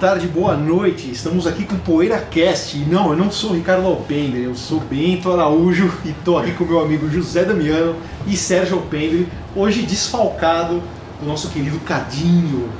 Tarde, 0.00 0.26
boa 0.28 0.56
noite. 0.56 1.10
Estamos 1.10 1.46
aqui 1.46 1.64
com 1.66 1.74
o 1.74 1.78
PoeiraCast. 1.78 2.78
E 2.78 2.86
não, 2.86 3.10
eu 3.10 3.16
não 3.18 3.30
sou 3.30 3.52
Ricardo 3.52 3.86
Alpendre, 3.86 4.44
eu 4.44 4.54
sou 4.54 4.80
Bento 4.80 5.30
Araújo 5.30 5.92
e 6.06 6.08
estou 6.08 6.38
aqui 6.38 6.52
com 6.52 6.64
meu 6.64 6.80
amigo 6.80 7.06
José 7.10 7.44
Damiano 7.44 7.94
e 8.26 8.34
Sérgio 8.34 8.78
Alpendre, 8.78 9.28
hoje 9.54 9.82
desfalcado 9.82 10.82
do 11.20 11.26
nosso 11.26 11.50
querido 11.50 11.78
Cadinho. 11.80 12.70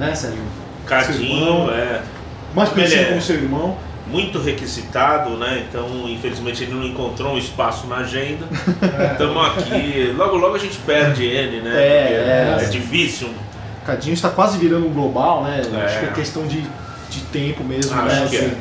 Né, 0.00 0.14
Sérgio? 0.14 0.40
Seu 0.88 1.14
irmão, 1.26 1.66
Cadinho, 1.66 1.70
é 1.72 2.02
Mais 2.54 2.70
conhecido 2.70 3.02
é- 3.02 3.04
como 3.04 3.20
seu 3.20 3.36
irmão. 3.36 3.76
muito 4.10 4.38
requisitado, 4.38 5.36
né? 5.36 5.66
Então, 5.68 6.08
infelizmente, 6.08 6.62
ele 6.62 6.72
não 6.72 6.84
encontrou 6.84 7.34
um 7.34 7.38
espaço 7.38 7.86
na 7.86 7.96
agenda. 7.96 8.46
Estamos 9.12 9.46
aqui. 9.46 10.10
Logo, 10.16 10.36
logo 10.36 10.54
a 10.54 10.58
gente 10.58 10.78
perde 10.78 11.22
ele, 11.22 11.60
né? 11.60 11.70
É, 11.76 12.58
é. 12.60 12.64
é 12.64 12.68
difícil. 12.70 13.28
Cadinho 13.84 14.14
está 14.14 14.30
quase 14.30 14.58
virando 14.58 14.86
um 14.86 14.92
global, 14.92 15.44
né? 15.44 15.62
É. 15.62 15.84
Acho 15.84 16.00
que 16.00 16.06
é 16.06 16.12
questão 16.12 16.46
de, 16.46 16.62
de 17.10 17.20
tempo 17.32 17.64
mesmo, 17.64 17.94
Acho 17.94 18.06
né? 18.06 18.26
que 18.28 18.36
é. 18.36 18.56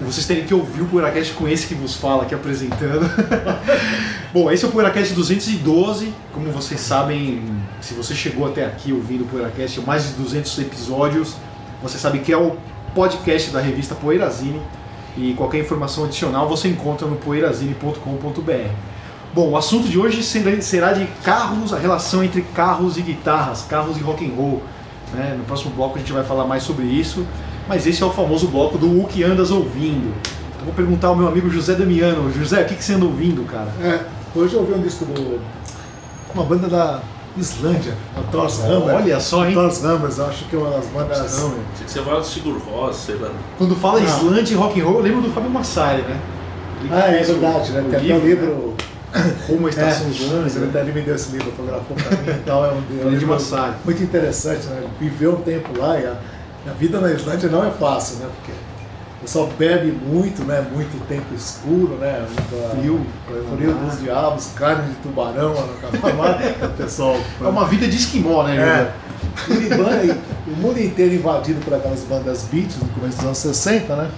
Vocês 0.00 0.26
terem 0.26 0.44
que 0.44 0.54
ouvir 0.54 0.80
o 0.80 0.86
PoeiraCast 0.86 1.34
com 1.34 1.46
esse 1.46 1.66
que 1.66 1.74
vos 1.74 1.94
fala 1.94 2.22
aqui 2.22 2.34
apresentando. 2.34 3.08
Bom, 4.32 4.50
esse 4.50 4.64
é 4.64 4.68
o 4.68 4.70
PoeiraCast 4.70 5.12
212. 5.12 6.14
Como 6.32 6.50
vocês 6.50 6.80
sabem, 6.80 7.42
se 7.82 7.92
você 7.92 8.14
chegou 8.14 8.46
até 8.46 8.64
aqui 8.64 8.94
ouvindo 8.94 9.24
o 9.24 9.26
PoeiraCast, 9.26 9.80
mais 9.82 10.08
de 10.08 10.14
200 10.14 10.58
episódios, 10.60 11.34
você 11.82 11.98
sabe 11.98 12.20
que 12.20 12.32
é 12.32 12.36
o 12.36 12.56
podcast 12.94 13.50
da 13.50 13.60
revista 13.60 13.94
Poeirazine. 13.94 14.60
E 15.18 15.34
qualquer 15.34 15.58
informação 15.58 16.04
adicional 16.04 16.48
você 16.48 16.68
encontra 16.68 17.06
no 17.06 17.16
poeirazine.com.br. 17.16 18.70
Bom, 19.32 19.50
o 19.50 19.56
assunto 19.56 19.88
de 19.88 19.98
hoje 19.98 20.22
será- 20.24 20.92
de 20.92 21.06
carros, 21.22 21.72
a 21.72 21.78
relação 21.78 22.22
entre 22.24 22.42
carros 22.42 22.96
e 22.96 23.02
guitarras, 23.02 23.62
carros 23.68 23.96
e 23.96 24.00
rock 24.00 24.24
and 24.26 24.34
roll. 24.34 24.62
né? 25.12 25.34
No 25.36 25.42
próximo 25.44 25.72
bloco 25.74 25.96
a 25.96 25.98
gente 25.98 26.12
vai 26.12 26.22
falar 26.22 26.44
mais 26.44 26.62
sobre 26.62 26.84
isso, 26.86 27.26
mas 27.68 27.84
esse 27.84 28.00
é 28.00 28.06
o 28.06 28.10
famoso 28.12 28.46
bloco 28.46 28.78
do 28.78 29.00
O 29.00 29.06
que 29.08 29.24
andas 29.24 29.50
ouvindo. 29.50 30.14
Então 30.54 30.64
vou 30.64 30.72
perguntar 30.74 31.08
ao 31.08 31.16
meu 31.16 31.26
amigo 31.26 31.50
José 31.50 31.74
Damiano. 31.74 32.32
José, 32.32 32.62
o 32.62 32.64
que, 32.66 32.76
que 32.76 32.84
você 32.84 32.92
anda 32.94 33.06
ouvindo, 33.06 33.44
cara? 33.44 33.68
É, 33.82 34.00
hoje 34.36 34.54
eu 34.54 34.60
ouvi 34.60 34.72
um 34.74 34.80
disco 34.82 35.04
do. 35.04 35.40
uma 36.32 36.44
banda 36.44 36.68
da 36.68 37.00
Islândia, 37.36 37.94
a 38.16 38.20
Thors 38.30 38.60
Hammer. 38.60 38.94
Olha 38.94 39.18
só, 39.20 39.44
hein? 39.46 39.54
Thors 39.54 39.84
Hammers, 39.84 40.20
acho 40.20 40.44
que 40.44 40.54
é 40.54 40.58
uma 40.60 40.70
das 40.70 40.86
bandas. 40.86 41.38
Não. 41.40 41.54
Você 41.86 42.00
fala 42.02 42.20
do 42.20 42.26
Sigur 42.26 42.58
Rós, 42.58 42.94
sei 42.96 43.16
lá. 43.16 43.30
Quando 43.58 43.74
fala 43.74 43.98
Não. 44.00 44.06
Islândia 44.06 44.54
e 44.54 44.56
rock 44.56 44.80
and 44.80 44.84
roll, 44.84 44.94
eu 44.98 45.02
lembro 45.02 45.22
do 45.22 45.30
Fábio 45.32 45.50
Massari, 45.50 46.02
né? 46.02 46.20
Ele 46.82 46.90
Ah, 46.94 47.08
é 47.10 47.22
verdade, 47.22 47.72
né? 47.72 47.84
Tem 47.90 47.98
até 48.12 48.14
o 48.14 48.26
livro. 48.26 48.69
Né? 49.12 49.34
Rumo 49.48 49.66
à 49.66 49.70
Estação 49.70 50.06
é, 50.06 50.10
Islândia. 50.10 50.50
Você 50.50 50.64
até 50.78 50.84
me 50.84 51.00
deu 51.02 51.14
esse 51.14 51.32
livro, 51.32 51.50
autografou 51.50 51.96
pra 51.96 52.16
mim 52.16 52.30
e 52.30 52.42
tal. 52.44 52.64
É 52.64 52.72
um, 52.72 52.82
é 53.02 53.06
um 53.06 53.10
livro 53.10 53.36
muito 53.84 54.02
interessante, 54.02 54.66
né? 54.66 54.82
Viveu 55.00 55.32
um 55.32 55.42
tempo 55.42 55.78
lá 55.78 55.98
e 55.98 56.06
a, 56.06 56.14
a 56.68 56.72
vida 56.74 57.00
na 57.00 57.10
Islândia 57.12 57.48
não 57.48 57.66
é 57.66 57.70
fácil, 57.70 58.16
né? 58.18 58.26
Porque 58.36 58.52
o 58.52 59.20
pessoal 59.22 59.50
bebe 59.58 59.92
muito, 59.92 60.44
né? 60.44 60.64
Muito 60.72 61.06
tempo 61.06 61.34
escuro, 61.34 61.96
né? 62.00 62.24
Muita- 62.26 62.76
Frio. 62.76 63.06
Frio 63.56 63.74
dos 63.74 64.00
diabos, 64.00 64.50
carne 64.54 64.88
de 64.88 64.94
tubarão 64.96 65.52
lá 65.54 65.66
no 65.66 66.66
o 66.66 66.70
pessoal. 66.76 67.16
É 67.40 67.46
uma 67.46 67.66
vida 67.66 67.86
de 67.88 67.96
esquimó, 67.96 68.44
né, 68.44 68.56
É. 68.56 68.92
Banda- 69.76 70.16
o 70.46 70.56
mundo 70.56 70.80
inteiro 70.80 71.14
invadido 71.14 71.60
por 71.64 71.74
aquelas 71.74 72.00
bandas 72.00 72.44
beat 72.50 72.70
no 72.82 72.88
começo 72.88 73.18
dos 73.18 73.26
anos 73.26 73.38
60, 73.38 73.94
né? 73.94 74.10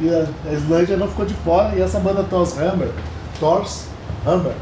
E 0.00 0.08
a, 0.08 0.26
a 0.48 0.52
Islândia 0.52 0.96
não 0.96 1.08
ficou 1.08 1.26
de 1.26 1.34
fora, 1.34 1.74
e 1.74 1.82
essa 1.82 1.98
banda 1.98 2.22
Thors 2.22 2.56
Hammer, 2.56 2.88
Thors 3.40 3.87
Hammer, 4.26 4.54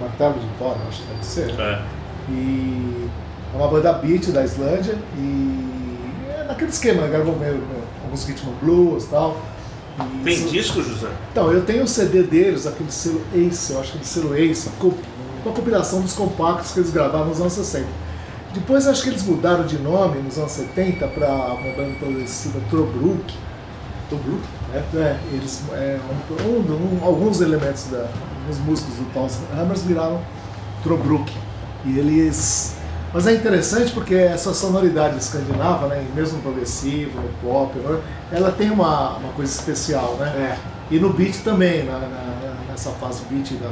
martelo 0.00 0.34
de 0.34 0.46
Thor, 0.58 0.76
acho 0.88 1.02
que 1.02 1.08
deve 1.08 1.24
ser. 1.24 1.60
É. 1.60 1.82
E 2.28 3.08
é 3.54 3.56
uma 3.56 3.68
banda 3.68 3.92
beat 3.94 4.26
da 4.30 4.44
Islândia, 4.44 4.96
e 5.16 6.28
é 6.38 6.44
naquele 6.44 6.70
esquema, 6.70 7.02
né? 7.02 7.08
gravou 7.08 7.36
meio, 7.38 7.62
alguns 8.04 8.24
ritmos 8.26 8.54
blues 8.60 9.04
e 9.04 9.08
tal. 9.08 9.36
E 10.00 10.24
Tem 10.24 10.34
isso- 10.34 10.48
disco, 10.50 10.82
José? 10.82 11.08
então, 11.32 11.50
eu 11.50 11.64
tenho 11.64 11.82
o 11.84 11.88
CD 11.88 12.22
deles, 12.22 12.66
aquele 12.66 12.90
selo 12.92 13.20
Ace, 13.34 13.72
eu 13.72 13.80
acho 13.80 13.92
que 13.92 13.98
é 13.98 14.00
do 14.00 14.06
selo 14.06 14.36
Ace, 14.36 14.68
uma 15.44 15.52
compilação 15.54 16.00
dos 16.02 16.12
compactos 16.12 16.72
que 16.72 16.80
eles 16.80 16.90
gravaram 16.90 17.26
nos 17.26 17.40
anos 17.40 17.52
60. 17.54 17.86
Depois 18.54 18.86
acho 18.86 19.02
que 19.02 19.08
eles 19.10 19.22
mudaram 19.24 19.66
de 19.66 19.78
nome 19.78 20.20
nos 20.20 20.38
anos 20.38 20.52
70 20.52 21.06
para 21.08 21.28
uma 21.28 21.72
banda 21.76 21.94
progressiva 21.98 22.58
Tobruk. 22.70 23.34
Tobruk? 24.08 24.40
É, 24.72 24.78
é, 24.98 25.16
eles, 25.32 25.62
é, 25.72 25.98
um- 26.40 26.48
um- 26.48 27.00
um- 27.02 27.04
alguns 27.04 27.40
elementos, 27.40 27.84
da, 27.86 28.06
alguns 28.48 28.58
músicos 28.58 28.94
do 28.94 29.12
Thors 29.12 29.38
Hammers 29.52 29.82
viraram 29.82 30.20
Tobruk. 30.82 31.30
E 31.84 31.98
eles... 31.98 32.76
Mas 33.12 33.26
é 33.26 33.34
interessante 33.34 33.92
porque 33.92 34.14
essa 34.14 34.52
sonoridade 34.52 35.16
escandinava, 35.18 35.86
né, 35.88 36.04
mesmo 36.14 36.36
no 36.38 36.42
progressivo, 36.42 37.18
no 37.20 37.28
pop, 37.42 37.78
né, 37.78 38.00
ela 38.30 38.50
tem 38.52 38.70
uma, 38.70 39.16
uma 39.16 39.32
coisa 39.32 39.50
especial, 39.50 40.16
né? 40.20 40.26
É. 40.28 40.58
E 40.90 40.98
no 40.98 41.12
beat 41.14 41.42
também, 41.42 41.84
na, 41.84 41.98
na- 41.98 42.54
nessa 42.68 42.90
fase 42.90 43.22
beat 43.30 43.52
da, 43.54 43.70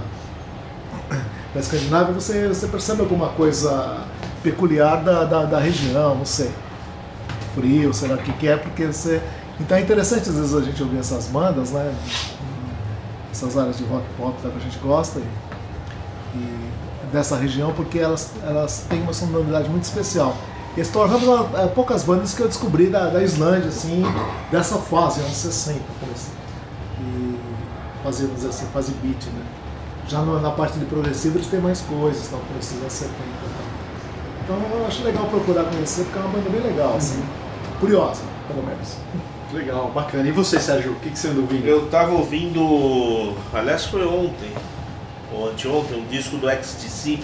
da 1.52 1.60
Escandinávia, 1.60 2.14
você, 2.14 2.48
você 2.48 2.66
percebe 2.66 3.02
alguma 3.02 3.28
coisa 3.28 4.04
peculiar 4.42 5.02
da, 5.02 5.24
da, 5.24 5.44
da 5.44 5.58
região, 5.58 6.14
não 6.14 6.24
sei. 6.24 6.50
Frio, 7.54 7.92
sei 7.92 8.08
lá 8.08 8.14
o 8.14 8.18
que, 8.18 8.32
que 8.32 8.48
é, 8.48 8.56
porque 8.56 8.86
você. 8.86 9.20
Então 9.60 9.76
é 9.76 9.82
interessante 9.82 10.28
às 10.30 10.36
vezes 10.36 10.54
a 10.54 10.60
gente 10.62 10.82
ouvir 10.82 10.98
essas 10.98 11.26
bandas, 11.26 11.72
né? 11.72 11.94
Essas 13.36 13.58
áreas 13.58 13.76
de 13.76 13.84
rock 13.84 14.04
pop 14.16 14.34
que 14.40 14.46
a 14.46 14.60
gente 14.60 14.78
gosta 14.78 15.18
e, 15.18 15.22
e 16.38 16.70
dessa 17.12 17.36
região, 17.36 17.70
porque 17.74 17.98
elas, 17.98 18.30
elas 18.42 18.86
têm 18.88 19.02
uma 19.02 19.12
sonoridade 19.12 19.68
muito 19.68 19.84
especial. 19.84 20.34
E 20.74 20.82
Thor 20.84 21.04
Hammer 21.12 21.60
é 21.60 21.66
poucas 21.66 22.02
bandas 22.02 22.32
que 22.32 22.40
eu 22.40 22.48
descobri 22.48 22.86
da, 22.86 23.08
da 23.10 23.22
Islândia, 23.22 23.68
assim, 23.68 24.02
dessa 24.50 24.76
fase, 24.76 25.20
anos 25.20 25.36
60, 25.36 25.80
por 26.00 26.08
assim 26.14 26.32
e 26.98 27.38
fazer, 28.02 28.22
vamos 28.22 28.36
dizer 28.36 28.48
assim, 28.48 28.66
fazer 28.72 28.92
beat, 29.02 29.22
né? 29.26 29.42
Já 30.08 30.20
no- 30.22 30.40
na 30.40 30.50
parte 30.50 30.78
de 30.78 30.86
progressivo 30.86 31.36
eles 31.36 31.46
têm 31.48 31.60
mais 31.60 31.80
coisas, 31.82 32.28
tal, 32.28 32.40
precisa 32.54 32.88
70 32.88 33.12
e 33.12 34.46
tal. 34.46 34.56
Então 34.58 34.78
eu 34.80 34.86
acho 34.86 35.02
legal 35.04 35.26
procurar 35.26 35.64
conhecer, 35.64 36.04
porque 36.04 36.18
é 36.18 36.22
uma 36.22 36.30
banda 36.30 36.48
bem 36.48 36.60
legal, 36.62 36.94
assim. 36.96 37.22
Curiosa, 37.80 38.22
pelo 38.48 38.62
menos. 38.64 38.96
Legal, 39.52 39.90
bacana. 39.94 40.28
E 40.28 40.32
você, 40.32 40.58
Sérgio, 40.58 40.92
o 40.92 40.96
que, 40.96 41.10
que 41.10 41.18
você 41.18 41.28
anda 41.28 41.40
ouvindo? 41.40 41.66
Eu 41.66 41.88
tava 41.88 42.12
ouvindo. 42.12 43.34
Aliás, 43.52 43.84
foi 43.84 44.04
ontem, 44.04 44.50
ou 45.32 45.48
anteontem, 45.48 45.98
um 45.98 46.06
disco 46.06 46.36
do 46.36 46.50
XTC, 46.50 47.20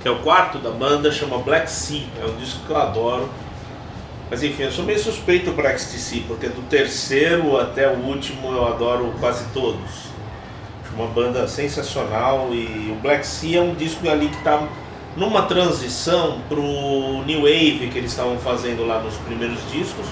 que 0.00 0.06
é 0.08 0.10
o 0.10 0.20
quarto 0.20 0.58
da 0.58 0.70
banda, 0.70 1.10
chama 1.10 1.38
Black 1.38 1.68
Sea. 1.68 2.04
É 2.22 2.26
um 2.26 2.36
disco 2.36 2.64
que 2.64 2.70
eu 2.70 2.76
adoro. 2.76 3.28
Mas 4.30 4.42
enfim, 4.42 4.62
eu 4.62 4.72
sou 4.72 4.84
meio 4.84 4.98
suspeito 4.98 5.52
para 5.52 5.76
XTC, 5.76 6.24
porque 6.26 6.48
do 6.48 6.62
terceiro 6.62 7.58
até 7.58 7.86
o 7.88 7.98
último 7.98 8.50
eu 8.52 8.66
adoro 8.66 9.12
quase 9.20 9.44
todos. 9.52 10.12
Acho 10.82 10.94
uma 10.94 11.08
banda 11.08 11.46
sensacional 11.46 12.48
e 12.50 12.96
o 12.96 13.02
Black 13.02 13.26
Sea 13.26 13.58
é 13.58 13.60
um 13.60 13.74
disco 13.74 14.08
ali 14.08 14.28
que 14.28 14.38
está 14.38 14.66
numa 15.16 15.42
transição 15.42 16.40
pro 16.48 16.62
New 17.26 17.42
Wave 17.42 17.90
que 17.92 17.98
eles 17.98 18.12
estavam 18.12 18.38
fazendo 18.38 18.86
lá 18.86 19.00
nos 19.00 19.16
primeiros 19.16 19.58
discos, 19.70 20.06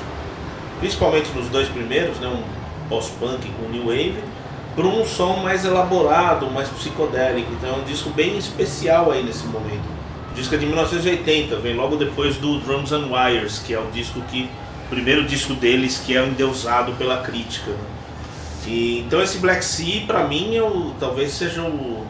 principalmente 0.81 1.31
nos 1.31 1.49
dois 1.49 1.69
primeiros, 1.69 2.19
né, 2.19 2.27
um 2.27 2.43
pós-punk 2.89 3.49
com 3.51 3.69
New 3.69 3.85
Wave, 3.85 4.19
para 4.75 4.87
um 4.87 5.05
som 5.05 5.37
mais 5.37 5.65
elaborado, 5.65 6.51
mais 6.51 6.69
psicodélico. 6.69 7.53
Então 7.53 7.71
é 7.71 7.77
um 7.79 7.85
disco 7.85 8.11
bem 8.11 8.37
especial 8.37 9.13
aí 9.13 9.23
nesse 9.23 9.47
momento. 9.47 9.89
O 10.31 10.35
disco 10.35 10.55
é 10.55 10.59
de 10.59 10.67
1980, 10.67 11.57
vem 11.57 11.75
logo 11.75 11.97
depois 11.97 12.37
do 12.37 12.59
Drums 12.61 12.93
and 12.93 13.07
Wires, 13.11 13.59
que 13.59 13.75
é 13.75 13.79
o 13.79 13.87
disco 13.93 14.21
que 14.23 14.49
o 14.87 14.89
primeiro 14.89 15.25
disco 15.25 15.55
deles 15.55 16.03
que 16.05 16.17
é 16.17 16.25
endeusado 16.25 16.93
pela 16.93 17.19
crítica. 17.19 17.71
né? 17.71 18.01
E, 18.67 19.01
então 19.01 19.23
esse 19.23 19.39
Black 19.39 19.65
Sea 19.65 20.07
para 20.07 20.25
mim 20.27 20.55
é 20.55 20.63
o, 20.63 20.95
talvez 21.01 21.33
seja 21.33 21.63
o, 21.63 22.07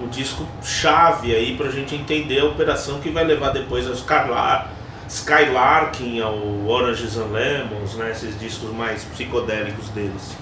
o 0.00 0.06
disco 0.08 0.46
chave 0.62 1.34
aí 1.34 1.56
para 1.56 1.66
a 1.66 1.70
gente 1.70 1.94
entender 1.94 2.40
a 2.40 2.46
operação 2.46 3.00
que 3.00 3.10
vai 3.10 3.24
levar 3.24 3.50
depois 3.50 3.86
ao 3.86 3.92
Skylar, 3.92 4.70
Skylarking, 5.14 6.20
ao 6.20 6.36
Oranges 6.66 7.16
and 7.16 7.26
Lemons, 7.32 7.94
né, 7.94 8.10
esses 8.10 8.38
discos 8.38 8.70
mais 8.74 9.04
psicodélicos 9.04 9.88
deles. 9.90 10.36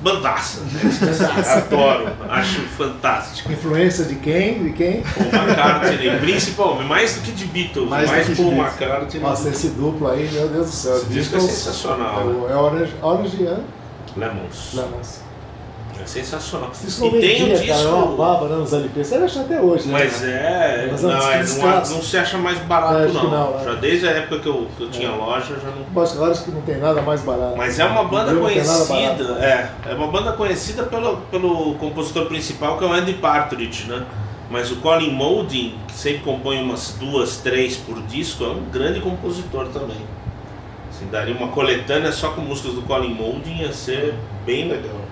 Bandaça. 0.00 0.60
Adoro, 1.56 2.08
acho 2.28 2.60
fantástico. 2.76 3.50
Influência 3.52 4.04
de 4.04 4.16
quem? 4.16 4.64
De 4.64 4.72
quem? 4.72 5.02
Paul 5.02 5.26
McCartney, 5.46 6.18
principalmente, 6.20 6.86
mais 6.88 7.14
do 7.14 7.20
que 7.22 7.32
de 7.32 7.44
Beatles, 7.46 7.88
Mais 7.88 8.10
mais, 8.10 8.26
Paul 8.36 8.50
Beatles. 8.52 8.80
McCartney. 8.80 9.22
Nossa, 9.22 9.48
esse 9.48 9.68
duplo 9.68 10.08
aí, 10.10 10.28
meu 10.32 10.48
Deus 10.48 10.66
do 10.66 10.72
céu. 10.72 10.96
Esse 10.96 11.06
disco 11.06 11.36
é 11.36 11.40
sensacional, 11.40 12.20
É, 12.20 12.24
né? 12.24 12.32
o- 12.32 12.50
é 12.50 12.56
Orange, 12.56 12.92
Orange 13.00 13.46
and 13.46 13.60
Lemons. 14.16 14.70
Lemons. 14.74 15.20
É 16.00 16.06
sensacional. 16.06 16.70
E 16.72 17.10
tem 17.20 17.44
um 17.44 17.48
cara, 17.48 17.60
é 17.60 17.66
disco. 17.66 18.16
baba 18.16 18.48
né, 18.48 18.56
nos 18.56 18.72
LP. 18.72 19.04
Você 19.04 19.14
acha 19.14 19.40
até 19.40 19.60
hoje, 19.60 19.88
né? 19.88 19.92
Mas 19.92 20.24
é. 20.24 20.88
Mas 20.90 21.02
não, 21.02 21.10
é, 21.10 21.44
não, 21.44 21.72
não 21.72 22.02
se 22.02 22.18
acha 22.18 22.36
mais 22.36 22.58
barato, 22.58 22.96
É, 22.96 23.08
não. 23.08 23.30
não, 23.30 23.60
é. 23.60 23.64
Já 23.64 23.74
desde 23.74 24.08
a 24.08 24.10
época 24.10 24.40
que 24.40 24.48
eu, 24.48 24.66
que 24.76 24.82
eu 24.82 24.90
tinha 24.90 25.10
loja, 25.10 25.54
já 25.54 25.70
não. 25.70 25.86
Mas 25.94 26.20
acho 26.20 26.44
que 26.44 26.50
não 26.50 26.62
tem 26.62 26.78
nada 26.78 27.00
mais 27.00 27.22
barato. 27.22 27.56
Mas 27.56 27.78
é 27.78 27.84
uma 27.84 28.04
banda 28.04 28.34
conhecida, 28.34 29.38
é, 29.40 29.90
é 29.90 29.94
uma 29.94 30.08
banda 30.08 30.32
conhecida 30.32 30.82
pelo, 30.84 31.18
pelo 31.30 31.74
compositor 31.76 32.26
principal 32.26 32.76
que 32.76 32.84
é 32.84 32.86
o 32.86 32.92
Andy 32.92 33.14
Partridge, 33.14 33.88
né? 33.88 34.04
Mas 34.50 34.70
o 34.70 34.76
Colin 34.76 35.10
Moulding, 35.10 35.74
que 35.88 35.94
sempre 35.94 36.22
compõe 36.22 36.62
umas 36.62 36.96
duas, 36.98 37.38
três 37.38 37.76
por 37.76 38.00
disco, 38.02 38.44
é 38.44 38.48
um 38.48 38.64
grande 38.70 39.00
compositor 39.00 39.68
também. 39.68 39.96
Assim, 40.90 41.06
daria 41.10 41.34
uma 41.34 41.48
coletânea 41.48 42.12
só 42.12 42.30
com 42.30 42.42
músicas 42.42 42.74
do 42.74 42.82
Colin 42.82 43.14
Moulding, 43.14 43.62
ia 43.62 43.72
ser 43.72 44.14
bem 44.44 44.68
legal. 44.68 45.03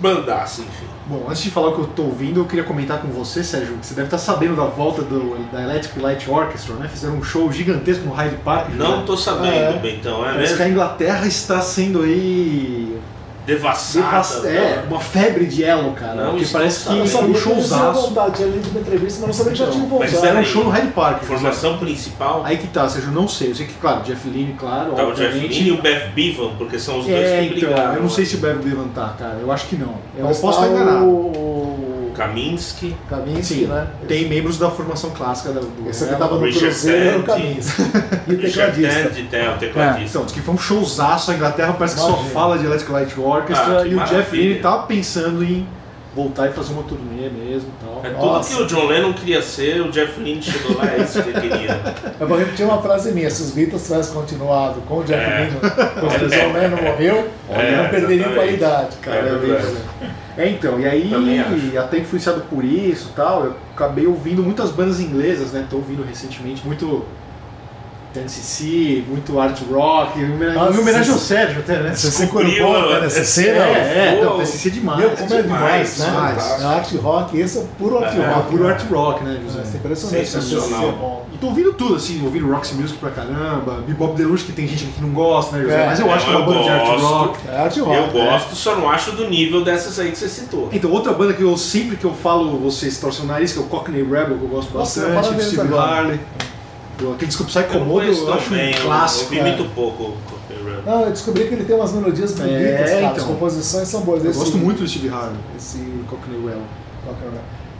Bandaça, 0.00 0.60
enfim. 0.62 0.86
Bom, 1.06 1.26
antes 1.28 1.42
de 1.42 1.50
falar 1.50 1.68
o 1.68 1.72
que 1.74 1.80
eu 1.80 1.86
tô 1.88 2.02
ouvindo, 2.02 2.40
eu 2.40 2.44
queria 2.44 2.64
comentar 2.64 3.00
com 3.00 3.08
você, 3.08 3.42
Sérgio, 3.42 3.76
que 3.78 3.86
você 3.86 3.94
deve 3.94 4.06
estar 4.08 4.18
sabendo 4.18 4.54
da 4.56 4.64
volta 4.64 5.02
do, 5.02 5.36
da 5.50 5.62
Electric 5.62 5.98
Light 5.98 6.30
Orchestra, 6.30 6.74
né? 6.74 6.88
Fizeram 6.88 7.16
um 7.16 7.22
show 7.22 7.50
gigantesco 7.50 8.04
no 8.04 8.12
Hyde 8.12 8.36
Park. 8.44 8.68
Não 8.74 8.98
né? 8.98 9.02
tô 9.06 9.16
sabendo, 9.16 9.54
É. 9.54 9.78
Bentão, 9.78 10.24
é 10.28 10.32
Parece 10.34 10.54
que 10.54 10.62
a 10.62 10.64
mesmo? 10.66 10.78
Inglaterra 10.80 11.26
está 11.26 11.60
sendo 11.60 12.02
aí. 12.02 13.00
Devassada. 13.48 14.04
devast- 14.06 14.46
É, 14.46 14.84
uma 14.88 15.00
febre 15.00 15.46
de 15.46 15.64
elo, 15.64 15.92
cara. 15.92 16.14
Não, 16.14 16.30
porque 16.32 16.46
parece 16.52 16.88
que 16.88 16.96
Eu 16.98 17.06
sabia 17.06 17.30
um 17.30 17.34
showzaço. 17.34 18.12
tinha 18.36 18.48
lido 18.48 18.68
uma 18.70 18.80
entrevista, 18.80 19.18
mas 19.20 19.28
não 19.28 19.32
sabia 19.32 19.52
que 19.52 19.58
já 19.58 19.64
Então, 19.64 19.74
tinham 19.74 19.88
mas 19.88 19.90
voltado. 19.90 20.10
Fizeram 20.10 20.28
um 20.32 20.42
Peraí. 20.42 20.52
show 20.52 20.64
no 20.64 20.70
Hyde 20.70 20.88
Park. 20.88 21.22
Formação 21.24 21.78
principal. 21.78 22.42
Aí 22.44 22.56
que 22.58 22.66
tá, 22.68 22.88
Sérgio, 22.88 23.08
eu 23.10 23.14
não 23.14 23.26
sei. 23.26 23.50
Eu 23.50 23.54
sei 23.54 23.66
que, 23.66 23.74
claro, 23.74 24.02
Jeff 24.02 24.28
Lynne, 24.28 24.54
claro, 24.58 24.92
Tá 24.92 25.04
o 25.06 25.12
Jeff. 25.14 25.38
Lynne 25.38 25.62
e 25.68 25.72
o 25.72 25.80
Beth 25.82 26.08
Bevan, 26.14 26.50
porque 26.58 26.78
são 26.78 26.98
os 27.00 27.06
dois 27.06 27.16
É, 27.16 27.38
que 27.40 27.56
então, 27.58 27.68
brigaram. 27.70 27.94
eu 27.94 28.02
não 28.02 28.10
sei 28.10 28.24
se 28.26 28.36
o 28.36 28.38
Bev 28.38 28.58
Bevan 28.62 28.88
tá, 28.94 29.14
cara. 29.18 29.38
Eu 29.40 29.50
acho 29.50 29.66
que 29.66 29.76
não. 29.76 29.94
Eu 30.16 30.24
Mas 30.26 30.38
posso 30.38 30.60
tá 30.60 30.66
estar 30.66 30.80
enganado. 30.80 31.04
O 31.06 31.47
Kaminsky. 32.18 32.96
Kaminsky, 33.08 33.54
Sim, 33.54 33.66
né? 33.66 33.86
tem 34.06 34.28
membros 34.28 34.58
da 34.58 34.70
formação 34.70 35.10
clássica 35.10 35.52
do, 35.52 35.60
do 35.60 35.88
Esse 35.88 36.04
aqui 36.04 36.16
tava 36.16 36.36
no 36.36 36.44
Richard 36.44 36.66
Cruzeiro, 36.66 37.08
era 37.08 37.18
o. 37.18 37.22
Kaminsky. 37.22 37.82
E 38.28 38.34
o 38.34 38.36
Richard 38.38 38.76
tecladista. 38.76 39.08
Tandy, 39.08 39.28
é, 39.32 39.48
o 39.48 39.52
É, 39.52 39.56
tecladista. 39.56 40.04
então, 40.18 40.24
diz 40.24 40.32
que 40.34 40.40
foi 40.42 40.54
um 40.54 40.58
showzaço, 40.58 41.30
a 41.30 41.34
Inglaterra 41.34 41.72
parece 41.78 41.94
que 41.94 42.00
só 42.02 42.16
fala 42.24 42.58
de 42.58 42.66
Electric 42.66 42.92
Light 42.92 43.18
Orchestra 43.18 43.80
Ah, 43.82 43.86
e 43.86 43.94
o 43.94 44.04
Jeff. 44.04 44.36
Lynne 44.36 44.60
tá 44.60 44.78
pensando 44.78 45.42
em 45.42 45.66
voltar 46.14 46.48
e 46.48 46.52
fazer 46.52 46.72
uma 46.72 46.82
turnê 46.82 47.28
mesmo 47.28 47.68
e 47.68 47.84
tal. 47.84 48.00
É 48.04 48.10
tudo 48.10 48.26
Nossa. 48.26 48.56
que 48.56 48.62
o 48.62 48.66
John 48.66 48.86
Lennon 48.86 49.12
queria 49.12 49.42
ser, 49.42 49.80
o 49.80 49.90
Jeff 49.90 50.18
Lynne 50.20 50.42
chegou 50.42 50.76
lá, 50.76 50.86
é 50.92 51.02
isso 51.02 51.22
que 51.22 51.28
ele 51.28 51.40
queria. 51.40 51.80
Eu 52.18 52.26
vou 52.26 52.38
repetir 52.38 52.64
uma 52.64 52.80
frase 52.82 53.12
minha: 53.12 53.30
se 53.30 53.42
os 53.42 53.50
Beatles 53.52 53.82
tivessem 53.86 54.14
continuado 54.14 54.80
com 54.82 54.98
o 54.98 55.04
Jeff 55.04 55.22
É. 55.22 55.44
Lynne, 55.44 55.60
quando 55.60 56.22
o 56.22 56.28
John 56.28 56.52
Lennon 56.52 56.82
morreu, 56.82 57.28
É, 57.50 57.76
não 57.76 57.88
perderiam 57.88 58.32
qualidade. 58.34 58.96
Cara, 59.02 59.16
É 59.18 60.10
é? 60.38 60.44
É, 60.44 60.48
então, 60.50 60.78
e 60.78 60.86
aí, 60.86 61.12
até 61.76 61.98
influenciado 61.98 62.42
por 62.42 62.64
isso 62.64 63.10
e 63.12 63.16
tal, 63.16 63.44
eu 63.44 63.54
acabei 63.74 64.06
ouvindo 64.06 64.40
muitas 64.40 64.70
bandas 64.70 65.00
inglesas, 65.00 65.50
né? 65.52 65.66
Tô 65.68 65.76
ouvindo 65.76 66.04
recentemente 66.04 66.64
muito 66.64 67.04
TNCC, 68.12 69.04
muito 69.08 69.38
art 69.38 69.58
rock, 69.70 70.18
em 70.18 70.32
homenagem, 70.32 71.12
ao 71.12 71.18
Sérgio 71.18 71.60
até, 71.60 71.78
né? 71.80 71.94
Você 71.94 72.24
incorporou 72.24 72.90
né? 72.94 73.00
nessa 73.00 73.20
É, 73.20 73.24
cena? 73.24 73.64
É, 73.64 73.70
é, 74.14 74.18
então, 74.18 74.36
TNCC 74.38 74.68
é 74.68 74.70
demais. 74.72 74.98
Meu, 75.00 75.10
como 75.10 75.34
é 75.34 75.42
demais, 75.42 75.96
demais, 75.96 75.98
né? 75.98 76.06
fantástico. 76.06 76.60
É 76.60 76.64
art 76.64 76.94
rock, 77.02 77.40
esse 77.40 77.58
é 77.58 77.64
puro 77.78 77.98
art 77.98 78.14
É, 78.14 78.20
É, 78.20 78.26
rock. 78.32 78.48
puro 78.50 78.64
né? 78.64 78.70
art 78.70 78.82
rock, 78.90 79.24
né, 79.24 79.40
José? 79.44 79.60
É 79.60 79.76
impressionante. 79.76 80.28
Sensacional. 80.28 80.66
esse 80.66 80.88
é 80.88 80.92
bom. 80.92 81.26
E 81.32 81.38
tô 81.38 81.46
ouvindo 81.48 81.72
tudo, 81.74 81.94
assim, 81.96 82.24
ouvindo 82.24 82.50
Roxy 82.50 82.74
Music 82.74 82.98
pra 82.98 83.10
caramba, 83.10 83.82
Bebop 83.86 84.16
Deluxe, 84.16 84.44
que 84.44 84.52
tem 84.52 84.66
gente 84.66 84.86
que 84.86 85.00
não 85.00 85.10
gosta, 85.10 85.56
né, 85.56 85.62
José? 85.64 85.82
É, 85.82 85.86
Mas 85.86 86.00
eu 86.00 86.10
acho 86.12 86.24
que 86.24 86.32
é 86.32 86.36
uma 86.36 86.40
eu 86.40 86.46
banda 86.46 86.62
de 86.62 86.68
art 86.70 86.86
gosto. 86.86 87.06
rock. 87.06 87.38
É 87.48 87.56
art 87.58 87.76
rock. 87.78 87.96
Eu 87.96 88.06
né? 88.24 88.30
gosto, 88.30 88.56
só 88.56 88.74
não 88.76 88.90
acho 88.90 89.12
do 89.12 89.28
nível 89.28 89.62
dessas 89.62 89.98
aí 90.00 90.10
que 90.10 90.18
você 90.18 90.28
citou. 90.28 90.68
Então, 90.72 90.90
outra 90.90 91.12
banda 91.12 91.34
que 91.34 91.42
eu 91.42 91.56
sempre 91.56 91.96
que 91.96 92.04
eu 92.04 92.14
falo, 92.14 92.58
vocês 92.58 92.98
torcem 92.98 93.24
o 93.24 93.28
nariz, 93.28 93.52
que 93.52 93.58
é 93.58 93.62
o 93.62 93.66
Cockney 93.66 94.02
Rebel, 94.02 94.38
que 94.38 94.44
eu 94.44 94.48
gosto 94.48 94.72
bastante, 94.76 95.42
Steve 95.44 95.60
agora. 95.60 96.18
Eu- 97.00 97.12
Aquele 97.12 97.26
disco 97.28 97.42
Eu 97.42 97.46
não 97.46 97.50
Psychomodo 97.62 98.00
conheço 98.00 98.24
eu 98.26 98.34
acho 98.34 98.44
também, 98.50 98.74
um 98.74 98.76
eu 98.76 98.82
clássico. 98.82 99.24
ouvi 99.34 99.38
é. 99.38 99.42
muito 99.42 99.74
pouco 99.74 100.02
o 100.04 100.16
Cockney 100.28 100.64
Rebel. 100.64 100.82
Não, 100.86 101.00
eu 101.04 101.10
descobri 101.10 101.44
que 101.46 101.54
ele 101.54 101.64
tem 101.64 101.76
umas 101.76 101.92
melodias 101.92 102.32
bonitas, 102.32 102.60
É, 102.60 102.74
cara. 102.76 103.00
então. 103.00 103.10
As 103.16 103.22
composições 103.22 103.88
são 103.88 104.00
boas. 104.02 104.24
Eu 104.24 104.30
Esse- 104.30 104.38
gosto 104.40 104.58
muito 104.58 104.78
do 104.82 104.88
Steve 104.88 105.08
Harley. 105.08 105.36
Esse 105.56 105.78
Cockney 106.08 106.40
roll. 106.42 106.62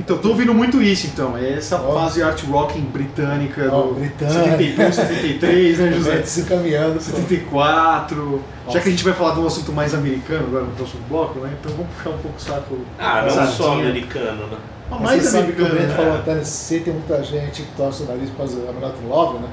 Então, 0.01 0.17
tô 0.17 0.29
ouvindo 0.29 0.55
muito 0.55 0.81
isso, 0.81 1.09
então. 1.09 1.37
É 1.37 1.55
essa 1.55 1.77
Ó. 1.77 1.93
fase 2.01 2.23
art 2.23 2.41
rock 2.45 2.79
britânica 2.81 3.69
Ó, 3.71 3.89
do 3.89 3.95
britânica. 3.95 4.33
72, 4.45 4.95
73, 4.95 5.79
né, 5.79 5.93
José? 5.93 6.23
Se 6.23 6.43
caminhando. 6.45 6.93
pro- 6.95 7.03
74. 7.03 8.41
Já 8.61 8.65
Nossa. 8.67 8.81
que 8.81 8.89
a 8.89 8.91
gente 8.93 9.05
vai 9.05 9.13
falar 9.13 9.35
de 9.35 9.41
um 9.41 9.47
assunto 9.47 9.73
mais 9.73 9.93
americano 9.95 10.47
agora 10.47 10.65
no 10.65 10.71
próximo 10.71 11.01
bloco, 11.09 11.41
né? 11.41 11.51
Então 11.61 11.73
vamos 11.77 11.93
puxar 11.97 12.11
um 12.11 12.19
pouco 12.19 12.37
o 12.37 12.41
saco. 12.41 12.79
Ah, 12.99 13.27
não 13.29 13.47
só 13.49 13.73
americano, 13.73 14.47
né? 14.47 14.57
Mas 14.91 15.01
mais 15.01 15.23
você 15.23 15.31
sabe 15.31 15.53
que 15.53 15.63
o 15.63 15.69
Brento 15.69 15.87
né? 15.89 15.95
falou 15.95 16.15
até 16.17 16.35
nesse 16.35 16.51
C, 16.51 16.81
tem 16.81 16.95
muita 16.95 17.23
gente 17.23 17.63
que 17.63 17.73
torce 17.77 18.03
o 18.03 18.07
nariz 18.07 18.31
por 18.31 18.39
causa 18.39 18.57
do 18.57 18.63
I'm 18.63 18.81
Not 18.81 18.95
in 19.05 19.09
Love, 19.09 19.39
né? 19.39 19.49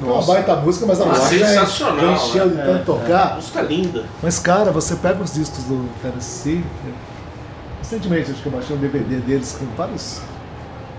É 0.00 0.02
uma 0.04 0.14
Nossa. 0.14 0.32
baita 0.32 0.56
música, 0.56 0.86
mas 0.86 1.00
a 1.00 1.04
música 1.04 1.36
já- 1.38 1.46
sensacional, 1.46 1.98
já 2.00 2.12
encheu 2.12 2.48
de 2.48 2.54
né? 2.54 2.64
tanto 2.64 2.80
É, 2.80 2.84
tocar. 2.84 3.34
Música 3.36 3.60
linda. 3.62 4.04
Mas, 4.22 4.38
cara, 4.38 4.72
você 4.72 4.96
pega 4.96 5.22
os 5.22 5.34
discos 5.34 5.64
do 5.64 5.88
Tennessee. 6.02 6.64
Recentemente, 7.78 8.30
acho 8.30 8.40
que 8.42 8.46
eu 8.46 8.52
baixei 8.52 8.76
um 8.76 8.78
DVD 8.80 9.16
deles 9.16 9.56
com 9.58 9.66
várias 9.76 10.20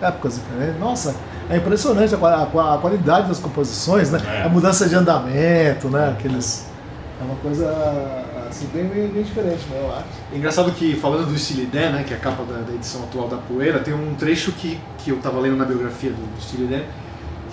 épocas 0.01 0.35
diferentes. 0.35 0.79
Nossa, 0.79 1.15
é 1.49 1.57
impressionante 1.57 2.13
a, 2.15 2.17
a 2.17 2.75
a 2.75 2.77
qualidade 2.77 3.27
das 3.27 3.39
composições, 3.39 4.11
né? 4.11 4.19
É. 4.25 4.43
A 4.45 4.49
mudança 4.49 4.87
de 4.87 4.95
andamento, 4.95 5.89
né? 5.89 6.09
Aqueles. 6.17 6.65
É 7.19 7.23
uma 7.23 7.35
coisa 7.35 7.65
assim, 8.51 8.67
bem, 8.73 8.85
bem, 8.85 9.07
bem 9.07 9.23
diferente, 9.23 9.65
né? 9.69 9.79
Eu 9.81 9.91
acho. 9.91 10.05
É 10.33 10.37
engraçado 10.37 10.71
que, 10.71 10.95
falando 10.95 11.25
do 11.25 11.65
Dan, 11.71 11.91
né, 11.91 12.03
que 12.05 12.13
é 12.13 12.17
a 12.17 12.19
capa 12.19 12.43
da, 12.43 12.59
da 12.59 12.73
edição 12.73 13.03
atual 13.03 13.27
da 13.27 13.37
Poeira, 13.37 13.79
tem 13.79 13.93
um 13.93 14.13
trecho 14.15 14.51
que, 14.51 14.79
que 14.99 15.09
eu 15.09 15.17
tava 15.17 15.39
lendo 15.39 15.57
na 15.57 15.65
biografia 15.65 16.11
do, 16.11 16.17
do 16.17 16.67
Dan, 16.67 16.83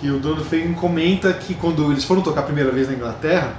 que 0.00 0.10
o 0.10 0.18
Donald 0.18 0.44
Fagen 0.44 0.74
comenta 0.74 1.32
que 1.32 1.54
quando 1.54 1.90
eles 1.90 2.04
foram 2.04 2.22
tocar 2.22 2.40
a 2.40 2.44
primeira 2.44 2.70
vez 2.70 2.88
na 2.88 2.94
Inglaterra, 2.94 3.54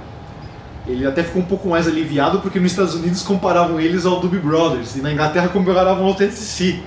ele 0.86 1.06
até 1.06 1.22
ficou 1.22 1.42
um 1.42 1.46
pouco 1.46 1.68
mais 1.68 1.86
aliviado 1.86 2.40
porque 2.40 2.58
nos 2.58 2.72
Estados 2.72 2.94
Unidos 2.94 3.22
comparavam 3.22 3.78
eles 3.80 4.06
ao 4.06 4.20
Doobie 4.20 4.38
Brothers 4.38 4.96
e 4.96 5.02
na 5.02 5.12
Inglaterra 5.12 5.48
comparavam 5.48 6.06
ao 6.06 6.14
TNCC. 6.14 6.80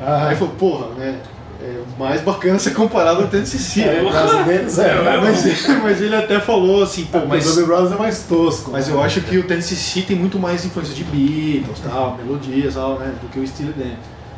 Ah, 0.00 0.28
Aí 0.28 0.36
falou, 0.36 0.54
porra, 0.54 0.86
né, 0.96 1.18
é 1.62 1.82
mais 1.98 2.22
bacana 2.22 2.58
ser 2.58 2.72
comparado 2.72 3.22
ao 3.22 3.28
TNCC, 3.28 3.82
é, 3.82 4.02
né? 4.02 4.08
o 4.08 4.10
caso 4.10 4.44
deles 4.44 4.78
é. 4.78 4.88
É, 4.88 5.02
né? 5.02 5.20
Mas, 5.22 5.68
mas 5.82 6.00
ele 6.00 6.16
até 6.16 6.40
falou 6.40 6.82
assim, 6.82 7.04
pô, 7.04 7.18
Mas 7.26 7.44
mas 7.44 7.58
o 7.58 7.66
Brothers 7.66 7.92
é 7.92 7.96
mais 7.96 8.22
tosco. 8.24 8.70
mas 8.70 8.88
né? 8.88 8.94
eu 8.94 9.02
acho 9.02 9.20
que 9.20 9.38
o 9.38 9.42
Tennessee 9.42 10.02
tem 10.02 10.16
muito 10.16 10.38
mais 10.38 10.64
influência 10.64 10.94
de 10.94 11.04
Beatles, 11.04 11.80
tal, 11.80 12.16
melodias, 12.16 12.74
tal, 12.74 12.98
né, 12.98 13.12
do 13.20 13.28
que 13.28 13.38
o 13.38 13.46
Steely 13.46 13.72
Dan. 13.72 13.94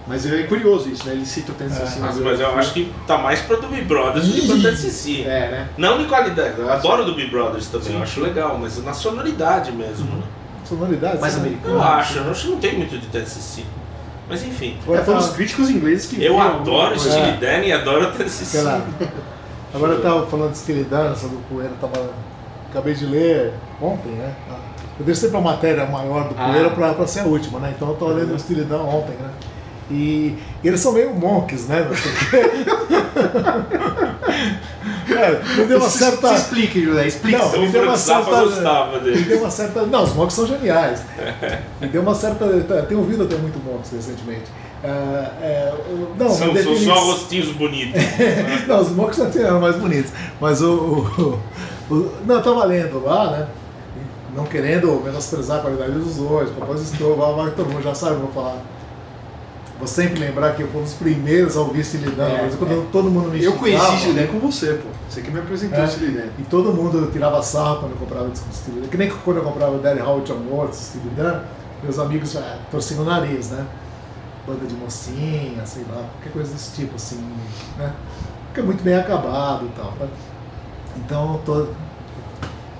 Mas 0.06 0.26
é 0.26 0.42
curioso 0.42 0.88
isso, 0.88 1.06
né? 1.06 1.12
Ele 1.12 1.24
cita 1.24 1.52
o 1.52 1.54
Tennessee. 1.54 2.00
na 2.00 2.08
Nossa, 2.08 2.20
mas 2.20 2.40
eu 2.40 2.58
acho 2.58 2.72
que 2.72 2.92
tá 3.06 3.18
mais 3.18 3.40
pra 3.40 3.56
Doobie 3.56 3.82
Brothers 3.82 4.26
do 4.26 4.32
que 4.32 4.46
pra 4.60 4.70
TCC. 4.70 5.22
É, 5.22 5.50
né? 5.50 5.68
Não 5.78 5.98
de 5.98 6.06
qualidade, 6.06 6.58
eu 6.58 6.70
adoro 6.70 7.04
Doobie 7.04 7.30
Brothers 7.30 7.68
também, 7.68 7.94
eu 7.94 8.02
acho 8.02 8.20
legal, 8.20 8.58
mas 8.58 8.82
na 8.82 8.92
sonoridade 8.92 9.70
mesmo, 9.70 10.16
né? 10.16 10.24
Sonoridade. 10.64 11.20
Mais 11.20 11.34
né? 11.34 11.40
americano. 11.40 11.74
Eu 11.74 11.82
acho, 11.82 12.18
eu 12.18 12.30
acho 12.30 12.44
que 12.46 12.50
não 12.50 12.58
tem 12.58 12.76
muito 12.76 12.98
de 12.98 13.06
TCC. 13.06 13.62
Mas 14.28 14.44
enfim, 14.44 14.76
É, 14.88 14.98
foram 14.98 15.18
os 15.18 15.30
críticos 15.30 15.68
ingleses 15.70 16.06
que 16.06 16.16
eu 16.22 16.34
viram 16.34 16.40
adoro. 16.40 16.98
Steely 16.98 17.32
Dan 17.38 17.58
e 17.64 17.72
adoro 17.72 18.12
TCC. 18.12 18.58
Aquela- 18.58 18.82
Agora 19.74 19.92
eu 19.94 20.02
tava 20.02 20.26
falando 20.26 20.52
de 20.52 20.58
Steely 20.58 20.84
Dan, 20.84 21.12
essa 21.12 21.28
do 21.28 21.36
Poeira, 21.48 21.72
tava... 21.80 22.10
acabei 22.70 22.94
de 22.94 23.06
ler 23.06 23.54
ontem, 23.80 24.12
né? 24.12 24.34
Eu 24.98 25.06
deixei 25.06 25.22
sempre 25.28 25.38
a 25.38 25.40
matéria 25.40 25.86
maior 25.86 26.28
do 26.28 26.34
Ah. 26.38 26.48
Poeira 26.48 26.70
pra, 26.70 26.92
pra 26.94 27.06
ser 27.06 27.20
a 27.20 27.24
última, 27.24 27.58
né? 27.58 27.72
Então 27.74 27.88
eu 27.88 27.94
tô 27.94 28.06
lendo 28.08 28.34
o 28.34 28.38
Steely 28.38 28.64
Dan 28.64 28.82
ontem, 28.82 29.16
né? 29.20 29.30
E 29.90 30.36
eles 30.62 30.80
são 30.80 30.92
meio 30.92 31.12
monks, 31.14 31.66
né? 31.66 31.86
é, 35.08 35.42
me 35.56 35.64
deu 35.66 35.78
uma 35.78 35.88
certa. 35.88 36.28
Se 36.28 36.34
explique, 36.34 36.84
José, 36.84 37.06
explique. 37.06 37.38
Não, 37.38 37.58
me 37.58 37.68
deu 37.68 37.82
uma 37.82 37.96
Zappa 37.96 38.30
certa- 38.48 38.86
Me 39.02 39.22
deu 39.22 39.38
uma 39.40 39.50
certa. 39.50 39.82
Não, 39.86 40.04
os 40.04 40.12
monks 40.14 40.34
são 40.36 40.46
geniais. 40.46 41.02
Me 41.80 41.88
deu 41.88 42.02
uma 42.02 42.14
certa. 42.14 42.44
Eu 42.44 42.86
tenho 42.86 43.00
ouvido 43.00 43.24
até 43.24 43.36
muito 43.36 43.58
monks 43.58 43.90
recentemente. 43.92 44.44
É, 44.84 45.72
o- 45.90 46.14
não, 46.18 46.28
São, 46.30 46.50
uma 46.50 46.62
são 46.62 46.72
defini- 46.72 46.84
só 46.86 46.94
rostinhos 46.94 47.48
bonitos. 47.52 48.00
não, 48.66 48.80
os 48.80 48.90
monks 48.90 49.18
já 49.18 49.28
eram 49.46 49.60
mais 49.60 49.76
bonitos. 49.76 50.10
Mas 50.40 50.60
o, 50.60 50.72
o- 50.74 51.38
o- 51.94 52.10
Não, 52.26 52.36
eu 52.36 52.42
tava 52.42 52.64
lendo 52.64 53.02
lá, 53.04 53.30
né? 53.30 53.46
Não 54.34 54.44
querendo 54.44 55.00
menosprezar 55.04 55.58
a 55.58 55.60
qualidade 55.60 55.92
dos 55.92 56.16
dois, 56.16 56.48
blá, 57.34 57.50
todo 57.54 57.68
mundo 57.68 57.82
já 57.82 57.94
sabe 57.94 58.14
o 58.14 58.16
que 58.16 58.22
eu 58.22 58.30
vou 58.32 58.42
falar. 58.42 58.56
Vou 59.78 59.86
sempre 59.88 60.20
lembrar 60.20 60.54
que 60.54 60.62
eu 60.62 60.68
fui 60.68 60.80
um 60.80 60.84
dos 60.84 60.94
primeiros 60.94 61.56
a 61.56 61.60
ouvir 61.60 61.82
Dan, 62.16 62.24
É, 62.24 62.42
mas 62.42 62.54
quando 62.54 62.90
todo 62.90 63.10
mundo 63.10 63.30
me 63.30 63.42
Eu 63.42 63.54
conheci 63.54 64.12
Dan 64.12 64.26
com 64.28 64.38
você, 64.38 64.74
pô. 64.74 64.88
Você 65.08 65.20
que 65.20 65.30
me 65.30 65.40
apresentou 65.40 65.78
É. 65.78 65.84
o 65.84 65.88
Steely 65.88 66.12
Dan. 66.12 66.28
E 66.38 66.42
todo 66.44 66.72
mundo 66.72 67.10
tirava 67.12 67.42
sarro 67.42 67.80
quando 67.80 67.92
eu 67.92 67.98
comprava 67.98 68.28
disco 68.30 68.48
de 68.66 68.80
Dan. 68.80 68.88
Que 68.88 68.96
nem 68.96 69.10
quando 69.10 69.38
eu 69.38 69.42
comprava 69.44 69.78
Daddy 69.78 70.00
Howard 70.00 70.30
Amor, 70.32 70.70
Steely 70.72 71.10
Dan, 71.16 71.40
meus 71.82 71.98
amigos 71.98 72.36
ah, 72.36 72.58
torciam 72.70 73.02
o 73.02 73.04
nariz, 73.04 73.50
né? 73.50 73.66
Banda 74.46 74.66
de 74.66 74.74
mocinha, 74.74 75.64
sei 75.64 75.84
lá, 75.88 76.02
qualquer 76.14 76.32
coisa 76.32 76.52
desse 76.52 76.74
tipo, 76.74 76.96
assim, 76.96 77.20
né? 77.78 77.92
Porque 78.46 78.60
é 78.60 78.62
muito 78.64 78.82
bem 78.82 78.94
acabado 78.94 79.66
e 79.66 79.68
tal, 79.70 79.92
né? 79.98 80.08
Então, 80.96 81.40
tô, 81.44 81.68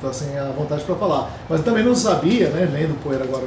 tô 0.00 0.08
assim, 0.08 0.36
à 0.36 0.50
vontade 0.50 0.84
para 0.84 0.94
falar. 0.96 1.30
Mas 1.48 1.60
eu 1.60 1.64
também 1.64 1.84
não 1.84 1.94
sabia, 1.94 2.50
né, 2.50 2.68
lendo 2.70 3.00
Poeira 3.02 3.24
agora, 3.24 3.44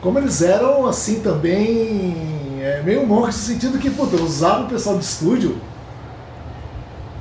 como 0.00 0.18
eles 0.18 0.40
eram, 0.42 0.86
assim, 0.86 1.20
também, 1.20 2.16
é, 2.62 2.82
meio 2.84 3.06
monstros, 3.06 3.48
no 3.48 3.54
sentido 3.54 3.78
que, 3.78 3.90
puta, 3.90 4.16
usavam 4.16 4.66
o 4.66 4.68
pessoal 4.68 4.96
de 4.98 5.04
estúdio 5.04 5.56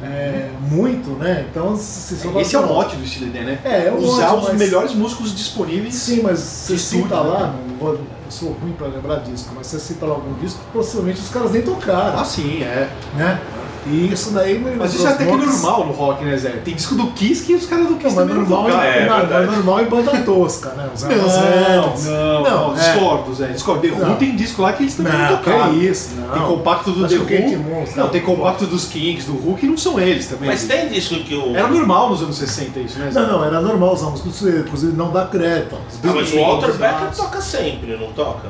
é, 0.03 0.49
muito, 0.69 1.11
né? 1.11 1.45
Então, 1.49 1.75
se 1.77 2.15
se 2.15 2.27
Esse 2.39 2.55
é 2.55 2.59
o 2.59 2.65
mote 2.67 2.95
do 2.95 3.05
Steely 3.05 3.29
Dan, 3.31 3.43
né? 3.43 3.59
É, 3.63 3.87
é 3.87 3.91
o 3.91 3.97
Usar 3.97 4.31
mote, 4.31 4.43
os 4.43 4.49
mas- 4.49 4.57
melhores 4.59 4.93
músicos 4.95 5.35
disponíveis. 5.35 5.93
Sim, 5.93 6.21
mas 6.23 6.39
você 6.39 6.73
estúdio, 6.73 7.03
cita 7.03 7.19
lá, 7.19 7.47
né? 7.47 7.53
não 7.69 7.75
vou, 7.77 7.93
eu 7.93 8.05
sou 8.29 8.51
ruim 8.53 8.71
pra 8.73 8.87
lembrar 8.87 9.17
disco, 9.17 9.51
mas 9.55 9.67
você 9.67 9.79
cita 9.79 10.05
lá 10.07 10.15
algum 10.15 10.33
disco, 10.39 10.59
possivelmente 10.73 11.19
os 11.19 11.29
caras 11.29 11.51
nem 11.51 11.61
tocaram, 11.61 12.19
Ah, 12.19 12.25
sim, 12.25 12.63
é. 12.63 12.89
né? 13.15 13.39
E 13.87 14.11
isso 14.13 14.31
daí... 14.31 14.59
me 14.59 14.75
Mas 14.75 14.93
isso 14.93 15.07
é 15.07 15.09
até 15.11 15.25
que 15.25 15.31
monks. 15.31 15.61
normal 15.61 15.87
no 15.87 15.93
rock, 15.93 16.23
né, 16.23 16.37
Zé? 16.37 16.49
Tem 16.63 16.75
disco 16.75 16.93
do 16.95 17.07
Kiss 17.11 17.43
que 17.43 17.55
os 17.55 17.65
caras 17.65 17.87
do 17.87 17.93
Não, 17.93 17.99
Kiss 17.99 18.15
mas 18.15 18.27
também 18.27 18.35
não 18.43 18.47
normal. 18.49 18.69
É, 18.81 18.97
é, 18.99 19.05
não, 19.07 19.27
mas 19.27 19.51
normal 19.55 19.81
em 19.81 19.85
banda 19.85 20.11
tosca, 20.23 20.69
né? 20.69 20.89
Os 20.93 21.01
Não, 21.03 21.09
não, 21.09 21.95
Não, 21.97 22.43
não, 22.43 22.71
é. 22.71 22.79
discordo, 22.79 23.33
Zé. 23.33 23.47
Discordo. 23.47 23.81
The 23.81 23.87
Who 23.93 24.05
Não. 24.05 24.15
tem 24.15 24.35
disco 24.35 24.61
lá 24.61 24.73
que 24.73 24.83
eles 24.83 24.95
também 24.95 25.13
não, 25.13 25.19
Não, 25.31 25.37
tocaram. 25.37 25.73
que 25.73 25.85
isso, 25.87 26.15
não. 26.15 26.29
Tem 26.33 26.41
compacto 26.47 26.91
do 26.91 27.05
Acho 27.05 27.25
The 27.25 27.35
Who. 27.35 27.79
Não, 27.79 27.85
caras 27.95 28.09
tem 28.09 28.21
compacto 28.21 28.65
dos 28.67 28.85
Kings, 28.85 29.25
do 29.25 29.33
Who, 29.33 29.55
que 29.57 29.65
não 29.67 29.77
são 29.77 29.99
eles 29.99 30.27
também. 30.27 30.47
Mas 30.49 30.63
tem 30.65 30.87
disco 30.89 31.15
que 31.15 31.33
o. 31.35 31.55
Era 31.55 31.67
normal 31.67 32.09
nos 32.11 32.21
anos 32.21 32.37
60 32.37 32.79
isso, 32.79 32.99
né, 32.99 33.09
Zé? 33.11 33.19
Não, 33.21 33.39
não, 33.39 33.45
era 33.45 33.59
normal 33.61 33.93
usar 33.93 34.09
músicos, 34.11 34.41
inclusive 34.43 34.95
não 34.95 35.11
dá 35.11 35.25
crédito. 35.25 35.75
Ah, 36.03 36.11
mas 36.13 36.31
o 36.33 36.37
Walter 36.39 36.67
Becker 36.73 36.77
Beatles. 36.99 37.17
toca 37.17 37.41
sempre, 37.41 37.97
não 37.97 38.11
toca? 38.13 38.49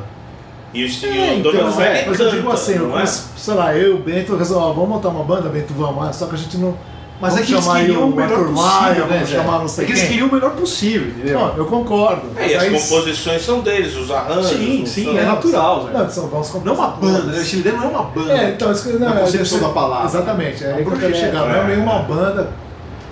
E 0.73 0.83
o, 0.85 0.87
e 0.87 1.05
É, 1.19 1.31
o 1.33 1.39
então, 1.39 1.51
Donald 1.51 1.81
é, 1.83 2.05
mas 2.07 2.19
eu 2.19 2.29
digo 2.31 2.49
assim, 2.51 2.75
eu 2.75 2.87
é? 2.89 2.91
conheço, 2.91 3.25
sei 3.35 3.53
lá, 3.53 3.75
eu 3.75 3.89
e 3.91 3.93
o 3.93 3.97
Bento 3.99 4.35
resolvemos, 4.37 4.75
vamos 4.75 4.89
montar 4.89 5.09
uma 5.09 5.23
banda, 5.23 5.49
Bento, 5.49 5.73
vamos, 5.73 6.07
ah, 6.07 6.13
só 6.13 6.27
que 6.27 6.35
a 6.35 6.37
gente 6.37 6.57
não. 6.57 6.75
Mas 7.19 7.33
é 7.33 7.35
vamos 7.35 7.47
que 7.47 7.53
eles 7.53 7.63
chamar 7.65 7.77
aí 7.77 7.85
queriam 7.85 8.09
o 8.09 8.15
melhor 8.15 8.31
Arthur 8.31 8.45
possível, 8.53 8.81
Maia, 8.81 9.05
né, 9.05 9.25
chamar 9.27 9.59
não 9.59 9.67
sei 9.67 9.83
É 9.83 9.85
que 9.85 9.91
eles 9.93 10.03
queriam 10.07 10.27
o 10.27 10.33
melhor 10.33 10.51
possível, 10.51 11.07
entendeu? 11.09 11.39
Não, 11.39 11.55
eu 11.57 11.65
concordo. 11.65 12.21
É, 12.35 12.47
e 12.47 12.55
as 12.55 12.63
aí- 12.63 12.71
composições 12.71 13.45
são 13.45 13.59
deles, 13.59 13.95
os 13.95 14.09
arranjos. 14.09 14.47
Sim, 14.49 14.85
sim, 14.87 15.03
são- 15.05 15.17
é 15.19 15.23
natural. 15.23 15.89
Não, 15.93 16.09
são 16.09 16.27
bons 16.27 16.51
Não 16.63 16.73
é 16.73 16.75
uma 16.75 16.87
banda, 16.87 17.23
né? 17.31 17.37
O 17.39 17.43
Steely 17.45 17.61
Dan 17.63 17.71
não 17.73 17.83
é 17.83 17.87
uma 17.87 18.03
banda. 18.03 18.33
É, 18.33 18.49
então, 18.49 18.71
isso 18.71 18.89
que 18.89 18.97
não, 18.97 19.09
é, 19.09 19.19
concepção 19.19 19.39
desse- 19.39 19.59
da 19.59 19.69
palavra. 19.69 20.05
Exatamente, 20.07 20.63
é 20.63 20.67
É 20.67 20.73
aí 20.73 20.75
que 20.77 20.81
eu 20.81 20.85
quero 20.97 20.99
projeto, 21.11 21.19
chegar. 21.19 21.45
Não 21.47 21.55
é 21.55 21.59
é. 21.59 21.63
meio 21.65 21.81
uma 21.81 21.99
banda, 21.99 22.49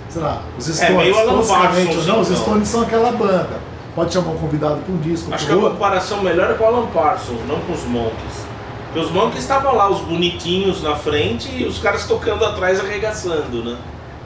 sei 0.08 0.22
lá, 0.22 0.42
os 0.58 0.64
Stones, 0.64 0.82
É, 0.82 0.90
meio 0.96 1.16
Alan 1.18 1.46
Parsons, 1.46 2.06
não, 2.06 2.20
os 2.20 2.30
então. 2.30 2.42
Stones 2.42 2.68
são 2.68 2.80
aquela 2.82 3.12
banda. 3.12 3.69
Pode 3.94 4.12
chamar 4.12 4.30
um 4.32 4.38
convidado 4.38 4.76
para 4.82 4.94
um 4.94 4.98
disco, 4.98 5.32
Acho 5.34 5.44
que 5.46 5.50
pro 5.50 5.60
a 5.60 5.64
outro. 5.64 5.78
comparação 5.78 6.22
melhor 6.22 6.50
é 6.50 6.54
com 6.54 6.64
o 6.64 6.66
Alan 6.66 6.86
Parsons, 6.88 7.40
não 7.48 7.58
com 7.60 7.72
os 7.72 7.84
Monkeys. 7.84 8.46
Porque 8.86 9.00
os 9.00 9.10
Monkeys 9.10 9.42
estavam 9.42 9.74
lá, 9.74 9.88
os 9.90 10.00
bonitinhos 10.00 10.82
na 10.82 10.96
frente 10.96 11.48
e 11.52 11.64
os 11.64 11.78
caras 11.78 12.06
tocando 12.06 12.44
atrás 12.44 12.80
arregaçando, 12.80 13.64
né? 13.64 13.76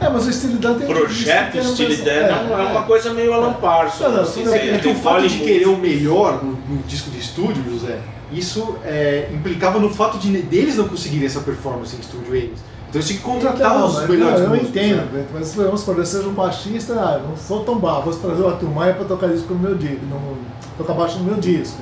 É, 0.00 0.09
mas 0.09 0.26
o 0.26 0.33
Steely 0.33 0.54
Dan 0.56 0.75
tem 0.78 0.87
Projeto 0.88 1.59
um 1.59 1.62
Steely 1.75 1.97
pessoal- 1.97 2.16
Dan 2.16 2.62
é, 2.62 2.66
uma 2.73 2.83
coisa 2.83 3.12
meio 3.14 3.33
Alan 3.33 3.52
Parsons. 3.54 4.00
Não, 4.00 4.12
não, 4.12 4.23
assim, 4.23 4.44
você 4.44 4.59
bem. 4.59 4.75
É 4.75 4.78
que 4.78 4.88
o 4.88 4.94
fato 4.97 5.26
de 5.28 5.38
querer 5.38 5.68
o 5.68 5.76
melhor 5.76 6.42
no, 6.42 6.52
no 6.52 6.83
disco 6.87 7.11
de 7.11 7.18
estúdio, 7.21 7.62
José, 7.71 7.99
isso 8.33 8.76
é, 8.85 9.28
implicava 9.33 9.78
no 9.78 9.88
fato 9.90 10.18
de 10.18 10.30
deles 10.42 10.76
não 10.76 10.88
conseguirem 10.88 11.26
essa 11.26 11.40
performance 11.40 11.94
em 11.97 12.00
estúdio, 12.00 12.35
eles. 12.35 12.59
Então 12.94 13.00
eles 13.00 13.08
tinham 13.08 13.18
que 13.18 13.24
contratar 13.24 13.72
Então, 13.72 13.86
os 13.86 14.08
melhores 14.08 14.38
não, 14.38 14.46
eu 14.46 14.50
músicos, 14.50 14.70
entendo, 14.70 15.12
né? 15.12 15.26
Mas 15.34 15.54
vamos 15.54 15.80
supor, 15.80 15.98
eu 15.98 16.06
seja 16.06 16.28
um 16.28 16.32
baixista, 16.32 16.94
ah, 16.94 17.20
não 17.28 17.36
sou 17.36 17.64
tão 17.64 17.76
baixo, 17.76 18.02
vou 18.02 18.14
trazer 18.14 18.42
o 18.42 18.46
Arthur 18.46 18.70
Maia 18.70 18.94
para 18.94 19.04
tocar 19.04 19.28
disco 19.30 19.52
no 19.52 19.58
meu 19.58 19.74
disco, 19.74 20.06
no, 20.06 20.36
tocar 20.78 20.94
baixo 20.94 21.18
no 21.18 21.24
meu 21.24 21.34
disco. 21.34 21.78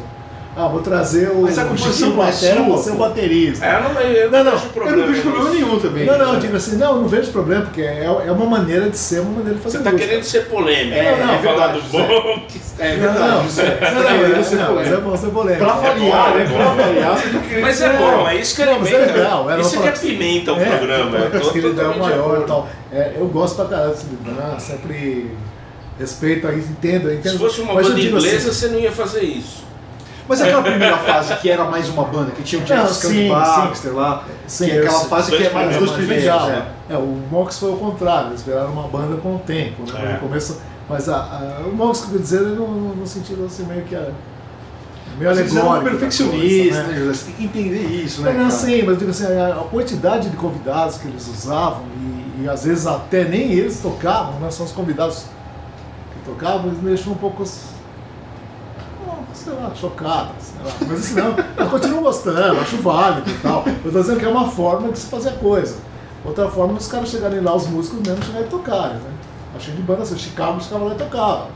Ah, 0.54 0.68
vou 0.68 0.82
trazer 0.82 1.30
o 1.30 1.42
Mas 1.42 1.59
a 1.59 1.64
composição 1.64 2.11
não 2.11 2.23
é 2.26 2.30
ser 2.30 2.59
o 2.90 2.94
baterista. 2.97 3.64
É, 3.64 3.76
eu 3.76 3.82
não, 3.82 4.00
eu 4.02 4.30
Não, 4.30 4.44
não, 4.44 4.52
vejo 4.52 4.64
Eu 4.66 4.71
problema. 4.73 4.97
não 4.99 5.06
vejo 5.06 5.23
problema 5.23 5.50
nenhum 5.50 5.78
também. 5.80 6.04
Não, 6.04 6.18
não, 6.18 6.35
eu 6.35 6.40
digo 6.40 6.56
assim, 6.56 6.76
não, 6.76 7.00
não 7.00 7.09
vejo 7.09 7.32
problema, 7.32 7.62
porque 7.62 7.80
é, 7.80 8.04
é 8.04 8.30
uma 8.32 8.44
maneira 8.44 8.90
de 8.90 8.99
ser, 8.99 9.21
uma 9.21 9.30
maneira 9.30 9.54
de 9.54 9.62
fazer 9.62 9.78
Você 9.78 9.85
tá 9.85 9.90
música. 9.90 10.09
querendo 10.09 10.25
ser 10.25 10.40
polêmico, 10.49 10.94
É, 10.94 11.02
né? 11.02 11.11
é 11.40 11.42
falar 11.42 11.66
verdade, 11.68 11.80
do. 11.80 11.99
Monkeys. 11.99 12.75
É 12.78 12.97
Não, 12.97 13.00
verdade, 13.00 13.30
não, 13.30 13.42
José. 13.44 13.62
não, 13.62 13.73
Você 13.73 13.78
tá 13.80 13.90
não, 13.92 14.18
querendo 14.18 14.37
não, 14.37 14.44
ser 14.44 14.56
não, 14.56 14.75
mas 14.75 14.87
é 14.87 14.90
polêmico. 14.90 15.11
bom 15.11 15.16
ser 15.16 15.30
polêmico. 15.30 15.64
Pra 15.64 15.75
variar, 15.75 16.30
bom, 16.32 16.37
né? 16.37 16.42
é 16.42 16.47
Pra 16.47 16.64
bom. 16.64 16.76
variar, 16.76 17.16
você 17.18 17.28
tá 17.30 17.38
querendo 17.38 17.62
Mas 17.62 17.80
é 17.80 17.92
bom, 17.97 18.28
é 18.28 18.37
isso 18.37 18.56
que 18.56 18.64
Não, 18.66 18.78
mas 18.78 18.92
é 18.92 18.97
alimenta. 18.97 19.18
legal, 19.18 19.61
isso 19.61 19.80
que 19.80 19.88
apimenta 19.88 20.52
o 20.52 20.61
É, 20.61 20.64
programa. 20.76 21.18
Eu 21.18 21.50
que 21.50 21.59
ele 21.59 21.73
dá 21.73 21.88
maior 21.88 22.40
e 22.42 22.47
tal. 22.47 22.68
É, 22.92 23.12
eu 23.18 23.26
gosto 23.28 23.56
pra 23.56 23.64
caralho 23.64 23.92
desse 23.92 24.04
livro, 24.06 24.32
né? 24.32 24.54
Sempre 24.59 25.30
respeito, 25.99 26.47
aí, 26.47 26.59
entendo, 26.59 27.09
eu 27.09 27.14
entendo. 27.14 27.32
Se 27.32 27.38
fosse 27.38 27.61
uma 27.62 27.73
eu 27.73 27.82
banda 27.82 27.94
assim, 27.94 28.06
inglesa, 28.09 28.52
você 28.52 28.68
não 28.68 28.78
ia 28.78 28.92
fazer 28.92 29.23
isso. 29.23 29.72
Mas 30.29 30.41
aquela 30.41 30.62
primeira 30.62 30.97
fase 30.99 31.35
que 31.37 31.50
era 31.50 31.64
mais 31.64 31.88
uma 31.88 32.05
banda, 32.05 32.31
que 32.31 32.43
tinha 32.43 32.61
o 32.62 32.64
Skunk 32.64 32.93
sim, 33.14 33.29
Baxter 33.29 33.93
lá, 33.95 34.25
Sim, 34.47 34.64
que 34.67 34.71
é 34.71 34.75
eu 34.79 34.85
aquela 34.85 35.00
fase 35.05 35.37
que 35.37 35.43
é 35.43 35.50
mais 35.50 35.71
os 35.73 35.79
dois 35.79 35.91
primeiros, 35.93 36.26
é. 36.49 36.67
É, 36.91 36.97
o 36.97 37.19
Mox 37.31 37.59
foi 37.59 37.71
o 37.73 37.76
contrário, 37.76 38.29
eles 38.31 38.43
viraram 38.43 38.73
uma 38.73 38.87
banda 38.88 39.17
com 39.17 39.37
o 39.37 39.38
tempo, 39.41 39.83
né? 39.93 40.11
É. 40.11 40.12
No 40.14 40.19
começo, 40.21 40.61
mas 40.88 41.09
a, 41.09 41.17
a- 41.17 41.62
o 41.67 41.75
Mox, 41.75 42.07
quer 42.11 42.19
dizer, 42.19 42.41
no, 42.41 42.69
no- 42.69 42.95
no 42.97 43.07
sentido 43.07 43.45
assim, 43.47 43.64
meio 43.64 43.83
que. 43.83 43.97
a- 43.97 44.11
Meio 45.19 45.31
alegórico. 45.31 45.75
da 45.75 45.81
perfeccionistas, 45.91 46.76
coisa, 46.76 46.83
né, 46.85 46.99
José? 46.99 47.12
Você 47.14 47.25
tem 47.26 47.35
que 47.35 47.45
entender 47.45 47.83
isso, 48.02 48.23
né? 48.23 48.33
Não, 48.33 48.45
não, 48.45 48.50
sim, 48.50 48.83
mas 48.83 48.99
digo 48.99 49.11
assim, 49.11 49.26
a, 49.26 49.49
a 49.61 49.64
quantidade 49.71 50.31
de 50.31 50.37
convidados 50.38 50.97
que 50.97 51.07
eles 51.09 51.29
usavam, 51.29 51.83
e, 52.00 52.45
e 52.45 52.49
às 52.49 52.64
vezes 52.64 52.87
até 52.87 53.25
nem 53.25 53.52
eles 53.52 53.81
tocavam, 53.81 54.41
né? 54.41 54.50
São 54.50 54.64
os 54.64 54.73
convidados 54.73 55.25
que 56.14 56.31
tocavam, 56.31 56.67
eles 56.69 56.79
me 56.81 56.88
deixam 56.88 57.12
um 57.12 57.17
pouco. 57.17 57.45
Sei 59.45 59.53
lá, 59.53 59.73
chocados, 59.75 60.35
sei 60.41 60.65
lá. 60.65 60.73
Mas 60.89 61.01
assim, 61.01 61.15
não, 61.15 61.35
eu 61.57 61.71
continuo 61.71 62.01
gostando, 62.03 62.61
acho 62.61 62.77
válido 62.77 63.29
e 63.31 63.35
tal. 63.35 63.65
Eu 63.85 63.91
tô 63.93 64.01
dizendo 64.01 64.19
que 64.21 64.25
é 64.25 64.29
uma 64.29 64.49
forma 64.49 64.93
de 64.93 64.99
se 64.99 65.07
fazer 65.07 65.31
a 65.31 65.33
coisa. 65.33 65.77
Outra 66.25 66.49
forma 66.49 66.75
é 66.75 66.77
os 66.77 66.87
caras 66.87 67.09
chegarem 67.09 67.41
lá, 67.41 67.55
os 67.57 67.67
músicos 67.67 68.01
mesmo 68.07 68.23
chegarem 68.25 68.47
e 68.47 68.51
tocarem, 68.51 68.95
né? 68.97 69.11
Achei 69.57 69.75
de 69.75 69.83
banda 69.83 70.03
assim, 70.03 70.17
Chicago, 70.17 70.59
os 70.59 70.67
caras 70.69 70.87
lá 70.89 70.95
e 70.95 70.97
tocavam. 70.99 71.47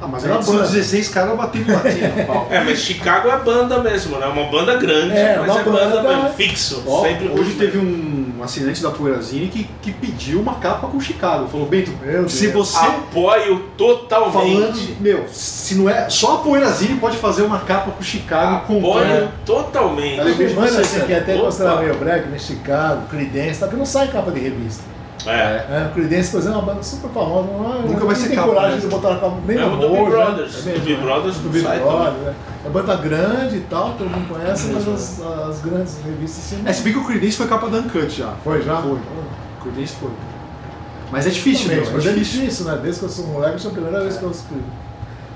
Ah, 0.00 0.06
mas 0.08 0.24
Era 0.24 0.42
são 0.42 0.54
banda. 0.56 0.66
16 0.68 1.08
caras 1.08 1.36
batendo 1.36 1.72
batendo 1.72 2.16
no 2.20 2.26
pau. 2.26 2.48
É, 2.50 2.64
mas 2.64 2.78
Chicago 2.78 3.28
é 3.28 3.38
banda 3.38 3.78
mesmo, 3.82 4.18
né? 4.18 4.26
Uma 4.26 4.50
banda 4.50 4.76
grande, 4.76 5.14
É, 5.16 5.38
mas 5.38 5.50
uma 5.50 5.60
é 5.60 5.64
banda, 5.64 5.96
banda- 6.02 6.16
mesmo, 6.16 6.28
fixo. 6.30 6.82
Ó, 6.86 7.02
sempre 7.02 7.28
hoje 7.28 7.52
teve 7.54 7.78
um 7.78 8.25
assinante 8.42 8.82
da 8.82 8.90
Poeirazine 8.90 9.48
que, 9.48 9.68
que 9.82 9.92
pediu 9.92 10.40
uma 10.40 10.54
capa 10.56 10.86
com 10.86 11.00
Chicago. 11.00 11.48
Falou, 11.48 11.66
Bento, 11.66 11.90
Meu 12.02 12.28
se 12.28 12.48
Deus. 12.48 12.68
você 12.68 12.84
Apoio 12.86 13.64
totalmente. 13.76 14.32
falando, 14.32 15.00
meu, 15.00 15.24
se 15.28 15.74
não 15.76 15.88
é. 15.88 16.08
Só 16.10 16.34
a 16.34 16.38
Poeirazine 16.38 16.98
pode 16.98 17.16
fazer 17.16 17.42
uma 17.42 17.60
capa 17.60 17.90
com 17.90 18.02
Chicago 18.02 18.66
com 18.66 18.78
Apoio 18.78 19.28
totalmente. 19.44 20.20
É 20.20 20.24
bem- 20.34 20.54
Mano, 20.54 20.68
você, 20.68 20.80
assim, 20.80 21.00
que 21.06 21.14
até 21.14 21.36
considerar 21.36 21.80
meio 21.80 21.94
brega, 21.96 22.26
né? 22.26 22.38
Chicago, 22.38 23.06
Creedence, 23.08 23.60
tá? 23.60 23.68
Que 23.68 23.76
não 23.76 23.86
sai 23.86 24.08
capa 24.08 24.30
de 24.30 24.40
revista. 24.40 24.82
É. 25.26 25.66
É, 25.70 25.88
o 25.90 25.94
Creedence, 25.94 26.30
por 26.30 26.38
exemplo, 26.38 26.58
é 26.58 26.62
uma 26.62 26.72
banda 26.72 26.82
super 26.82 27.10
famosa. 27.10 27.48
Não, 27.52 27.74
é- 27.78 27.82
Nunca 27.82 28.00
não 28.00 28.06
vai 28.06 28.16
ser 28.16 28.28
tem 28.28 28.36
capa, 28.36 28.48
coragem 28.48 28.74
né? 28.74 28.80
de 28.80 28.86
botar 28.86 29.08
na 29.10 29.14
capa 29.20 29.36
nem 29.46 29.56
Mesmo 29.56 29.70
na 29.76 29.76
do 29.76 29.88
Big 29.88 30.04
Brothers. 30.10 30.64
né? 30.64 30.72
Do 30.72 30.76
É 30.76 30.80
Big 30.80 30.94
né? 30.94 31.02
Brothers 31.02 31.36
do 31.36 31.42
não 31.44 31.50
Big 31.52 31.64
Brothers, 31.64 32.16
né? 32.22 32.34
É 32.64 32.68
banda 32.68 32.96
grande 32.96 33.56
e 33.56 33.60
tal, 33.60 33.92
todo 33.98 34.10
mundo 34.10 34.28
conhece, 34.28 34.70
mas 34.72 34.88
as, 34.88 35.20
as 35.20 35.60
grandes 35.60 35.96
revistas 36.04 36.42
sim. 36.44 36.62
É, 36.64 36.72
se 36.72 36.82
bem 36.82 36.92
que 36.92 36.98
o 36.98 37.04
Creedence 37.04 37.36
foi 37.36 37.46
capa 37.46 37.68
da 37.68 37.78
Uncut 37.78 38.08
já. 38.10 38.32
Foi 38.42 38.62
já? 38.62 38.76
Foi. 38.82 38.92
O 38.98 39.62
Creedence 39.62 39.94
foi. 40.00 40.10
Mas 41.12 41.26
é 41.26 41.30
difícil, 41.30 41.68
Também, 41.68 41.82
meu, 41.84 41.92
mas 41.92 42.06
é 42.06 42.08
é 42.08 42.12
difícil. 42.14 42.40
difícil, 42.40 42.64
né? 42.66 42.78
Desde 42.82 42.98
que 43.00 43.06
eu 43.06 43.10
sou 43.10 43.26
moleque, 43.28 43.54
essa 43.56 43.68
é 43.68 43.70
a 43.70 43.74
primeira 43.74 44.00
vez 44.00 44.16
que 44.16 44.22
eu 44.24 44.30
escrevo. 44.30 44.62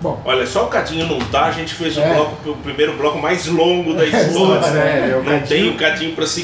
Bom, 0.01 0.19
Olha, 0.25 0.47
só 0.47 0.65
o 0.65 0.69
Catinho 0.69 1.07
não 1.07 1.19
tá, 1.19 1.45
a 1.47 1.51
gente 1.51 1.75
fez 1.75 1.97
o, 1.97 2.01
É. 2.01 2.15
bloco, 2.15 2.51
o 2.51 2.57
primeiro 2.57 2.97
bloco 2.97 3.19
mais 3.19 3.47
longo 3.47 3.93
da 3.95 4.03
É, 4.07 4.09
história. 4.09 4.67
é, 4.79 5.11
é, 5.13 5.17
o 5.17 5.23
não 5.23 5.41
tem 5.41 5.69
o 5.69 5.77
Catinho 5.77 6.15
pra 6.15 6.27
se 6.27 6.43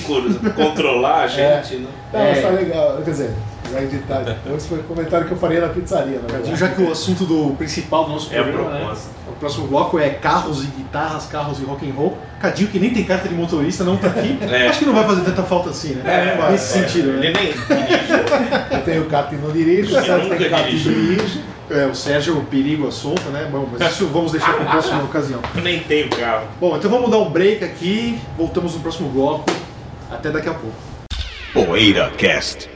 controlar 0.54 1.22
a 1.22 1.26
gente, 1.26 1.76
né? 1.76 1.88
não, 2.12 2.20
É. 2.20 2.32
mas 2.34 2.42
tá 2.42 2.48
legal. 2.50 3.00
Quer 3.02 3.10
dizer, 3.10 3.30
vai 3.72 3.84
editar 3.84 4.18
depois 4.20 4.66
foi 4.66 4.78
o 4.78 4.82
comentário 4.82 5.26
que 5.26 5.32
eu 5.32 5.38
faria 5.38 5.60
na 5.62 5.68
pizzaria, 5.68 6.20
na 6.20 6.28
verdade. 6.32 6.54
Já 6.56 6.68
que 6.68 6.82
o 6.82 6.92
assunto 6.92 7.24
do 7.24 7.54
principal 7.56 8.04
do 8.04 8.10
nosso 8.12 8.32
É 8.34 8.38
a 8.38 8.42
programa, 8.42 8.70
né? 8.70 8.78
proposta. 8.80 9.08
O 9.26 9.32
próximo 9.38 9.66
bloco 9.68 9.98
é 9.98 10.10
carros 10.10 10.62
e 10.62 10.66
guitarras, 10.68 11.26
carros 11.26 11.58
e 11.60 11.64
rock 11.64 11.88
and 11.88 11.94
roll. 11.94 12.16
Cadinho, 12.40 12.68
que 12.68 12.78
nem 12.78 12.90
tem 12.90 13.04
carta 13.04 13.26
de 13.28 13.34
motorista, 13.34 13.84
não 13.84 13.96
tá 13.96 14.08
aqui. 14.08 14.38
É. 14.50 14.68
Acho 14.68 14.80
que 14.80 14.84
não 14.84 14.94
vai 14.94 15.04
fazer 15.04 15.22
tanta 15.22 15.42
falta 15.42 15.70
assim, 15.70 15.94
né? 15.94 16.36
É, 16.38 16.50
Nesse 16.52 16.78
é, 16.78 16.82
sentido, 16.82 17.08
Ele 17.10 17.32
né? 17.32 17.32
nem 17.40 18.78
Eu 18.78 18.84
tenho 18.84 19.02
o 19.02 19.06
Cato 19.06 19.34
e 19.34 19.38
não 19.38 19.50
dirige, 19.50 19.92
o 19.92 19.96
Eu 19.96 20.04
Sérgio 20.04 20.24
nunca 20.24 20.36
tem 20.36 20.50
Cato 20.50 20.68
e 20.68 20.78
dirige. 20.78 21.40
É, 21.68 21.86
o 21.86 21.94
Sérgio, 21.94 22.38
o 22.38 22.44
perigo, 22.44 22.86
a 22.86 22.92
solta, 22.92 23.28
né? 23.30 23.48
Bom, 23.50 23.68
mas 23.72 23.92
isso 23.92 24.06
vamos 24.06 24.32
deixar 24.32 24.54
para 24.54 24.64
a 24.64 24.70
próxima 24.70 25.02
ocasião. 25.02 25.40
nem 25.62 25.80
tem 25.80 26.06
o 26.06 26.10
carro. 26.10 26.46
Bom, 26.60 26.76
então 26.76 26.90
vamos 26.90 27.10
dar 27.10 27.18
um 27.18 27.30
break 27.30 27.64
aqui. 27.64 28.18
Voltamos 28.36 28.74
no 28.74 28.80
próximo 28.80 29.08
bloco. 29.08 29.50
Até 30.10 30.30
daqui 30.30 30.48
a 30.48 30.54
pouco. 30.54 30.76
Poeira 31.52 32.10
Cast. 32.16 32.75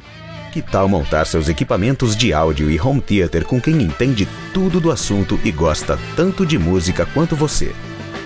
Que 0.51 0.61
tal 0.61 0.87
montar 0.89 1.25
seus 1.25 1.47
equipamentos 1.47 2.13
de 2.13 2.33
áudio 2.33 2.69
e 2.69 2.77
home 2.79 2.99
theater 2.99 3.45
com 3.45 3.61
quem 3.61 3.81
entende 3.81 4.27
tudo 4.53 4.81
do 4.81 4.91
assunto 4.91 5.39
e 5.45 5.51
gosta 5.51 5.97
tanto 6.13 6.45
de 6.45 6.59
música 6.59 7.05
quanto 7.05 7.37
você? 7.37 7.73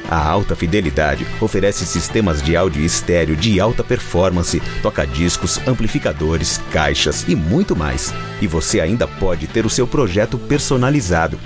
A 0.09 0.27
Alta 0.27 0.55
Fidelidade 0.55 1.23
oferece 1.39 1.85
sistemas 1.85 2.41
de 2.41 2.55
áudio 2.55 2.83
estéreo 2.83 3.35
de 3.35 3.59
alta 3.59 3.83
performance, 3.83 4.59
toca-discos, 4.81 5.59
amplificadores, 5.67 6.59
caixas 6.71 7.25
e 7.27 7.35
muito 7.35 7.75
mais. 7.75 8.11
E 8.41 8.47
você 8.47 8.79
ainda 8.79 9.07
pode 9.07 9.45
ter 9.45 9.63
o 9.63 9.69
seu 9.69 9.85
projeto 9.85 10.39
personalizado. 10.39 11.37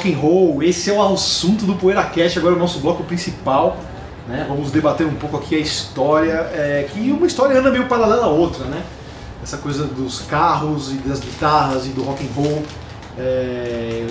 rock 0.00 0.12
and 0.12 0.16
roll, 0.16 0.62
esse 0.62 0.90
é 0.90 0.92
o 0.92 1.12
assunto 1.12 1.66
do 1.66 1.74
PoeiraCast, 1.74 2.38
agora 2.38 2.54
é 2.54 2.56
o 2.56 2.58
nosso 2.58 2.78
bloco 2.78 3.04
principal. 3.04 3.76
Né? 4.26 4.46
Vamos 4.48 4.70
debater 4.70 5.06
um 5.06 5.14
pouco 5.14 5.36
aqui 5.36 5.54
a 5.54 5.58
história, 5.58 6.50
é, 6.52 6.88
que 6.90 7.10
uma 7.10 7.26
história 7.26 7.58
anda 7.58 7.70
meio 7.70 7.86
paralela 7.86 8.26
à 8.26 8.28
outra, 8.28 8.64
né? 8.64 8.82
Essa 9.42 9.56
coisa 9.56 9.84
dos 9.84 10.20
carros 10.20 10.92
e 10.92 10.96
das 10.96 11.20
guitarras 11.20 11.86
e 11.86 11.90
do 11.90 12.02
rock 12.02 12.24
and 12.24 12.28
roll. 12.34 12.62
É, 13.18 14.06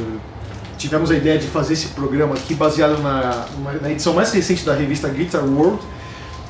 tivemos 0.78 1.12
a 1.12 1.16
ideia 1.16 1.38
de 1.38 1.48
fazer 1.48 1.74
esse 1.74 1.90
programa 1.90 2.36
aqui 2.36 2.54
baseado 2.54 3.02
na, 3.02 3.46
na 3.82 3.92
edição 3.92 4.14
mais 4.14 4.32
recente 4.32 4.66
da 4.66 4.74
revista 4.74 5.08
Guitar 5.08 5.44
World, 5.44 5.80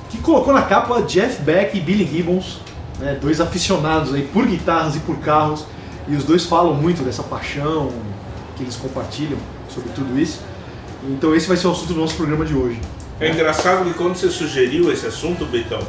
que 0.10 0.17
colocou 0.19 0.53
na 0.53 0.63
capa 0.63 1.01
Jeff 1.03 1.41
Beck 1.41 1.77
e 1.77 1.81
Billy 1.81 2.05
Gibbons, 2.05 2.62
né, 3.00 3.17
dois 3.22 3.39
aficionados 3.39 4.13
aí 4.13 4.24
por 4.24 4.46
guitarras 4.46 4.96
e 4.96 5.00
por 5.00 5.17
carros, 5.17 5.65
e 6.08 6.15
os 6.15 6.24
dois 6.24 6.46
falam 6.46 6.74
muito 6.74 7.03
dessa 7.03 7.24
paixão 7.24 7.91
que 8.60 8.63
eles 8.63 8.75
compartilham 8.75 9.38
sobre 9.70 9.89
tudo 9.92 10.20
isso. 10.20 10.42
Então 11.04 11.34
esse 11.34 11.48
vai 11.48 11.56
ser 11.56 11.68
o 11.68 11.72
assunto 11.72 11.94
do 11.94 12.00
nosso 12.00 12.16
programa 12.16 12.46
de 12.46 12.54
hoje. 12.54 12.80
É 13.20 13.30
engraçado 13.30 13.86
que 13.86 13.94
quando 13.94 14.16
você 14.16 14.30
sugeriu 14.30 14.92
esse 14.92 15.08
assunto, 15.08 15.46
Betão, 15.46 15.80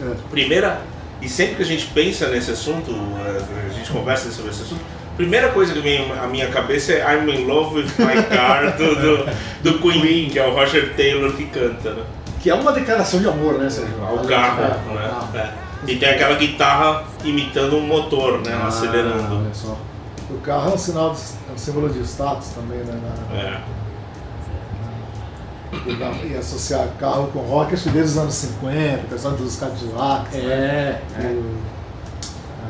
é. 0.00 0.14
primeira, 0.30 0.80
e 1.20 1.28
sempre 1.28 1.56
que 1.56 1.62
a 1.62 1.66
gente 1.66 1.86
pensa 1.88 2.28
nesse 2.28 2.52
assunto, 2.52 2.92
a 2.94 3.72
gente 3.72 3.90
conversa 3.90 4.30
sobre 4.30 4.50
esse 4.50 4.62
assunto, 4.62 4.80
primeira 5.16 5.48
coisa 5.48 5.72
que 5.72 5.80
vem 5.80 6.10
à 6.12 6.26
minha 6.26 6.48
cabeça 6.48 6.92
é 6.92 7.00
I'm 7.00 7.28
in 7.28 7.46
love 7.46 7.76
with 7.76 7.88
my 7.98 8.22
car 8.34 8.76
do, 8.76 8.94
do, 8.94 9.26
do 9.62 9.78
Queen, 9.78 10.30
que 10.30 10.38
é 10.38 10.46
o 10.46 10.54
Roger 10.54 10.94
Taylor 10.94 11.32
que 11.32 11.46
canta, 11.46 11.92
né? 11.92 12.02
Que 12.40 12.50
é 12.50 12.54
uma 12.54 12.72
declaração 12.72 13.20
de 13.20 13.28
amor, 13.28 13.54
né, 13.54 13.70
Sérgio? 13.70 14.02
Ao 14.02 14.18
carro, 14.24 14.62
é, 14.62 14.94
né? 14.94 15.08
Carro. 15.08 15.38
É. 15.38 15.52
E 15.86 15.96
tem 15.96 16.08
aquela 16.08 16.36
guitarra 16.36 17.04
imitando 17.24 17.76
um 17.76 17.86
motor, 17.86 18.40
né? 18.40 18.56
Ah, 18.60 18.68
acelerando. 18.68 19.36
Olha 19.36 19.54
só. 19.54 19.76
O 20.30 20.38
carro 20.40 20.70
é 20.70 20.74
um 20.74 20.78
sinal, 20.78 21.12
de, 21.12 21.20
é 21.20 21.52
um 21.54 21.58
símbolo 21.58 21.88
de 21.88 22.00
status 22.00 22.48
também, 22.48 22.78
né? 22.78 23.00
Na, 23.02 23.36
é. 23.36 23.62
E 26.24 26.36
associar 26.36 26.86
carro 26.98 27.28
com 27.32 27.40
rock, 27.40 27.74
acho 27.74 27.84
que 27.84 27.90
desde 27.90 28.12
os 28.12 28.18
anos 28.18 28.34
50, 28.34 29.06
pessoal 29.08 29.34
dos 29.34 29.56
Cadillacs, 29.56 30.34
é, 30.34 30.38
né? 30.38 31.02
é. 31.18 31.42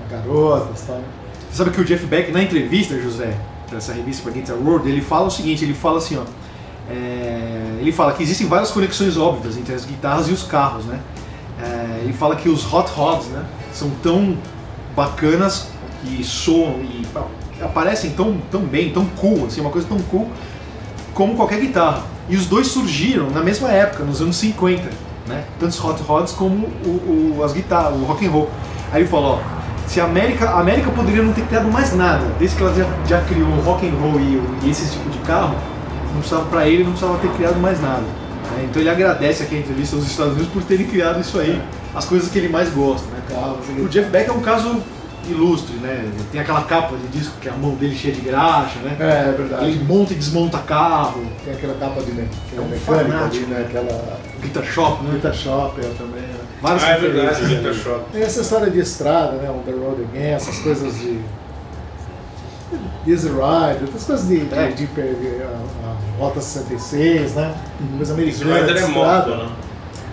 garotas 0.09 0.83
e 0.83 0.87
tal. 0.87 0.97
Né? 0.97 1.05
Você 1.51 1.57
sabe 1.59 1.71
que 1.71 1.81
o 1.81 1.85
Jeff 1.85 2.07
Beck, 2.07 2.31
na 2.31 2.43
entrevista, 2.43 2.99
José, 3.01 3.37
para 3.67 3.79
essa 3.79 3.93
revista 3.93 4.23
para 4.23 4.33
Guitar 4.33 4.57
World, 4.57 4.89
ele 4.89 5.01
fala 5.01 5.27
o 5.27 5.31
seguinte, 5.31 5.65
ele 5.65 5.75
fala 5.75 5.99
assim, 5.99 6.17
ó, 6.17 6.23
é, 6.91 7.79
ele 7.81 7.93
fala 7.93 8.13
que 8.13 8.23
existem 8.23 8.47
várias 8.47 8.71
conexões 8.71 9.17
óbvias 9.17 9.57
entre 9.57 9.75
as 9.75 9.85
guitarras 9.85 10.29
e 10.29 10.33
os 10.33 10.43
carros, 10.45 10.85
né? 10.85 11.01
É, 11.61 12.01
ele 12.05 12.13
fala 12.13 12.37
que 12.37 12.49
os 12.49 12.73
hot 12.73 12.91
rods, 12.93 13.27
né, 13.29 13.45
são 13.73 13.91
tão 14.03 14.37
bacanas 14.97 15.69
que 16.03 16.23
soam 16.25 16.81
e 16.81 17.07
aparecem 17.63 18.11
tão, 18.11 18.37
tão 18.51 18.61
bem, 18.63 18.91
tão 18.91 19.05
cool, 19.21 19.47
assim, 19.47 19.61
uma 19.61 19.71
coisa 19.71 19.87
tão 19.87 19.99
cool 19.99 20.29
como 21.15 21.35
qualquer 21.35 21.61
guitarra. 21.61 22.03
E 22.29 22.37
os 22.37 22.47
dois 22.47 22.69
surgiram 22.69 23.31
na 23.31 23.43
mesma 23.43 23.71
época, 23.71 24.05
nos 24.05 24.21
anos 24.21 24.37
50, 24.37 24.83
né? 25.27 25.45
Tanto 25.59 25.71
os 25.71 25.85
hot 25.85 26.03
rods 26.03 26.33
como 26.33 26.67
o, 26.85 27.37
o, 27.39 27.45
as 27.45 27.53
guitarras, 27.53 27.95
o 27.95 28.05
rock 28.05 28.27
and 28.27 28.31
roll. 28.31 28.51
Aí 28.93 29.03
ele 29.03 29.09
falou, 29.09 29.39
ó, 29.39 29.87
se 29.87 30.01
a 30.01 30.05
América, 30.05 30.49
a 30.49 30.61
América 30.61 30.91
poderia 30.91 31.23
não 31.23 31.33
ter 31.33 31.43
criado 31.47 31.71
mais 31.71 31.95
nada, 31.95 32.25
desde 32.39 32.57
que 32.57 32.63
ela 32.63 32.75
já, 32.75 32.87
já 33.07 33.21
criou 33.23 33.49
o 33.49 33.61
rock 33.61 33.87
and 33.87 33.95
roll 34.01 34.19
e, 34.21 34.67
e 34.67 34.71
esse 34.71 34.91
tipo 34.91 35.11
de 35.11 35.19
carro, 35.19 35.55
não 36.13 36.21
precisava 36.21 36.45
para 36.47 36.69
ele 36.69 36.85
não 36.85 36.93
precisava 36.93 37.19
ter 37.19 37.31
criado 37.33 37.59
mais 37.59 37.81
nada. 37.81 38.01
Né? 38.01 38.67
Então 38.71 38.81
ele 38.81 38.91
agradece 38.91 39.43
aqui 39.43 39.57
a 39.57 39.59
entrevista 39.59 39.97
aos 39.97 40.07
Estados 40.07 40.35
Unidos 40.35 40.53
por 40.53 40.63
terem 40.63 40.87
criado 40.87 41.21
isso 41.21 41.39
aí, 41.39 41.61
as 41.95 42.05
coisas 42.05 42.31
que 42.31 42.39
ele 42.39 42.49
mais 42.49 42.71
gosta. 42.71 43.07
Né? 43.09 43.21
O 43.85 43.89
Jeff 43.89 44.09
Beck 44.11 44.29
é 44.29 44.33
um 44.33 44.41
caso 44.41 44.83
ilustre, 45.29 45.75
né? 45.77 46.11
Tem 46.31 46.41
aquela 46.41 46.63
capa 46.63 46.97
de 46.97 47.19
disco 47.19 47.35
que 47.41 47.49
é 47.49 47.53
a 47.53 47.57
mão 47.57 47.75
dele 47.75 47.95
cheia 47.95 48.15
de 48.15 48.21
graxa, 48.21 48.79
né? 48.81 48.97
É, 48.99 49.29
é 49.29 49.33
verdade. 49.33 49.67
Ele 49.67 49.85
monta 49.85 50.13
e 50.13 50.17
desmonta 50.17 50.59
carro. 50.59 51.25
Tem 51.45 51.55
aquela 51.55 51.75
capa 51.75 52.01
de 52.03 52.13
me... 52.13 52.29
é 52.57 52.61
um 52.61 52.69
mecânica 52.69 53.25
ali, 53.25 53.41
né? 53.41 53.67
Aquela... 53.69 54.21
Guitar 54.41 54.65
Shop, 54.65 55.05
né? 55.05 55.13
Guitar 55.15 55.35
Shop, 55.35 55.81
eu 55.81 55.95
também. 55.95 56.23
Né? 56.23 56.35
Várias 56.61 56.85
ah, 56.85 56.91
é 56.91 56.99
verdade, 56.99 57.47
Guitar 57.47 57.75
Shop. 57.75 58.05
Tem 58.13 58.23
essa 58.23 58.41
história 58.41 58.71
de 58.71 58.81
estrada, 58.81 59.33
né? 59.33 59.51
On 59.51 59.63
the 59.63 59.73
Road 59.73 60.03
Again, 60.03 60.33
essas 60.33 60.59
coisas 60.59 60.99
de... 60.99 61.21
Easy 63.07 63.29
Ride, 63.29 63.85
essas 63.89 64.05
coisas 64.05 64.29
de, 64.29 64.49
é. 64.55 64.69
de, 64.69 64.87
de, 64.87 64.87
de 64.87 65.43
a, 65.43 65.89
a 65.89 66.19
Rota 66.19 66.41
66, 66.41 67.35
né? 67.35 67.55
Uhum. 67.81 67.97
Coisa 67.97 68.15
americana. 68.15 68.59
Easy 68.59 68.67
Rider 68.67 68.83
é 68.83 68.87
moto, 68.87 69.31
né? 69.31 69.49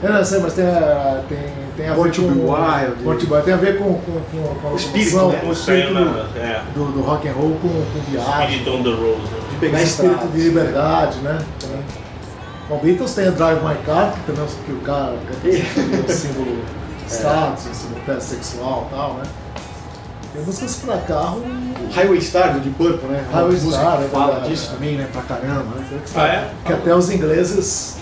Eu 0.01 0.13
não 0.13 0.23
sei, 0.23 0.39
mas 0.39 0.53
tem, 0.53 0.65
tem, 1.27 1.37
tem 1.75 1.89
a 1.89 1.93
ver 1.93 2.15
com... 2.15 2.21
Wild. 2.21 3.03
Wild. 3.03 3.43
Tem 3.43 3.53
a 3.53 3.57
ver 3.57 3.77
com, 3.77 3.95
com, 3.95 4.21
com, 4.31 4.55
com 4.61 4.67
o 4.69 4.75
espírito, 4.75 5.27
né? 5.27 5.39
com 5.41 5.47
o 5.47 5.51
espírito 5.51 5.97
é. 6.37 6.61
do, 6.73 6.85
do 6.85 7.01
rock 7.01 7.27
and 7.27 7.33
roll, 7.33 7.57
com, 7.61 7.67
com 7.67 8.11
viagem. 8.11 8.59
Espírito 8.59 8.71
on 8.71 8.83
the 8.83 8.89
road. 8.89 9.21
Né? 9.21 9.39
De 9.49 9.55
pegar 9.57 9.81
espírito 9.81 10.27
de 10.27 10.41
liberdade, 10.41 11.17
né? 11.19 11.37
Também. 11.59 11.83
Bom, 12.69 12.77
Beatles 12.77 13.13
tem 13.15 13.27
a 13.27 13.31
Drive 13.31 13.61
My 13.61 13.75
Car, 13.85 14.13
que 14.13 14.31
também 14.31 14.45
que 14.65 14.71
o 14.71 14.81
cara 14.81 15.15
que 15.41 15.49
é 15.57 16.05
o 16.07 16.11
símbolo 16.13 16.63
status, 17.07 17.67
é. 17.67 17.73
símbolo 17.73 18.21
sexual 18.21 18.87
e 18.87 18.95
tal, 18.95 19.13
né? 19.15 19.23
Tem 20.31 20.43
músicas 20.43 20.75
pra 20.75 20.97
carro. 20.99 21.43
Highway 21.91 22.21
Star 22.21 22.53
do 22.53 22.59
Deep 22.59 22.75
Purple, 22.75 23.09
né? 23.09 23.25
Highway 23.33 23.57
Star, 23.57 24.01
é 24.01 24.07
fala 24.07 24.41
disso 24.47 24.71
também, 24.71 24.95
né? 24.95 25.09
Pra 25.11 25.23
caramba, 25.23 25.75
né? 25.75 25.99
Ah, 26.15 26.27
é? 26.27 26.51
Que 26.63 26.73
até 26.73 26.95
os 26.95 27.09
ingleses 27.09 27.98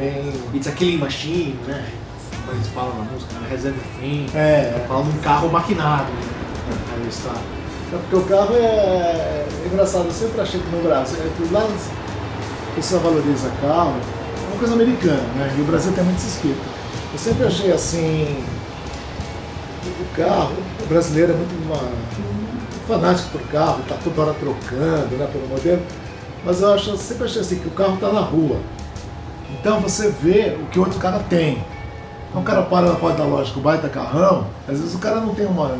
também. 0.00 0.32
It's 0.54 0.66
a 0.66 0.72
Killing 0.72 0.98
Machine, 0.98 1.58
né? 1.66 1.86
Como 2.46 2.56
eles 2.56 2.68
falam 2.68 2.96
na 2.96 3.04
música, 3.04 3.34
né? 3.34 3.48
Reserva 3.50 3.78
Fim. 4.00 4.26
É. 4.34 4.84
Fala 4.88 5.04
de 5.04 5.10
um 5.10 5.20
carro 5.20 5.48
maquinado, 5.50 6.10
né? 6.10 6.76
Highway 6.90 7.12
Star. 7.12 7.36
É 7.92 7.96
porque 7.96 8.16
o 8.16 8.22
carro 8.22 8.54
é, 8.54 8.60
é 8.60 9.66
engraçado, 9.66 10.06
eu 10.06 10.12
sempre 10.12 10.40
achei 10.40 10.60
que 10.60 10.68
no 10.68 10.82
Brasil, 10.82 11.18
é, 11.18 11.52
lá 11.52 11.62
a 11.62 12.74
pessoa 12.76 13.00
valoriza 13.00 13.50
carro, 13.60 13.94
é 13.96 14.46
uma 14.46 14.58
coisa 14.58 14.74
americana, 14.74 15.26
né? 15.36 15.54
E 15.58 15.60
o 15.60 15.64
Brasil 15.64 15.92
tem 15.92 16.04
muito 16.04 16.18
esse 16.18 16.28
espírito. 16.28 16.60
Eu 17.12 17.18
sempre 17.18 17.46
achei 17.46 17.72
assim, 17.72 18.44
o 19.84 20.16
carro, 20.16 20.54
o 20.80 20.86
brasileiro 20.86 21.32
é 21.32 21.36
muito 21.36 21.52
uma, 21.64 21.80
fanático 22.86 23.30
por 23.30 23.42
carro, 23.48 23.82
tá 23.88 23.96
toda 24.04 24.22
hora 24.22 24.34
trocando, 24.34 25.16
né, 25.16 25.28
pelo 25.32 25.48
modelo. 25.48 25.82
Mas 26.44 26.60
eu 26.60 26.72
acho, 26.72 26.96
sempre 26.96 27.24
achei 27.24 27.40
assim, 27.40 27.56
que 27.56 27.66
o 27.66 27.72
carro 27.72 27.94
está 27.94 28.12
na 28.12 28.20
rua. 28.20 28.60
Então 29.58 29.80
você 29.80 30.08
vê 30.10 30.56
o 30.60 30.66
que 30.66 30.78
o 30.78 30.82
outro 30.82 30.98
cara 30.98 31.18
tem. 31.28 31.64
Então 32.30 32.42
o 32.42 32.44
cara 32.44 32.62
para 32.62 32.86
na 32.86 32.94
porta 32.94 33.18
da 33.18 33.24
loja 33.24 33.52
com 33.52 33.60
o 33.60 33.62
baita 33.62 33.88
carrão, 33.88 34.46
às 34.68 34.78
vezes 34.78 34.94
o 34.94 34.98
cara 34.98 35.16
não 35.16 35.34
tem 35.34 35.46
uma, 35.46 35.72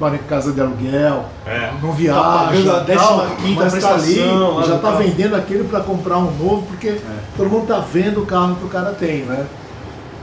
mora 0.00 0.14
em 0.14 0.18
casa 0.18 0.52
de 0.52 0.60
aluguel, 0.60 1.24
É. 1.46 1.70
não 1.82 1.90
Tá 1.90 1.94
viaja, 1.96 2.22
pagando 2.22 2.70
a 2.70 2.80
tal, 2.80 3.26
15ª 3.36 3.54
mas 3.56 3.82
tá 3.82 3.94
ali, 3.94 4.14
prestação 4.14 4.54
lá 4.56 4.62
já 4.62 4.76
está 4.76 4.88
carro. 4.90 5.02
vendendo 5.02 5.34
aquele 5.36 5.64
para 5.64 5.80
comprar 5.80 6.18
um 6.18 6.30
novo, 6.36 6.62
porque 6.66 6.98
todo 7.36 7.50
mundo 7.50 7.62
está 7.62 7.78
vendo 7.80 8.22
o 8.22 8.26
carro 8.26 8.56
que 8.56 8.64
o 8.64 8.68
cara 8.68 8.92
tem, 8.92 9.22
né? 9.24 9.46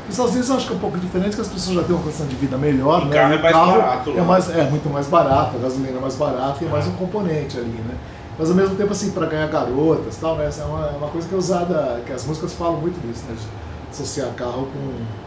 Nos 0.08 0.14
Estados 0.14 0.32
Unidos 0.34 0.50
eu 0.50 0.56
acho 0.58 0.68
que 0.68 0.74
é 0.74 0.76
um 0.76 0.80
pouco 0.80 0.98
diferente, 1.00 1.36
que 1.36 1.42
as 1.42 1.48
pessoas 1.48 1.76
já 1.78 1.84
têm 1.84 1.96
uma 1.96 2.04
condição 2.04 2.28
de 2.28 2.36
vida 2.36 2.58
melhor, 2.58 3.02
O 3.04 3.06
né? 3.06 3.16
carro 3.16 3.34
é 3.34 3.38
mais 3.42 3.56
barato 3.56 4.10
É, 4.12 4.14
lá. 4.20 4.24
mais, 4.24 4.50
é 4.56 4.64
muito 4.64 4.90
mais 4.92 5.08
barato, 5.08 5.56
a 5.56 5.60
gasolina 5.60 5.98
é 5.98 6.02
mais 6.02 6.16
barata 6.16 6.58
e 6.64 6.68
é 6.68 6.70
mais 6.70 6.88
um 6.88 6.92
componente 6.92 7.58
ali, 7.58 7.68
né? 7.88 7.96
Mas 8.38 8.50
ao 8.50 8.56
mesmo 8.56 8.76
tempo, 8.76 8.92
assim, 8.92 9.12
para 9.12 9.28
ganhar 9.28 9.48
garotas 9.48 10.18
e 10.18 10.20
tal, 10.20 10.36
né? 10.36 10.48
Essa 10.48 10.64
é 10.64 10.66
uma, 10.66 10.88
é 10.88 10.98
uma 10.98 11.08
coisa 11.08 11.28
que 11.28 11.34
é 11.34 11.38
usada, 11.38 12.02
que 12.06 12.12
as 12.12 12.26
músicas 12.26 12.54
falam 12.54 12.82
muito 12.82 13.00
disso, 13.08 13.24
né? 13.30 13.36
De 13.36 13.92
associar 13.92 14.30
carro 14.34 14.68
com 14.74 15.26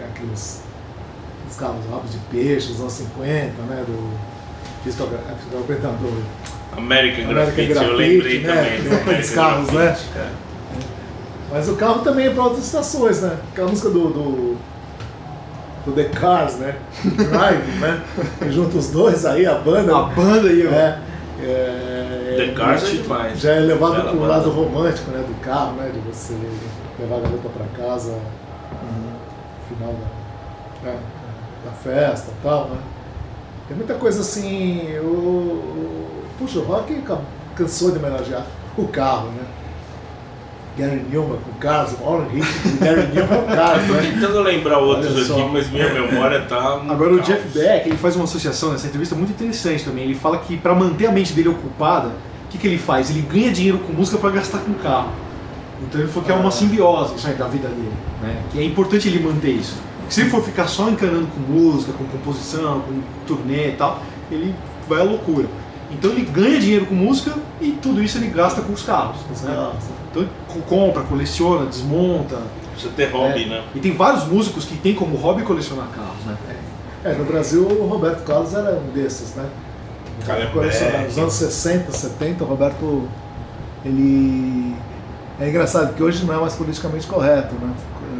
é 0.00 0.04
aqueles, 0.06 0.62
aqueles 1.38 1.56
carros 1.56 1.84
rabos 1.90 2.12
de 2.12 2.18
peixe, 2.30 2.68
dos 2.68 2.80
anos 2.80 2.92
50, 2.92 3.26
né? 3.68 3.84
Do. 3.86 4.40
Disco, 4.84 5.02
é, 5.02 5.62
perdão, 5.66 5.92
do 5.96 6.24
American, 6.76 7.24
American 7.30 7.66
Graffiti, 7.66 7.72
eu 7.72 7.96
lembrei 7.96 8.40
né? 8.40 8.54
também. 8.54 8.82
Do 8.82 8.94
aqueles 8.96 9.30
carros, 9.30 9.70
Graffiti, 9.70 10.08
é. 10.16 10.30
Mas 11.50 11.68
o 11.68 11.74
carro 11.74 12.00
também 12.02 12.26
é 12.26 12.30
para 12.30 12.44
outras 12.44 12.64
estações, 12.64 13.20
né? 13.22 13.36
Aquela 13.52 13.68
música 13.68 13.90
do, 13.90 14.08
do, 14.08 14.56
do 15.84 15.92
The 15.92 16.04
Cars, 16.04 16.56
né? 16.56 16.76
Drive, 17.04 17.78
né? 17.80 18.02
E 18.46 18.52
junta 18.52 18.78
os 18.78 18.88
dois 18.90 19.26
aí, 19.26 19.44
a 19.44 19.56
banda. 19.56 19.96
A 19.96 20.02
banda 20.04 20.48
aí, 20.48 20.66
ó. 20.66 20.70
é, 20.70 20.98
é, 21.42 21.99
The 22.46 22.52
Cars 22.52 22.82
é 22.84 22.90
demais. 23.02 23.40
Já 23.40 23.52
é 23.52 23.60
levado 23.60 23.92
Bela 23.92 24.10
para 24.10 24.16
o 24.16 24.26
lado 24.26 24.50
romântico, 24.50 25.10
né? 25.10 25.24
Do 25.26 25.34
carro, 25.40 25.72
né? 25.72 25.90
De 25.92 26.00
você 26.00 26.34
levar 26.98 27.16
a 27.16 27.20
garota 27.20 27.48
para 27.48 27.84
casa 27.84 28.12
no 28.12 29.76
final 29.76 29.94
da, 30.84 30.90
né, 30.90 30.98
da 31.64 31.70
festa 31.72 32.30
e 32.30 32.42
tal, 32.42 32.68
né? 32.68 32.78
Tem 33.68 33.76
muita 33.76 33.94
coisa 33.94 34.20
assim. 34.20 34.98
O, 34.98 35.04
o, 35.06 36.10
puxa, 36.38 36.58
o 36.58 36.62
rock 36.64 36.94
ca- 37.02 37.18
cansou 37.54 37.90
de 37.92 37.98
homenagear 37.98 38.44
o 38.76 38.88
carro, 38.88 39.28
né? 39.28 39.44
Gary 40.78 41.04
Newman 41.10 41.36
com 41.38 41.52
Cars, 41.58 41.92
o 41.92 42.02
maior 42.04 42.26
hit 42.28 42.46
do 42.68 42.78
Gary 42.80 43.06
Newman 43.08 43.38
é 43.38 43.42
o 43.42 43.46
Cars, 43.56 43.88
né? 43.88 44.00
tentando 44.14 44.40
lembrar 44.40 44.78
outros 44.78 45.30
aqui, 45.30 45.42
mas 45.52 45.68
minha 45.70 45.92
memória 45.92 46.40
tá. 46.48 46.76
um 46.76 46.90
Agora 46.90 47.12
o 47.12 47.16
caos. 47.16 47.26
Jeff 47.28 47.48
Beck, 47.58 47.86
ele 47.88 47.96
faz 47.98 48.14
uma 48.16 48.24
associação 48.24 48.70
nessa 48.72 48.86
entrevista 48.86 49.14
muito 49.14 49.30
interessante 49.30 49.84
também. 49.84 50.04
Ele 50.04 50.14
fala 50.14 50.38
que 50.38 50.56
para 50.56 50.74
manter 50.74 51.06
a 51.06 51.12
mente 51.12 51.32
dele 51.32 51.48
ocupada, 51.48 52.08
o 52.08 52.12
que, 52.50 52.58
que 52.58 52.66
ele 52.66 52.78
faz? 52.78 53.10
Ele 53.10 53.20
ganha 53.22 53.52
dinheiro 53.52 53.78
com 53.78 53.92
música 53.92 54.18
para 54.18 54.30
gastar 54.30 54.58
com 54.58 54.74
carro. 54.74 55.10
Então 55.82 56.00
ele 56.00 56.10
falou 56.10 56.24
que 56.24 56.32
é 56.32 56.34
uma 56.34 56.48
Ah. 56.48 56.52
simbiose 56.52 57.14
isso 57.14 57.26
aí 57.26 57.34
da 57.34 57.46
vida 57.48 57.68
dele, 57.68 57.92
né? 58.22 58.42
Que 58.52 58.58
é 58.60 58.64
importante 58.64 59.08
ele 59.08 59.18
manter 59.20 59.50
isso. 59.52 59.76
Se 60.08 60.20
ele 60.22 60.30
for 60.30 60.42
ficar 60.42 60.66
só 60.66 60.88
encanando 60.90 61.28
com 61.28 61.40
música, 61.52 61.92
com 61.92 62.04
composição, 62.04 62.80
com 62.80 63.00
turnê 63.26 63.68
e 63.68 63.72
tal, 63.72 64.02
ele 64.30 64.54
vai 64.88 65.00
à 65.00 65.04
loucura. 65.04 65.46
Então 65.92 66.10
ele 66.10 66.22
ganha 66.22 66.58
dinheiro 66.60 66.86
com 66.86 66.94
música 66.94 67.34
e 67.60 67.70
tudo 67.80 68.02
isso 68.02 68.18
ele 68.18 68.26
gasta 68.28 68.60
com 68.60 68.72
os 68.72 68.82
carros. 68.82 69.16
Né? 69.42 69.54
Nossa. 69.54 69.88
Então 70.10 70.22
ele 70.22 70.30
co- 70.48 70.60
compra, 70.68 71.02
coleciona, 71.04 71.66
desmonta. 71.66 72.38
Precisa 72.72 72.92
ter 72.96 73.10
hobby, 73.10 73.44
É. 73.44 73.46
né? 73.46 73.64
E 73.74 73.78
tem 73.80 73.92
vários 73.96 74.24
músicos 74.26 74.64
que 74.64 74.76
tem 74.76 74.94
como 74.94 75.16
hobby 75.16 75.42
colecionar 75.42 75.86
carros, 75.94 76.24
né? 76.26 76.36
É, 77.04 77.14
no 77.14 77.24
Brasil 77.24 77.62
o 77.66 77.86
Roberto 77.86 78.24
Carlos 78.24 78.52
era 78.54 78.72
um 78.78 78.92
desses, 78.92 79.34
né? 79.34 79.46
Cara 80.26 80.40
é 80.42 80.46
black. 80.46 81.04
Nos 81.06 81.18
anos 81.18 81.32
60, 81.34 81.92
70, 81.92 82.44
o 82.44 82.46
Roberto, 82.46 83.08
ele... 83.84 84.74
É 85.40 85.48
engraçado 85.48 85.94
que 85.94 86.02
hoje 86.02 86.24
não 86.26 86.34
é 86.34 86.38
mais 86.38 86.54
politicamente 86.54 87.06
correto, 87.06 87.54
né? 87.54 87.72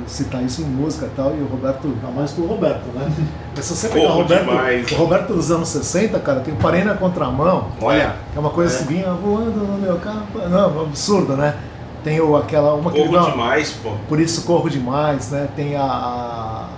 Citar 0.07 0.43
isso 0.43 0.63
em 0.63 0.65
música 0.65 1.07
e 1.07 1.11
tal, 1.11 1.35
e 1.37 1.41
o 1.43 1.47
Roberto, 1.47 1.87
ainda 1.87 2.09
mais 2.17 2.33
do 2.33 2.47
Roberto, 2.47 2.87
né? 2.95 3.13
Mas 3.55 3.65
se 3.67 3.77
você 3.77 3.89
pegar 3.89 4.05
o 4.05 4.09
Corro 4.09 4.23
Roberto, 4.23 4.45
demais. 4.47 4.91
o 4.91 4.95
Roberto 4.95 5.33
dos 5.35 5.51
anos 5.51 5.69
60, 5.69 6.19
cara, 6.21 6.41
tem 6.41 6.55
o 6.55 6.57
Parei 6.57 6.83
na 6.83 6.95
Contramão, 6.95 7.67
Olha, 7.81 8.15
que 8.33 8.39
é 8.39 8.41
uma 8.41 8.51
coisa 8.51 8.75
assim, 8.75 8.87
vinha 8.87 9.13
voando 9.13 9.51
no 9.61 9.79
meu 9.79 9.97
carro, 9.99 10.23
não, 10.49 10.83
absurdo, 10.83 11.37
né? 11.37 11.55
Tem 12.03 12.19
o, 12.21 12.35
aquela, 12.35 12.73
uma 12.75 12.91
que 12.91 12.99
ele 12.99 13.09
corro 13.11 13.31
demais, 13.31 13.73
pô. 13.83 13.91
por 14.09 14.19
isso 14.19 14.43
corro 14.45 14.71
demais, 14.71 15.31
né? 15.31 15.47
Tem 15.55 15.77
a, 15.77 15.83
a- 15.85 16.69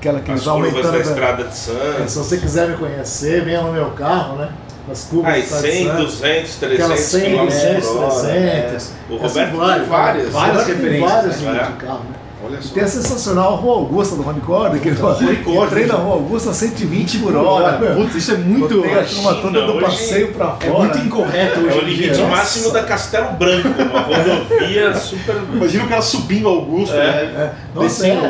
aquela 0.00 0.20
que 0.20 0.30
As 0.32 0.42
curvas 0.42 0.72
aumentando. 0.72 0.92
da 0.92 0.98
estrada 0.98 1.44
de 1.44 1.50
é, 1.50 1.52
Santos. 1.52 2.12
se 2.12 2.18
você 2.18 2.36
quiser 2.38 2.68
me 2.70 2.76
conhecer, 2.78 3.44
venha 3.44 3.62
no 3.62 3.72
meu 3.72 3.90
carro, 3.90 4.36
né? 4.38 4.48
Nas 4.88 5.04
curvas 5.04 5.34
Aí, 5.34 5.40
da 5.42 5.46
Estrada 5.46 5.66
de 5.68 5.72
100, 5.72 5.86
Santos. 5.86 6.04
200, 6.20 6.62
Aquela 6.62 6.94
300 6.94 7.00
100, 7.04 7.22
km 7.36 7.44
200, 7.44 7.86
por 7.88 7.96
hora. 8.02 8.10
300. 8.10 8.90
O 9.10 9.14
Essas 9.14 9.22
Roberto 9.30 9.50
tem 9.50 9.58
várias, 9.60 9.88
várias. 9.88 10.28
várias 10.30 10.56
Roberto 10.56 10.66
tem 10.66 10.76
referências, 10.76 11.12
várias 11.12 11.40
né? 11.40 11.52
de, 11.52 11.58
É. 11.58 11.62
de 11.64 11.72
carro, 11.74 11.98
né? 11.98 12.14
Olha 12.42 12.62
só. 12.62 12.72
tem 12.72 12.82
a 12.82 12.86
sensacional 12.88 13.56
Rua 13.56 13.74
Augusta 13.74 14.16
do 14.16 14.22
Rony 14.22 14.40
Corda, 14.40 14.78
que 14.78 14.88
ele 14.88 14.96
fala, 14.96 15.12
Rony 15.20 15.36
que 15.36 15.44
Corda, 15.44 15.70
treina 15.72 15.92
a 15.92 15.96
gente. 15.98 16.04
Rua 16.06 16.14
Augusta 16.14 16.50
a 16.50 16.54
120 16.54 17.18
por 17.18 17.36
hora. 17.36 17.72
Putz, 17.94 18.14
isso 18.14 18.32
é 18.32 18.36
muito. 18.38 18.80
Tem 18.80 18.94
a 18.94 19.04
turma 19.04 19.34
toda 19.34 19.66
do 19.66 19.78
passeio 19.80 20.32
pra 20.32 20.56
É 20.58 20.66
fora. 20.66 20.78
muito 20.78 20.98
incorreto 20.98 21.60
É 21.60 21.62
hoje 21.64 21.78
o 21.78 21.82
em 21.82 21.84
limite 21.84 22.14
dia. 22.14 22.26
máximo 22.28 22.70
da 22.72 22.82
Castelo 22.82 23.32
Branco, 23.34 23.68
uma 23.68 24.00
rodovia 24.00 24.94
super. 24.96 25.36
Imagina 25.52 25.84
o 25.84 25.88
cara 25.88 26.00
subindo 26.02 26.48
Augusto, 26.48 26.94
É. 26.94 26.98
né? 26.98 27.12
É, 27.36 27.50
nossa, 27.74 27.86
Descendo 27.88 28.24
é. 28.24 28.28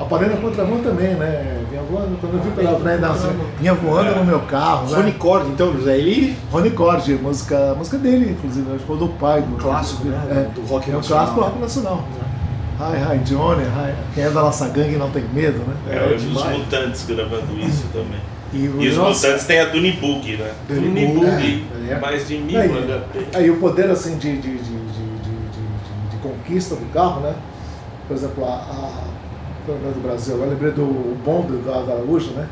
Augusto. 0.00 0.02
A 0.02 0.18
Parei 0.18 0.28
na 0.28 0.36
contramão 0.40 0.78
também, 0.80 1.14
né? 1.14 1.64
Vinha 1.70 1.82
voando, 1.82 2.18
quando 2.20 2.34
eu 2.34 2.42
vi 2.42 2.50
pela 2.50 2.78
praia 2.80 2.98
da 2.98 3.12
vinha 3.58 3.74
voando 3.74 4.16
no 4.16 4.24
meu 4.24 4.40
carro, 4.40 4.88
né? 4.90 4.96
Rony 4.96 5.12
Cord, 5.12 5.48
então, 5.50 5.72
José, 5.72 5.96
ele. 5.98 6.36
Rony 6.50 6.70
Cord, 6.70 7.12
música, 7.22 7.74
música 7.76 7.98
dele, 7.98 8.30
inclusive, 8.32 8.66
acho 8.70 8.78
que 8.80 8.86
foi 8.86 8.96
do 8.98 9.08
pai 9.08 9.42
do 9.42 9.56
Clássico, 9.56 10.04
né? 10.06 10.20
É, 10.30 10.54
Do 10.54 10.66
rock 10.66 10.90
é 10.90 10.94
um 10.94 10.96
nacional. 10.96 11.24
clássico 11.26 11.40
do 11.40 11.46
rock 11.46 11.60
nacional. 11.60 12.04
Hi, 12.80 13.14
hi, 13.14 13.18
Johnny, 13.24 13.62
hi. 13.62 13.94
Quem 14.14 14.24
é 14.24 14.30
da 14.30 14.40
nossa 14.40 14.66
gangue 14.68 14.96
não 14.96 15.10
tem 15.10 15.22
medo, 15.34 15.58
né? 15.58 15.74
É, 15.90 16.12
eu 16.14 16.18
vi 16.18 16.28
os 16.28 16.44
mutantes 16.44 17.04
gravando 17.06 17.60
isso 17.60 17.84
também. 17.92 18.20
E, 18.52 18.66
o 18.68 18.82
E 18.82 18.88
os 18.88 18.96
nossa- 18.96 19.26
mutantes 19.28 19.46
tem 19.46 19.60
a 19.60 19.66
Duni 19.66 19.92
Bug, 19.92 20.36
né? 20.38 20.50
Duni 20.66 20.80
Duni 20.88 21.06
Bug, 21.14 21.26
Bug, 21.26 21.64
é. 21.90 21.98
mais 22.00 22.26
de 22.26 22.38
mil 22.38 22.58
Aí, 22.58 22.68
HP. 22.68 23.36
aí 23.36 23.50
o 23.50 23.58
poder 23.58 23.90
assim 23.90 24.16
de, 24.16 24.32
de, 24.38 24.40
de, 24.40 24.58
de, 24.58 24.62
de, 24.62 25.30
de- 25.30 26.10
de 26.10 26.16
conquista 26.22 26.74
do 26.74 26.86
carro, 26.92 27.20
né? 27.20 27.34
Por 28.08 28.16
exemplo, 28.16 28.44
a, 28.44 28.48
a 28.48 29.09
pelo 29.66 29.78
menos 29.78 29.96
Brasil, 29.98 30.36
eu 30.36 30.48
lembrei 30.50 30.72
do 30.72 31.16
bom 31.24 31.42
do 31.42 31.70
Araújo, 31.72 32.30
né? 32.32 32.46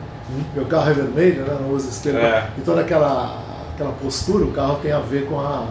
Meu 0.54 0.66
carro 0.66 0.90
é 0.90 0.94
vermelho, 0.94 1.42
né? 1.44 1.56
Não 1.60 1.70
usa 1.72 1.88
espelho. 1.88 2.18
É. 2.18 2.48
E 2.58 2.60
toda 2.60 2.82
aquela, 2.82 3.38
aquela 3.74 3.92
postura, 3.92 4.44
o 4.44 4.52
carro 4.52 4.78
tem 4.82 4.92
a 4.92 4.98
ver 5.00 5.26
com 5.26 5.40
a, 5.40 5.66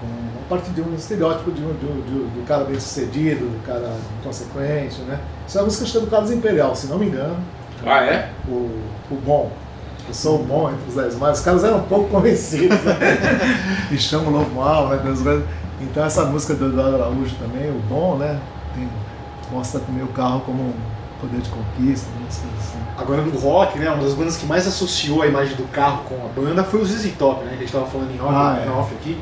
com 0.00 0.06
a 0.06 0.48
parte 0.48 0.70
de 0.70 0.80
um 0.82 0.94
estereótipo 0.94 1.50
de 1.50 1.62
um, 1.62 1.72
de 1.74 1.86
um- 1.86 2.00
de 2.02 2.12
um- 2.12 2.28
do 2.28 2.46
cara 2.46 2.64
bem 2.64 2.78
sucedido, 2.78 3.46
do 3.46 3.66
cara 3.66 3.90
consequente, 4.22 5.00
né? 5.02 5.18
Isso 5.46 5.56
é 5.56 5.60
uma 5.62 5.64
música 5.66 6.00
do 6.00 6.06
Carlos 6.08 6.30
Imperial, 6.30 6.74
se 6.76 6.88
não 6.88 6.98
me 6.98 7.06
engano. 7.06 7.36
Ah, 7.86 8.02
é? 8.04 8.30
o, 8.48 8.52
o 9.10 9.14
bom. 9.24 9.50
Eu 10.06 10.14
sou 10.14 10.40
o 10.40 10.42
bom 10.42 10.70
entre 10.70 10.88
os 10.88 10.94
dez 10.94 11.16
mais. 11.16 11.38
Os 11.38 11.44
caras 11.44 11.64
eram 11.64 11.78
um 11.78 11.82
pouco 11.84 12.08
convencidos, 12.10 12.78
né? 12.82 12.96
Me 13.90 13.96
chamam 13.98 14.42
o 14.42 14.54
mal, 14.54 14.88
né? 14.88 14.98
Então 15.80 16.04
essa 16.04 16.24
música 16.24 16.54
do 16.54 16.66
Eduardo 16.66 16.96
Araújo 16.96 17.34
também, 17.36 17.70
o 17.70 17.78
bom, 17.88 18.16
né? 18.16 18.38
Tem, 18.74 18.88
mostra 19.52 19.80
também 19.80 20.02
o 20.02 20.08
carro 20.08 20.40
como 20.40 20.62
um 20.62 20.72
poder 21.20 21.40
de 21.40 21.48
conquista, 21.50 22.08
né? 22.18 22.26
Assim. 22.28 22.78
Agora 22.96 23.22
no 23.22 23.36
rock, 23.38 23.78
né? 23.78 23.90
Uma 23.90 24.02
das 24.04 24.14
bandas 24.14 24.36
que 24.36 24.46
mais 24.46 24.66
associou 24.66 25.22
a 25.22 25.26
imagem 25.26 25.56
do 25.56 25.64
carro 25.72 26.02
com 26.08 26.14
a 26.14 26.28
banda 26.40 26.62
foi 26.64 26.80
o 26.80 26.84
ZZ 26.84 27.12
Top, 27.18 27.44
né? 27.44 27.50
Que 27.52 27.56
a 27.56 27.60
gente 27.60 27.72
tava 27.72 27.86
falando 27.86 28.10
em 28.14 28.20
off, 28.20 28.32
Ah, 28.34 28.62
em 28.64 28.68
é. 28.68 28.70
off 28.72 28.94
aqui. 28.94 29.18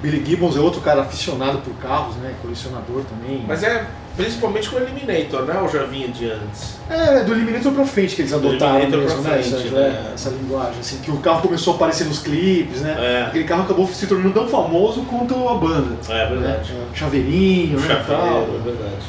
Billy 0.00 0.24
Gibbons 0.24 0.56
é 0.56 0.60
outro 0.60 0.80
cara 0.80 1.00
aficionado 1.00 1.58
por 1.58 1.74
carros, 1.74 2.14
né? 2.16 2.32
Colecionador 2.40 3.02
também. 3.02 3.44
Mas 3.48 3.64
é 3.64 3.84
principalmente 4.16 4.68
com 4.70 4.76
o 4.76 4.80
Eliminator, 4.80 5.42
né? 5.42 5.58
Ou 5.60 5.68
já 5.68 5.84
vinha 5.84 6.06
de 6.08 6.30
antes? 6.30 6.76
É, 6.88 7.24
do 7.24 7.32
Eliminator 7.32 7.72
pra 7.72 7.84
frente 7.84 8.14
que 8.14 8.22
eles 8.22 8.30
Do 8.30 8.36
adotaram 8.38 8.78
Eliminator 8.80 9.00
mesmo, 9.16 9.22
pra 9.22 9.30
né? 9.32 9.42
frente, 9.42 9.66
essa, 9.66 9.74
né? 9.74 10.10
essa 10.14 10.30
linguagem, 10.30 10.78
assim, 10.80 10.98
que 10.98 11.10
o 11.10 11.16
carro 11.16 11.42
começou 11.42 11.72
a 11.72 11.76
aparecer 11.76 12.04
nos 12.06 12.20
clipes, 12.20 12.80
né? 12.82 12.96
É. 12.96 13.26
Aquele 13.26 13.44
carro 13.44 13.62
acabou 13.62 13.88
se 13.88 14.06
tornando 14.06 14.32
tão 14.34 14.46
famoso 14.48 15.02
quanto 15.02 15.48
a 15.48 15.54
banda. 15.54 15.96
É 16.08 16.26
verdade. 16.28 16.72
Né? 16.74 16.84
Chaveirinho, 16.94 17.80
né? 17.80 18.04
tal. 18.06 18.16
Chaveiro, 18.18 18.54
é 18.54 18.62
verdade. 18.62 19.04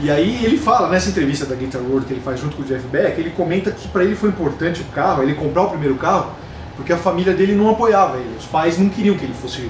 E 0.00 0.10
aí 0.10 0.44
ele 0.44 0.56
fala 0.56 0.88
nessa 0.88 1.10
entrevista 1.10 1.44
da 1.44 1.56
Guitar 1.56 1.82
World 1.82 2.06
que 2.06 2.12
ele 2.12 2.20
faz 2.20 2.40
junto 2.40 2.56
com 2.56 2.62
o 2.62 2.64
Jeff 2.64 2.86
Beck, 2.86 3.18
ele 3.18 3.30
comenta 3.30 3.72
que 3.72 3.88
para 3.88 4.04
ele 4.04 4.14
foi 4.14 4.28
importante 4.28 4.80
o 4.80 4.84
carro, 4.94 5.24
ele 5.24 5.34
comprar 5.34 5.62
o 5.62 5.70
primeiro 5.70 5.96
carro, 5.96 6.30
porque 6.76 6.92
a 6.92 6.96
família 6.96 7.34
dele 7.34 7.54
não 7.54 7.68
apoiava 7.68 8.16
ele. 8.16 8.36
Os 8.38 8.44
pais 8.44 8.78
não 8.78 8.88
queriam 8.88 9.16
que 9.16 9.24
ele 9.24 9.34
fosse 9.34 9.68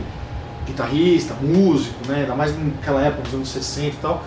guitarrista, 0.66 1.34
músico, 1.40 2.06
né? 2.06 2.20
Ainda 2.20 2.34
mais 2.34 2.54
naquela 2.58 3.02
época, 3.02 3.22
nos 3.24 3.34
anos 3.34 3.48
60 3.48 3.86
e 3.86 3.90
tal. 4.02 4.22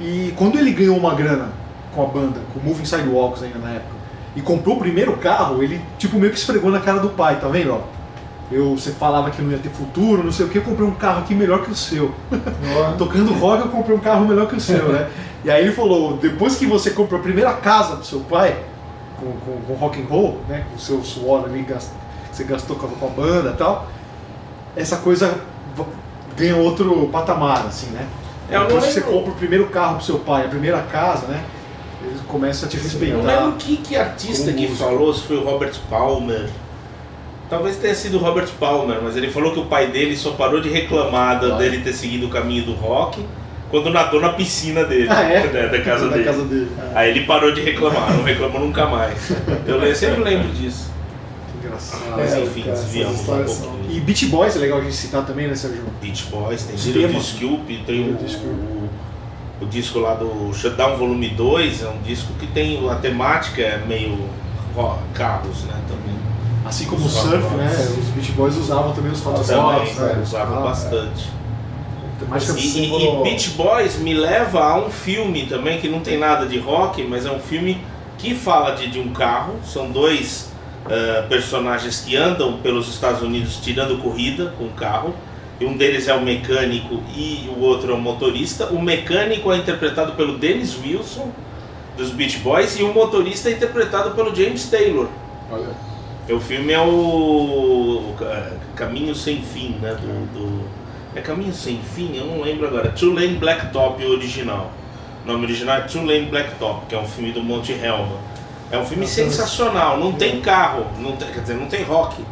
E 0.00 0.34
quando 0.36 0.58
ele 0.58 0.72
ganhou 0.72 0.96
uma 0.96 1.14
grana 1.14 1.50
com 1.94 2.02
a 2.02 2.06
banda, 2.06 2.40
com 2.52 2.60
o 2.60 2.64
Moving 2.64 2.86
Sidewalks 2.86 3.42
ainda 3.42 3.58
na 3.58 3.70
época, 3.70 3.94
e 4.34 4.40
comprou 4.40 4.76
o 4.76 4.78
primeiro 4.78 5.14
carro, 5.18 5.62
ele 5.62 5.78
tipo 5.98 6.18
meio 6.18 6.32
que 6.32 6.38
esfregou 6.38 6.70
na 6.70 6.80
cara 6.80 7.00
do 7.00 7.10
pai, 7.10 7.38
tá 7.38 7.48
vendo? 7.48 7.74
Ó, 7.74 7.80
eu, 8.50 8.76
você 8.76 8.90
falava 8.92 9.30
que 9.30 9.42
não 9.42 9.50
ia 9.50 9.58
ter 9.58 9.68
futuro, 9.68 10.24
não 10.24 10.32
sei 10.32 10.46
o 10.46 10.48
que, 10.48 10.58
eu 10.58 10.62
comprei 10.62 10.86
um 10.86 10.94
carro 10.94 11.20
aqui 11.20 11.34
melhor 11.34 11.62
que 11.62 11.70
o 11.70 11.74
seu. 11.74 12.14
Tocando 12.96 13.32
rock, 13.34 13.62
eu 13.62 13.68
comprei 13.68 13.94
um 13.94 14.00
carro 14.00 14.26
melhor 14.26 14.48
que 14.48 14.56
o 14.56 14.60
seu, 14.60 14.88
né? 14.90 15.08
E 15.44 15.50
aí 15.50 15.62
ele 15.64 15.72
falou, 15.72 16.16
depois 16.16 16.56
que 16.56 16.66
você 16.66 16.90
comprou 16.90 17.20
a 17.20 17.22
primeira 17.22 17.52
casa 17.52 17.96
pro 17.96 18.04
seu 18.04 18.20
pai, 18.20 18.56
com, 19.20 19.32
com, 19.32 19.60
com 19.66 19.74
rock 19.74 20.00
and 20.00 20.06
roll, 20.06 20.40
né? 20.48 20.64
Com 20.70 20.76
o 20.76 20.78
seu 20.78 21.02
suor 21.04 21.44
ali, 21.44 21.64
que 21.64 21.74
você 22.32 22.44
gastou 22.44 22.76
com 22.76 22.86
a, 22.86 22.90
com 22.90 23.06
a 23.06 23.10
banda 23.10 23.50
e 23.50 23.56
tal, 23.56 23.86
essa 24.76 24.96
coisa 24.98 25.38
ganha 26.36 26.56
outro 26.56 27.08
patamar, 27.12 27.66
assim, 27.66 27.88
né? 27.90 28.06
É, 28.50 28.58
Depois 28.58 28.86
que 28.86 28.92
você 28.92 29.00
compra 29.02 29.32
o 29.32 29.34
primeiro 29.34 29.66
carro 29.66 29.96
pro 29.96 30.04
seu 30.04 30.18
pai, 30.18 30.46
a 30.46 30.48
primeira 30.48 30.80
casa, 30.82 31.26
né? 31.26 31.44
Eles 32.04 32.20
começam 32.28 32.66
a 32.66 32.70
te 32.70 32.76
Eu 32.76 32.82
não 32.82 32.88
respeitar. 32.90 33.22
lembro 33.40 33.52
que, 33.58 33.76
que 33.78 33.96
artista 33.96 34.52
que 34.52 34.62
músico. 34.68 34.76
falou, 34.84 35.14
se 35.14 35.22
foi 35.22 35.36
o 35.36 35.44
Robert 35.44 35.74
Palmer. 35.88 36.48
Talvez 37.48 37.76
tenha 37.76 37.94
sido 37.94 38.16
o 38.18 38.20
Robert 38.20 38.48
Palmer, 38.58 39.00
mas 39.02 39.16
ele 39.16 39.30
falou 39.30 39.52
que 39.52 39.60
o 39.60 39.66
pai 39.66 39.88
dele 39.88 40.16
só 40.16 40.32
parou 40.32 40.60
de 40.60 40.68
reclamar 40.70 41.40
da- 41.40 41.46
Olha. 41.48 41.56
dele 41.56 41.82
ter 41.82 41.92
seguido 41.92 42.26
o 42.26 42.30
caminho 42.30 42.64
do 42.64 42.72
rock 42.74 43.24
quando 43.82 43.90
nadou 43.92 44.20
na 44.20 44.28
piscina 44.34 44.84
dele, 44.84 45.08
Ah, 45.10 45.22
é? 45.24 45.46
né, 45.48 45.66
da 45.66 45.80
casa 45.82 46.08
da 46.08 46.12
dele. 46.12 46.24
casa 46.24 46.44
dele. 46.44 46.70
Aí 46.94 47.10
ele 47.10 47.24
parou 47.26 47.52
de 47.52 47.60
reclamar, 47.60 48.14
não 48.14 48.22
reclamou 48.22 48.60
nunca 48.60 48.86
mais. 48.86 49.32
Eu 49.66 49.94
sempre 49.96 50.22
lembro 50.22 50.48
disso. 50.52 50.92
Que 51.60 51.66
engraçado. 51.66 52.02
Mas 52.16 52.32
É, 52.34 52.40
enfim, 52.40 52.62
cara, 52.62 52.76
desviamos 52.76 53.20
um 53.20 53.24
são- 53.24 53.44
pouquinho. 53.44 53.90
E 53.90 53.98
Beach 54.00 54.26
Boys 54.26 54.54
é 54.54 54.58
legal 54.60 54.78
a 54.78 54.82
gente 54.82 54.94
citar 54.94 55.24
também, 55.26 55.48
né, 55.48 55.56
Sérgio? 55.56 55.82
Beach 56.00 56.26
Boys, 56.30 56.62
tem 56.62 56.76
Extremo. 56.76 56.98
Little 57.08 57.20
Disculpe, 57.20 57.82
tem 57.84 58.00
o, 58.10 58.12
o, 58.14 58.88
o 59.62 59.66
disco 59.66 59.98
lá 59.98 60.14
do 60.14 60.52
Shutdown 60.54 60.96
Volume 60.96 61.30
2, 61.30 61.82
é 61.82 61.88
um 61.88 61.98
disco 62.02 62.32
que 62.38 62.46
tem 62.46 62.88
a 62.88 62.94
temática 62.94 63.60
é 63.60 63.82
meio 63.88 64.16
ro- 64.76 64.98
carros, 65.14 65.64
né, 65.64 65.74
também. 65.88 66.14
Assim 66.64 66.84
como 66.86 67.02
o 67.02 67.06
Os 67.06 67.12
surf, 67.12 67.44
hot 67.44 67.54
né? 67.56 67.70
Os 68.00 68.08
Beach 68.10 68.32
Boys 68.32 68.56
usavam 68.56 68.92
também 68.92 69.10
os 69.10 69.20
rods, 69.20 69.48
né? 69.48 70.20
usava 70.22 70.58
Ah, 70.58 70.60
bastante. 70.60 71.24
é. 71.40 71.43
Mas 72.28 72.48
E, 72.48 72.60
símbolo- 72.60 73.20
e 73.20 73.30
Beach 73.30 73.50
Boys 73.50 73.96
me 73.98 74.14
leva 74.14 74.60
a 74.62 74.78
um 74.78 74.90
filme 74.90 75.46
também 75.46 75.80
que 75.80 75.88
não 75.88 76.00
tem 76.00 76.18
nada 76.18 76.46
de 76.46 76.58
rock, 76.58 77.02
mas 77.04 77.26
é 77.26 77.30
um 77.30 77.38
filme 77.40 77.78
que 78.18 78.34
fala 78.34 78.72
de, 78.74 78.88
de 78.88 78.98
um 79.00 79.12
carro. 79.12 79.54
São 79.64 79.90
dois 79.90 80.50
eh, 80.88 81.24
personagens 81.28 82.00
que 82.00 82.16
andam 82.16 82.58
pelos 82.58 82.88
Estados 82.88 83.22
Unidos 83.22 83.56
tirando 83.62 84.00
corrida 84.02 84.52
com 84.58 84.64
o 84.64 84.70
carro. 84.70 85.14
E 85.60 85.64
um 85.64 85.76
deles 85.76 86.08
é 86.08 86.14
o 86.14 86.20
mecânico 86.20 87.00
e 87.14 87.48
o 87.56 87.60
outro 87.62 87.92
é 87.92 87.94
o 87.94 88.00
motorista. 88.00 88.66
O 88.66 88.82
mecânico 88.82 89.52
é 89.52 89.56
interpretado 89.56 90.12
pelo 90.12 90.36
Dennis 90.36 90.76
Wilson, 90.82 91.30
dos 91.96 92.10
Beach 92.10 92.38
Boys, 92.38 92.76
e 92.78 92.82
o 92.82 92.92
motorista 92.92 93.48
é 93.48 93.52
interpretado 93.52 94.10
pelo 94.16 94.34
James 94.34 94.68
Taylor. 94.68 95.06
Olha, 95.50 95.68
O 96.28 96.40
filme 96.40 96.72
é 96.72 96.80
o, 96.80 98.14
Ca- 98.18 98.50
Caminho 98.74 99.14
Sem 99.14 99.42
Fim, 99.42 99.76
né? 99.80 99.94
Do, 100.00 100.26
do- 100.38 100.83
É 101.14 101.20
Caminho 101.20 101.52
Sem 101.52 101.78
Fim? 101.94 102.16
Eu 102.16 102.26
não 102.26 102.42
lembro 102.42 102.66
agora. 102.66 102.90
Two 102.90 103.12
Lane 103.14 103.36
Blacktop, 103.36 104.04
o 104.04 104.10
original. 104.10 104.72
O 105.24 105.28
nome 105.28 105.44
original 105.44 105.76
é 105.78 105.80
Two 105.82 106.04
Lane 106.04 106.26
Blacktop, 106.26 106.86
que 106.86 106.94
é 106.94 106.98
um 106.98 107.06
filme 107.06 107.32
do 107.32 107.42
Monte 107.42 107.72
Helma. 107.72 108.18
É 108.70 108.78
um 108.78 108.84
filme 108.84 109.04
Nossa, 109.04 109.14
sensacional. 109.14 109.98
Não 109.98 110.12
tem 110.12 110.40
carro, 110.40 110.86
não 111.00 111.12
tem, 111.16 111.28
quer 111.28 111.40
dizer, 111.40 111.54
não 111.54 111.66
tem 111.66 111.82
rock. 111.84 112.22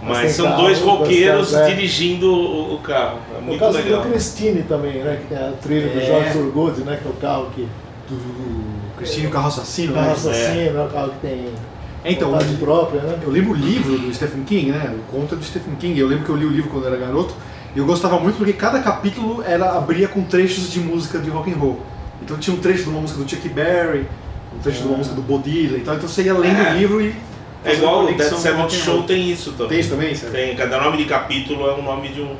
Mas 0.00 0.18
Mas, 0.18 0.32
são 0.32 0.46
carro, 0.46 0.62
dois 0.62 0.80
roqueiros 0.80 1.54
é. 1.54 1.66
dirigindo 1.66 2.30
o, 2.32 2.74
o 2.74 2.78
carro. 2.78 3.18
É 3.36 3.40
muito 3.40 3.58
caso 3.58 3.78
legal. 3.78 4.02
do 4.02 4.08
Christine 4.10 4.62
também, 4.62 5.02
né? 5.02 5.18
Que 5.20 5.34
tem 5.34 5.38
a 5.38 5.52
trilha 5.60 5.88
do 5.88 5.98
É. 6.00 6.06
Jorge 6.06 6.32
Turgodi, 6.32 6.80
né? 6.82 6.98
Que 7.02 7.08
é 7.08 7.10
o 7.10 7.14
carro 7.14 7.50
que. 7.54 7.66
do 8.08 8.96
Cristinho 8.96 9.30
Carro 9.30 9.48
Assassino, 9.48 9.94
Carro 9.94 10.06
né? 10.06 10.12
assassino, 10.12 10.72
né? 10.72 10.84
O 10.84 10.88
carro 10.88 11.10
que 11.10 11.26
tem 11.26 11.48
É, 12.04 12.12
então, 12.12 12.30
vontade 12.30 12.54
própria, 12.54 13.00
né? 13.00 13.18
Eu 13.22 13.30
lembro 13.30 13.52
o 13.52 13.56
livro 13.56 13.98
do 13.98 14.14
Stephen 14.14 14.44
King, 14.44 14.70
né? 14.70 14.94
O 14.96 15.12
conto 15.12 15.34
é 15.34 15.38
do 15.38 15.44
Stephen 15.44 15.74
King. 15.76 15.98
Eu 15.98 16.06
lembro 16.06 16.24
que 16.24 16.30
eu 16.30 16.36
li 16.36 16.46
o 16.46 16.50
livro 16.50 16.70
quando 16.70 16.84
eu 16.84 16.94
era 16.94 17.06
garoto. 17.06 17.34
E 17.78 17.80
eu 17.80 17.86
gostava 17.86 18.18
muito 18.18 18.38
porque 18.38 18.52
cada 18.54 18.80
capítulo 18.80 19.40
era 19.46 19.76
abria 19.76 20.08
com 20.08 20.24
trechos 20.24 20.68
de 20.72 20.80
música 20.80 21.20
de 21.20 21.30
rock 21.30 21.52
and 21.52 21.56
roll. 21.56 21.80
Então 22.20 22.36
tinha 22.36 22.56
um 22.56 22.58
trecho 22.58 22.82
de 22.82 22.88
uma 22.88 23.00
música 23.00 23.22
do 23.22 23.30
Chuck 23.30 23.48
Berry, 23.50 24.04
um 24.52 24.58
trecho 24.58 24.80
de 24.82 24.88
uma 24.88 24.94
Ah. 24.94 24.98
música 24.98 25.14
do 25.14 25.22
Bob 25.22 25.44
Dylan. 25.48 25.78
Então, 25.78 25.94
então 25.94 26.08
você 26.08 26.22
ia 26.24 26.34
lendo 26.36 26.60
É. 26.60 26.72
o 26.72 26.76
livro 26.76 27.00
e 27.00 27.14
É 27.64 27.74
igual 27.74 28.02
o 28.02 28.06
Dead 28.12 28.20
Seventh 28.34 28.70
Show 28.72 29.04
tem 29.04 29.30
isso 29.30 29.52
também. 29.52 29.68
Tem 29.68 29.78
isso 29.80 29.90
também, 29.90 30.12
Sérgio? 30.12 30.32
Tem, 30.36 30.56
cada 30.56 30.80
nome 30.80 30.96
de 30.96 31.04
capítulo 31.04 31.68
é 31.68 31.74
o 31.74 31.80
nome 31.82 32.08
de 32.08 32.20
um. 32.20 32.34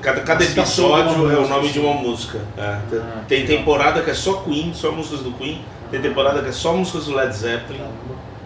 Cada, 0.00 0.22
cada 0.22 0.42
episódio 0.44 1.30
é 1.30 1.36
o 1.36 1.46
nome 1.46 1.68
de 1.68 1.78
uma 1.78 1.92
música. 1.94 2.38
é. 2.56 2.62
Ah, 2.62 2.80
tem 3.28 3.40
legal. 3.42 3.58
temporada 3.58 4.00
que 4.00 4.10
é 4.10 4.14
só 4.14 4.32
Queen, 4.44 4.72
só 4.72 4.90
músicas 4.92 5.20
do 5.20 5.32
Queen. 5.32 5.62
Tem 5.90 6.00
temporada 6.00 6.40
que 6.42 6.48
é 6.48 6.52
só 6.52 6.72
músicas 6.74 7.04
do 7.04 7.14
Led 7.14 7.34
Zeppelin. 7.36 7.80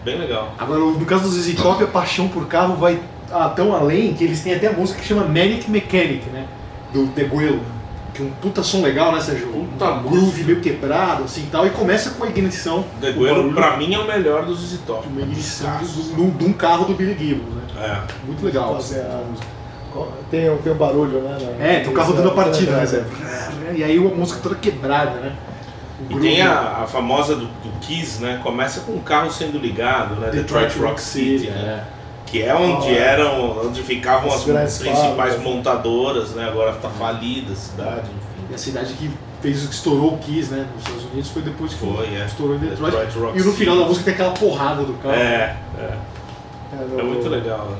Bem 0.03 0.17
legal. 0.19 0.53
Agora, 0.57 0.79
no 0.79 1.05
caso 1.05 1.23
do 1.23 1.29
ZZ 1.29 1.55
Top, 1.55 1.81
a 1.81 1.87
paixão 1.87 2.27
por 2.27 2.45
carro 2.47 2.75
vai 2.75 2.99
ah, 3.35 3.49
tão 3.49 3.73
além 3.75 4.13
que 4.13 4.23
eles 4.23 4.41
têm 4.41 4.55
até 4.55 4.67
a 4.67 4.71
música 4.73 4.99
que 5.01 5.07
chama 5.07 5.23
Manic 5.25 5.69
Mechanic, 5.69 6.29
né? 6.29 6.45
Do 6.93 7.07
The 7.07 7.23
Guelo. 7.25 7.61
Que 8.13 8.21
é 8.23 8.25
um 8.25 8.29
puta 8.41 8.63
som 8.63 8.81
legal, 8.81 9.11
né, 9.11 9.19
Sérgio? 9.19 9.47
Puta 9.47 9.91
um 9.91 10.03
groove 10.03 10.43
meio 10.45 10.61
quebrado, 10.61 11.23
assim 11.25 11.41
e 11.43 11.47
tal. 11.47 11.67
E 11.67 11.69
começa 11.71 12.11
com 12.11 12.23
a 12.23 12.27
ignição. 12.29 12.85
The 13.01 13.09
o 13.09 13.13
Guero, 13.13 13.35
barulho 13.35 13.53
pra 13.53 13.75
mim, 13.77 13.93
é 13.93 13.99
o 13.99 14.07
melhor 14.07 14.45
dos 14.45 14.59
ZZ 14.61 14.79
Top. 14.87 15.05
de 15.05 15.11
uma 15.13 15.21
ignição 15.21 15.69
de, 15.79 16.21
um- 16.21 16.29
de 16.29 16.45
um 16.45 16.53
carro 16.53 16.85
do 16.85 16.93
Billy 16.93 17.13
Gibbons, 17.17 17.53
né? 17.55 17.61
É. 17.77 18.25
Muito 18.25 18.45
legal. 18.45 18.77
A- 18.77 18.79
Tem, 20.31 20.49
um- 20.49 20.57
tem 20.57 20.71
um 20.73 20.75
barulho, 20.77 21.21
né? 21.21 21.37
É, 21.59 21.79
tem 21.81 21.89
o 21.89 21.93
carro 21.93 22.13
dando 22.13 22.29
a 22.29 22.33
partida, 22.33 22.71
né, 22.71 22.83
É, 22.83 22.85
Zé? 22.85 23.03
E 23.75 23.83
aí 23.83 23.97
a 23.97 24.01
música 24.15 24.39
toda 24.41 24.55
quebrada, 24.55 25.11
né? 25.19 25.33
E 26.09 26.15
tem 26.19 26.41
a, 26.41 26.81
a 26.83 26.87
famosa 26.87 27.35
do, 27.35 27.45
do 27.45 27.79
Kiss, 27.81 28.21
né? 28.21 28.39
Começa 28.43 28.81
com 28.81 28.93
o 28.93 28.99
carro 29.01 29.31
sendo 29.31 29.57
ligado, 29.57 30.15
né? 30.15 30.29
Detroit 30.31 30.77
Rock 30.77 30.99
City, 31.01 31.49
né? 31.49 31.83
Que 32.35 32.43
é 32.43 32.53
onde 32.53 32.89
Ah, 32.89 32.99
eram, 33.01 33.65
onde 33.65 33.81
ficavam 33.81 34.27
As 34.29 34.47
as 34.49 34.77
principais 34.77 35.41
montadoras, 35.41 36.31
né? 36.31 36.47
Agora 36.49 36.73
tá 36.73 36.89
falida 36.89 37.53
a 37.53 37.55
cidade, 37.55 38.07
E 38.09 38.43
enfim. 38.43 38.53
a 38.53 38.57
cidade 38.57 38.93
que 38.95 39.09
fez 39.41 39.63
o 39.63 39.69
que 39.69 39.73
estourou 39.75 40.15
o 40.15 40.17
Kiss, 40.17 40.51
né? 40.51 40.67
Nos 40.73 40.83
Estados 40.83 41.05
Unidos 41.11 41.29
foi 41.29 41.41
depois 41.43 41.73
que 41.73 41.79
Foi, 41.79 42.13
é. 42.13 42.25
estourou 42.25 42.55
em 42.57 42.59
Detroit. 42.59 42.95
E 43.35 43.41
no 43.41 43.53
final 43.53 43.77
da 43.77 43.85
música 43.85 44.03
tem 44.05 44.13
aquela 44.15 44.31
porrada 44.33 44.83
do 44.83 44.93
carro. 44.95 45.15
É, 45.15 45.55
é. 45.77 45.97
É, 46.73 46.99
É 46.99 47.03
muito 47.03 47.29
legal. 47.29 47.67
né? 47.69 47.77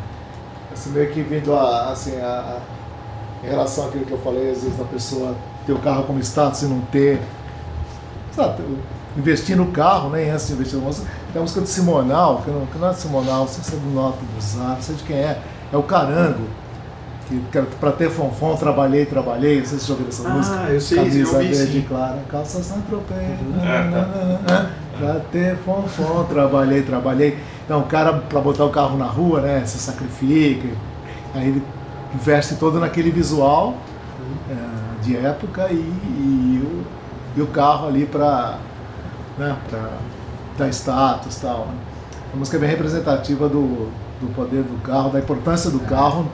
Assim, 0.71 0.91
meio 0.91 1.11
que 1.11 1.21
vindo 1.21 1.53
a, 1.53 1.89
assim, 1.91 2.15
a, 2.21 2.25
a- 2.25 2.59
em 3.45 3.49
relação 3.49 3.87
àquilo 3.87 4.05
que 4.05 4.11
eu 4.13 4.17
falei, 4.19 4.51
às 4.51 4.63
vezes 4.63 4.77
da 4.77 4.85
pessoa 4.85 5.35
ter 5.65 5.73
o 5.73 5.79
carro 5.79 6.03
como 6.03 6.19
status 6.21 6.61
e 6.61 6.65
não 6.67 6.79
ter. 6.81 7.19
Sabe, 8.31 8.63
investir 9.17 9.57
no 9.57 9.67
carro, 9.67 10.09
né? 10.11 10.29
Antes 10.31 10.47
de 10.47 10.53
investir 10.53 10.77
no 10.79 10.85
música. 10.85 11.07
Tem 11.35 11.41
a 11.41 11.43
música 11.43 11.59
do 11.59 11.67
Simonal, 11.67 12.41
que 12.45 12.49
não, 12.49 12.65
que 12.65 12.77
não 12.77 12.87
é 12.87 12.93
Simonal, 12.93 13.39
não 13.41 13.47
sei 13.49 13.61
se 13.61 13.75
é 13.75 13.77
do 13.77 14.41
Zar, 14.41 14.69
não 14.69 14.81
sei 14.81 14.95
de 14.95 15.03
quem 15.03 15.17
é. 15.17 15.37
É 15.73 15.75
o 15.75 15.83
Carango. 15.83 16.45
Que, 17.27 17.37
que 17.51 17.61
pra 17.77 17.91
ter 17.91 18.09
fonfon, 18.09 18.55
trabalhei, 18.55 19.05
trabalhei. 19.05 19.59
Não 19.59 19.65
sei 19.65 19.79
se 19.79 19.85
já 19.85 19.93
ouviu 19.95 20.07
essa 20.07 20.25
Ah, 20.25 20.31
música. 20.31 20.55
eu 20.69 20.79
sei, 20.79 20.97
Camisa 20.97 21.43
eu 21.43 21.49
verde 21.49 21.73
sim. 21.73 21.85
clara, 21.89 22.19
calça 22.29 22.63
Saint 22.63 22.85
Tropez. 22.85 23.19
É, 23.19 24.65
Pra 24.97 25.19
ter 25.29 25.57
fonfon, 25.57 26.23
trabalhei, 26.23 26.83
trabalhei. 26.83 27.37
Então, 27.65 27.81
o 27.81 27.83
cara, 27.83 28.13
pra 28.13 28.39
botar 28.39 28.63
o 28.63 28.69
carro 28.69 28.97
na 28.97 29.07
rua, 29.07 29.41
né, 29.41 29.61
se 29.65 29.77
sacrifica. 29.77 30.69
Aí 31.33 31.49
ele 31.49 31.63
investe 32.13 32.55
todo 32.55 32.79
naquele 32.79 33.11
visual 33.11 33.73
é, 34.49 35.03
de 35.03 35.17
época 35.17 35.67
e, 35.69 35.75
e 35.75 36.61
o, 36.63 36.85
e 37.37 37.41
o 37.41 37.47
carro 37.47 37.89
ali 37.89 38.05
pra, 38.05 38.57
né, 39.37 39.53
pra 39.69 39.89
dar 40.57 40.69
status 40.69 41.37
e 41.37 41.41
tal. 41.41 41.65
Né. 41.67 41.73
A 42.33 42.37
música 42.37 42.57
é 42.57 42.59
bem 42.59 42.69
representativa 42.69 43.47
do, 43.47 43.89
do 44.21 44.33
poder 44.35 44.63
do 44.63 44.81
carro, 44.81 45.09
da 45.11 45.19
importância 45.19 45.69
do 45.69 45.79
carro 45.79 46.27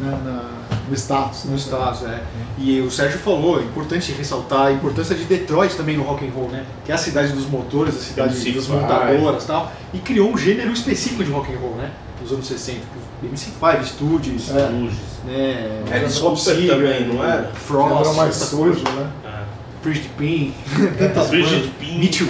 né, 0.00 0.10
na- 0.24 0.50
no 0.88 0.94
status. 0.96 1.44
No 1.44 1.52
né. 1.52 1.56
status, 1.58 2.02
é. 2.04 2.20
E 2.58 2.80
o 2.80 2.90
Sérgio 2.90 3.18
falou, 3.20 3.60
é 3.60 3.62
importante 3.62 4.12
ressaltar 4.12 4.66
a 4.66 4.72
importância 4.72 5.14
de 5.14 5.24
Detroit 5.24 5.74
também 5.76 5.96
no 5.96 6.02
rock 6.02 6.26
and 6.26 6.30
roll, 6.34 6.48
né? 6.50 6.64
Que 6.84 6.92
é 6.92 6.94
a 6.94 6.98
cidade 6.98 7.32
dos 7.32 7.46
motores, 7.46 7.94
a 7.96 8.00
cidade 8.00 8.34
MC 8.34 8.50
das 8.52 8.66
Five. 8.66 8.78
montadoras 8.78 9.44
e 9.44 9.46
tal. 9.46 9.72
E 9.92 9.98
criou 9.98 10.30
um 10.32 10.36
gênero 10.36 10.72
específico 10.72 11.22
de 11.24 11.30
rock 11.30 11.52
and 11.52 11.58
roll, 11.58 11.76
né? 11.76 11.90
Nos 12.20 12.32
anos 12.32 12.46
60. 12.46 12.80
MC5, 13.24 13.84
Studios, 13.84 14.50
É. 14.50 14.68
Né? 15.24 15.78
Bob 16.00 16.20
Cooper 16.20 16.36
Seger, 16.36 16.70
também, 16.76 17.08
não 17.08 17.24
era? 17.24 17.50
Frost, 17.54 18.00
Era 18.06 18.12
mais 18.12 18.34
sujo, 18.34 18.82
né? 18.84 19.10
É. 19.24 19.90
Pink, 20.18 20.54
tantas. 20.98 21.28
Pink. 21.28 21.98
Meet 21.98 22.22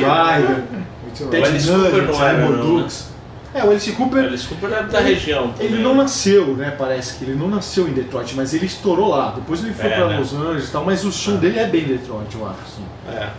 Ted 1.14 1.36
Alice 1.44 1.68
Cooper 1.68 2.02
não 2.02 2.22
era, 2.22 2.36
Seymour 2.36 2.56
não, 2.56 2.74
né? 2.76 2.80
Dukes. 2.82 3.14
É, 3.54 3.64
o 3.64 3.70
Alice 3.70 3.92
Cooper 3.92 4.24
Alice 4.24 4.46
Cooper 4.48 4.72
é 4.72 4.82
da 4.82 5.00
Ele- 5.00 5.14
região 5.14 5.52
também. 5.52 5.66
Ele 5.66 5.82
não 5.82 5.94
nasceu, 5.94 6.56
né? 6.56 6.74
Parece 6.76 7.14
que 7.18 7.24
ele 7.24 7.36
não 7.36 7.48
nasceu 7.48 7.86
em 7.88 7.92
Detroit, 7.92 8.34
mas 8.34 8.52
ele 8.52 8.66
estourou 8.66 9.08
lá. 9.10 9.30
Depois 9.30 9.62
ele 9.62 9.72
foi 9.72 9.86
É, 9.90 9.96
pra 9.96 10.08
né? 10.08 10.18
Los 10.18 10.34
Angeles 10.34 10.68
e 10.68 10.72
tal, 10.72 10.84
mas 10.84 11.04
o 11.04 11.12
som 11.12 11.34
É. 11.34 11.36
dele 11.36 11.58
é 11.60 11.66
bem 11.66 11.84
Detroit, 11.84 12.34
eu 12.34 12.46
acho. 12.48 12.58
Assim. 12.66 12.84
É, 13.16 13.30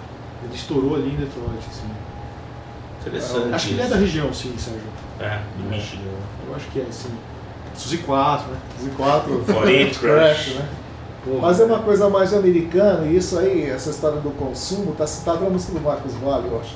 Ele 0.46 0.54
estourou 0.56 0.96
ali 0.96 1.08
em 1.10 1.16
Detroit, 1.16 1.60
assim. 1.70 1.88
interessante. 3.02 3.54
acho 3.54 3.68
que 3.68 3.74
ele 3.74 3.82
é 3.82 3.88
da 3.88 3.96
região, 3.98 4.34
sim, 4.34 4.54
Sérgio. 4.58 4.82
É, 5.20 5.40
do 5.58 5.70
Michigan. 5.70 6.02
Eu 6.48 6.56
acho 6.56 6.66
que 6.68 6.80
é, 6.80 6.86
sim. 6.92 7.10
Suzy 7.76 7.98
4, 8.00 8.52
né? 8.52 8.58
Os 8.82 8.96
quatro. 8.96 9.44
Foreign 9.46 9.90
Crash, 9.92 9.98
Crash. 10.00 10.56
né? 10.56 10.66
Pô, 11.26 11.40
Mas 11.42 11.60
é 11.60 11.66
uma 11.66 11.80
coisa 11.80 12.10
mais 12.10 12.34
americana, 12.34 13.06
e 13.06 13.18
isso 13.18 13.38
aí, 13.38 13.70
essa 13.70 13.90
história 13.90 14.20
do 14.22 14.30
consumo, 14.32 14.92
está 14.92 15.06
citada 15.08 15.40
na 15.42 15.50
música 15.50 15.74
do 15.74 15.82
Marcos 15.82 16.14
Vale, 16.14 16.48
eu 16.48 16.60
acho. 16.60 16.76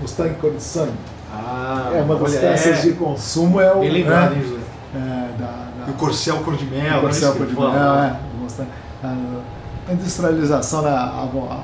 Mustang 0.00 0.34
Code 0.36 0.62
Sun. 0.62 0.88
Ah, 1.32 1.92
é, 1.94 2.00
uma 2.02 2.16
das 2.16 2.34
peças 2.36 2.78
é. 2.78 2.82
de 2.82 2.92
consumo 2.92 3.60
é 3.60 3.72
o. 3.72 3.80
Bem 3.80 3.90
lembrado, 3.90 4.34
né, 4.34 4.42
José? 4.42 4.60
é, 4.94 4.98
da, 5.38 5.46
da, 5.46 5.88
E 5.88 5.90
o 5.90 5.94
Corcel 5.94 6.36
Cor 6.38 6.56
de 6.56 6.64
Mel, 6.66 6.98
o 6.98 7.00
Corcel 7.02 7.30
né? 7.30 7.36
Cor 7.36 7.46
de 7.46 7.52
Isso 7.52 7.60
Mel, 7.60 7.94
é, 7.94 8.16
Mustang. 8.40 8.68
A, 9.04 9.92
industrialização, 9.92 10.82
né, 10.82 10.90
a- 10.90 11.28
a- 11.50 11.60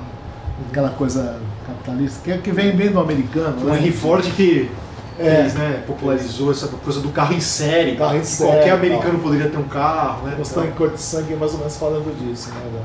aquela 0.71 0.91
coisa 0.91 1.37
capitalista, 1.67 2.21
que, 2.23 2.39
que 2.39 2.51
vem 2.53 2.75
bem 2.77 2.91
do 2.91 3.01
americano. 3.01 3.57
O 3.63 3.65
né? 3.65 3.79
Henry 3.79 3.93
Ford 3.93 4.25
que 4.25 4.71
É. 5.19 5.43
fez, 5.43 5.55
né? 5.55 5.83
Popularizou 5.87 6.51
essa 6.51 6.69
coisa 6.69 7.01
do 7.01 7.09
carro 7.11 7.35
em 7.35 7.41
série. 7.41 7.97
Carro 7.97 8.17
em 8.17 8.25
série, 8.25 8.51
Qualquer 8.51 8.69
tal. 8.69 8.77
americano 8.79 9.19
poderia 9.19 9.49
ter 9.49 9.57
um 9.59 9.65
carro, 9.69 10.27
né? 10.27 10.35
Gostou 10.37 10.65
em 10.65 10.71
cor 10.73 10.91
de 10.91 11.01
sangue, 11.01 11.35
mais 11.35 11.53
ou 11.53 11.59
menos 11.59 11.77
falando 11.77 12.17
disso, 12.19 12.51
né? 12.51 12.81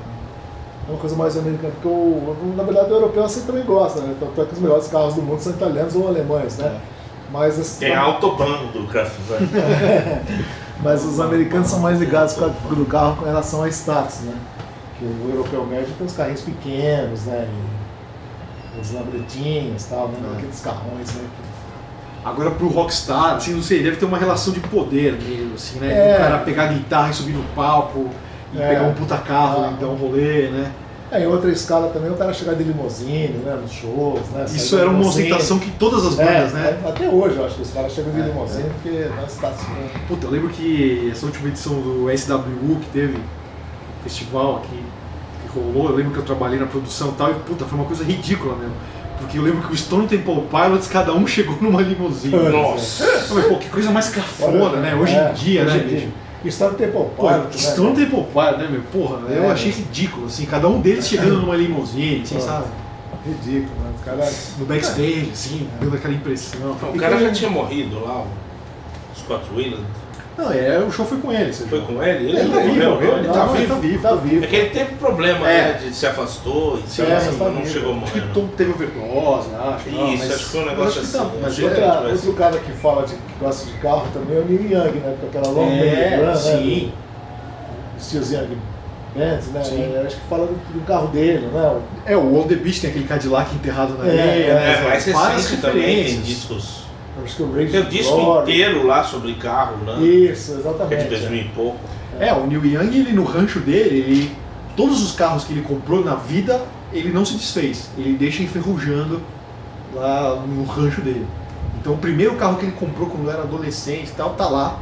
É 0.87 0.91
uma 0.91 0.99
coisa 0.99 1.15
mais 1.15 1.37
americana, 1.37 1.73
porque 1.73 1.87
o, 1.87 2.53
na 2.55 2.63
verdade 2.63 2.91
o 2.91 2.95
europeu 2.95 3.23
assim 3.23 3.41
também 3.41 3.63
gosta, 3.63 3.99
né? 4.01 4.15
Tanto 4.19 4.41
é 4.41 4.45
que 4.45 4.53
os 4.53 4.59
melhores 4.59 4.87
carros 4.87 5.15
do 5.15 5.21
mundo 5.21 5.39
são 5.41 5.51
italianos 5.51 5.95
ou 5.95 6.07
alemães, 6.07 6.57
né? 6.57 6.79
Mas, 7.31 7.59
esse- 7.59 7.79
Tem 7.79 7.93
a 7.93 8.01
Autobahn 8.01 8.67
do 8.71 8.87
Kraftwerk. 8.87 9.47
mas 10.81 11.03
os 11.03 11.19
americanos 11.19 11.67
são 11.67 11.79
mais 11.79 11.99
ligados 11.99 12.35
com 12.35 12.45
a, 12.45 12.47
do 12.47 12.85
carro 12.85 13.17
com 13.17 13.25
relação 13.25 13.63
a 13.63 13.67
status, 13.69 14.19
né? 14.21 14.33
Que 14.97 15.05
o 15.05 15.29
europeu 15.31 15.65
médio 15.65 15.93
tem 15.97 16.07
os 16.07 16.13
carrinhos 16.13 16.41
pequenos, 16.41 17.25
né? 17.25 17.49
E 18.77 18.79
os 18.79 18.91
lambretinhos 18.93 19.85
e 19.85 19.89
tal, 19.89 20.07
né? 20.07 20.17
É. 20.33 20.37
Aqueles 20.37 20.59
carrões, 20.61 21.13
né? 21.15 21.23
Agora 22.23 22.51
pro 22.51 22.67
rockstar, 22.69 23.35
assim, 23.35 23.53
não 23.53 23.61
sei, 23.61 23.83
deve 23.83 23.97
ter 23.97 24.05
uma 24.05 24.17
relação 24.17 24.53
de 24.53 24.59
poder 24.61 25.13
mesmo, 25.21 25.55
assim, 25.55 25.79
né? 25.79 26.11
É. 26.11 26.15
O 26.15 26.17
cara 26.17 26.37
pegar 26.39 26.63
a 26.63 26.67
guitarra 26.67 27.09
e 27.09 27.13
subir 27.13 27.33
no 27.33 27.43
palco 27.55 28.09
e 28.53 28.61
É. 28.61 28.67
pegar 28.69 28.83
um 28.83 28.93
puta 28.93 29.17
carro 29.17 29.63
Ah. 29.65 29.73
e 29.75 29.81
dar 29.81 29.87
um 29.87 29.95
rolê, 29.95 30.49
né? 30.49 30.71
É, 31.09 31.23
em 31.23 31.25
outra 31.27 31.49
escala 31.49 31.87
também 31.93 32.11
o 32.11 32.15
cara 32.15 32.33
chegar 32.33 32.53
de 32.53 32.63
limusine, 32.65 33.39
né? 33.45 33.57
Nos 33.61 33.71
shows, 33.71 34.19
né? 34.33 34.43
Isso 34.47 34.77
era 34.77 34.89
uma 34.89 35.07
ostentação 35.07 35.57
que 35.57 35.71
todas 35.71 36.05
as 36.05 36.19
É, 36.19 36.25
bandas, 36.25 36.51
né? 36.53 36.77
é, 36.83 36.89
até 36.89 37.07
hoje 37.07 37.37
eu 37.37 37.45
acho 37.45 37.55
que 37.55 37.61
os 37.61 37.71
caras 37.71 37.93
chegam 37.93 38.11
de 38.11 38.19
É, 38.19 38.23
limusine 38.25 38.69
porque 38.81 39.07
dá 39.15 39.25
status. 39.27 39.61
né? 39.69 39.89
Puta, 40.07 40.27
eu 40.27 40.31
lembro 40.31 40.49
que 40.49 41.09
essa 41.09 41.25
última 41.25 41.47
edição 41.47 41.75
do 41.75 42.09
SWU 42.11 42.75
que 42.81 42.87
teve, 42.91 43.17
festival 44.03 44.57
aqui, 44.57 44.83
que 45.43 45.59
rolou, 45.59 45.89
eu 45.91 45.95
lembro 45.95 46.11
que 46.11 46.19
eu 46.19 46.23
trabalhei 46.25 46.59
na 46.59 46.65
produção 46.65 47.09
e 47.09 47.11
tal, 47.13 47.31
e 47.31 47.33
puta, 47.35 47.63
foi 47.65 47.77
uma 47.77 47.87
coisa 47.87 48.03
ridícula 48.03 48.55
mesmo. 48.57 48.73
Porque 49.19 49.37
eu 49.39 49.41
lembro 49.41 49.61
que 49.65 49.73
o 49.73 49.77
Stone 49.77 50.07
Temple 50.07 50.43
Pilots, 50.49 50.87
cada 50.87 51.11
um 51.13 51.25
chegou 51.25 51.57
numa 51.61 51.81
limusine. 51.81 52.35
Nossa! 52.49 53.05
Mas, 53.33 53.45
pô, 53.45 53.55
que 53.55 53.69
coisa 53.69 53.89
mais 53.91 54.09
cafona, 54.09 54.77
né? 54.79 54.93
Hoje 54.93 55.15
É, 55.15 55.31
em 55.31 55.33
dia, 55.33 55.63
hoje 55.63 55.77
né? 55.77 55.83
em 55.83 55.87
dia. 55.87 56.09
Está 56.45 56.69
no 56.69 56.75
Temple 56.75 56.91
Pô, 56.91 57.05
Pilot, 57.27 57.43
né? 57.43 57.47
Né, 58.57 58.67
meu? 58.71 58.81
Porra, 58.91 59.19
eu 59.29 59.43
É, 59.45 59.51
achei 59.51 59.71
né? 59.71 59.77
ridículo, 59.77 60.27
assim, 60.27 60.45
cada 60.45 60.67
um 60.67 60.79
deles 60.79 61.07
chegando 61.07 61.41
numa 61.41 61.55
limusine, 61.55 62.21
assim, 62.23 62.35
Pô. 62.35 62.41
sabe? 62.41 62.65
Ridículo, 63.25 63.75
né? 63.83 63.91
Os 63.97 64.03
caras. 64.05 64.51
No 64.59 64.65
backstage, 64.65 65.29
assim, 65.33 65.67
dando 65.81 65.95
aquela 65.95 66.13
impressão. 66.13 66.71
O 66.93 66.97
cara 66.97 67.19
já 67.19 67.31
tinha 67.31 67.49
morrido 67.49 67.99
lá, 68.03 68.21
o 68.21 69.19
Scott 69.19 69.43
Weiland. 69.53 69.83
Não, 70.37 70.51
é, 70.53 70.77
o 70.77 70.91
show 70.91 71.03
foi 71.03 71.17
com 71.17 71.31
ele, 71.33 71.51
você 71.51 71.65
Foi 71.65 71.79
viu? 71.79 71.87
com 71.87 72.03
ele? 72.03 72.29
Ele, 72.29 72.37
Ele 72.39 72.49
tá 72.49 72.55
morreu, 72.59 72.73
vivo, 72.73 72.89
morreu. 72.91 73.17
ele 73.17 73.27
Não, 73.27 73.33
tá 73.33 73.45
vivo, 73.47 73.75
vivo. 73.77 74.01
Tá 74.03 74.13
vivo. 74.15 74.43
É 74.43 74.47
que 74.47 74.55
ele 74.55 74.69
teve 74.69 74.95
problema, 74.95 75.49
É. 75.49 75.61
né? 75.63 75.73
De 75.83 75.95
se 75.95 76.05
afastou 76.05 76.77
e 76.77 76.83
tal, 76.95 77.05
é, 77.07 77.15
assim, 77.15 77.37
tá 77.39 77.45
não 77.45 77.53
vivo. 77.61 77.67
chegou 77.73 77.93
a 77.93 77.97
Acho 78.03 78.11
que 78.11 78.21
teve 78.55 78.71
overdose, 78.71 79.47
acho. 79.55 79.89
não, 79.89 80.13
Isso, 80.13 80.23
mas- 80.23 80.31
acho 80.35 80.43
que 80.45 80.49
foi 80.51 80.61
um 80.61 80.65
negócio 80.67 81.01
acho 81.01 81.11
que 81.11 81.17
tá- 81.17 81.23
assim, 81.23 81.39
mas 81.41 81.57
né? 81.57 81.63
ele- 81.65 81.73
Outra, 81.75 82.01
mas- 82.01 82.11
outro 82.13 82.33
cara 82.33 82.59
que 82.59 82.71
fala 82.73 83.05
de 83.07 83.13
que 83.15 83.21
gosta 83.39 83.65
de 83.65 83.77
carro 83.79 84.07
também 84.13 84.37
é 84.37 84.39
o 84.41 84.45
Neil 84.45 84.61
Young, 84.61 84.99
né? 84.99 85.15
Com 85.19 85.27
aquela 85.27 85.47
Long 85.47 85.69
Baby 85.71 85.87
É, 85.87 86.35
sim. 86.35 86.85
né? 86.85 86.91
Do 87.97 88.03
Steels 88.03 88.31
Young 88.31 88.57
Bands, 89.15 89.47
né? 89.47 89.63
Sim. 89.63 89.93
É, 89.95 90.03
acho 90.05 90.15
que 90.17 90.21
fala 90.29 90.45
do, 90.45 90.53
do 90.53 90.85
carro 90.85 91.07
dele, 91.07 91.47
né? 91.47 91.79
É, 92.05 92.15
o 92.15 92.35
On 92.39 92.43
The 92.47 92.55
Beach 92.55 92.79
tem 92.81 92.91
aquele 92.91 93.05
Cadillac 93.07 93.55
enterrado 93.55 93.97
na 93.97 94.05
É, 94.05 94.11
areia. 94.21 94.45
é, 94.45 94.53
né? 94.53 94.75
É, 94.83 94.87
mais 94.87 95.05
Várias 95.07 95.41
recente 95.49 95.61
também 95.63 96.03
tem 96.05 96.21
discos. 96.21 96.85
Acho 97.23 97.35
que 97.35 97.43
o 97.43 97.51
Rage 97.53 97.71
Tem 97.71 97.81
o 97.81 97.85
disco 97.85 98.15
Glory. 98.15 98.51
inteiro 98.51 98.87
lá 98.87 99.03
sobre 99.03 99.33
carro, 99.35 99.77
né? 99.83 100.01
Isso, 100.03 100.51
Que 100.51 100.57
é 100.57 100.59
exatamente. 100.59 101.03
de 101.03 101.09
2000 101.09 101.41
e 101.41 101.47
pouco. 101.49 101.79
É, 102.19 102.33
o 102.33 102.47
Neil 102.47 102.65
Young, 102.65 102.95
ele 102.97 103.13
no 103.13 103.23
rancho 103.23 103.59
dele, 103.59 103.97
ele, 103.97 104.31
todos 104.75 105.03
os 105.03 105.11
carros 105.13 105.43
que 105.43 105.53
ele 105.53 105.61
comprou 105.61 106.03
na 106.03 106.15
vida, 106.15 106.61
ele 106.93 107.11
não 107.11 107.25
se 107.25 107.33
desfez. 107.33 107.89
Ele 107.97 108.13
deixa 108.13 108.43
enferrujando 108.43 109.21
lá 109.93 110.35
no 110.47 110.63
rancho 110.63 111.01
dele. 111.01 111.25
Então 111.79 111.93
o 111.93 111.97
primeiro 111.97 112.35
carro 112.35 112.57
que 112.57 112.65
ele 112.65 112.73
comprou 112.73 113.09
quando 113.09 113.29
era 113.29 113.43
adolescente 113.43 114.09
e 114.09 114.15
tal, 114.15 114.31
tá 114.31 114.47
lá. 114.47 114.79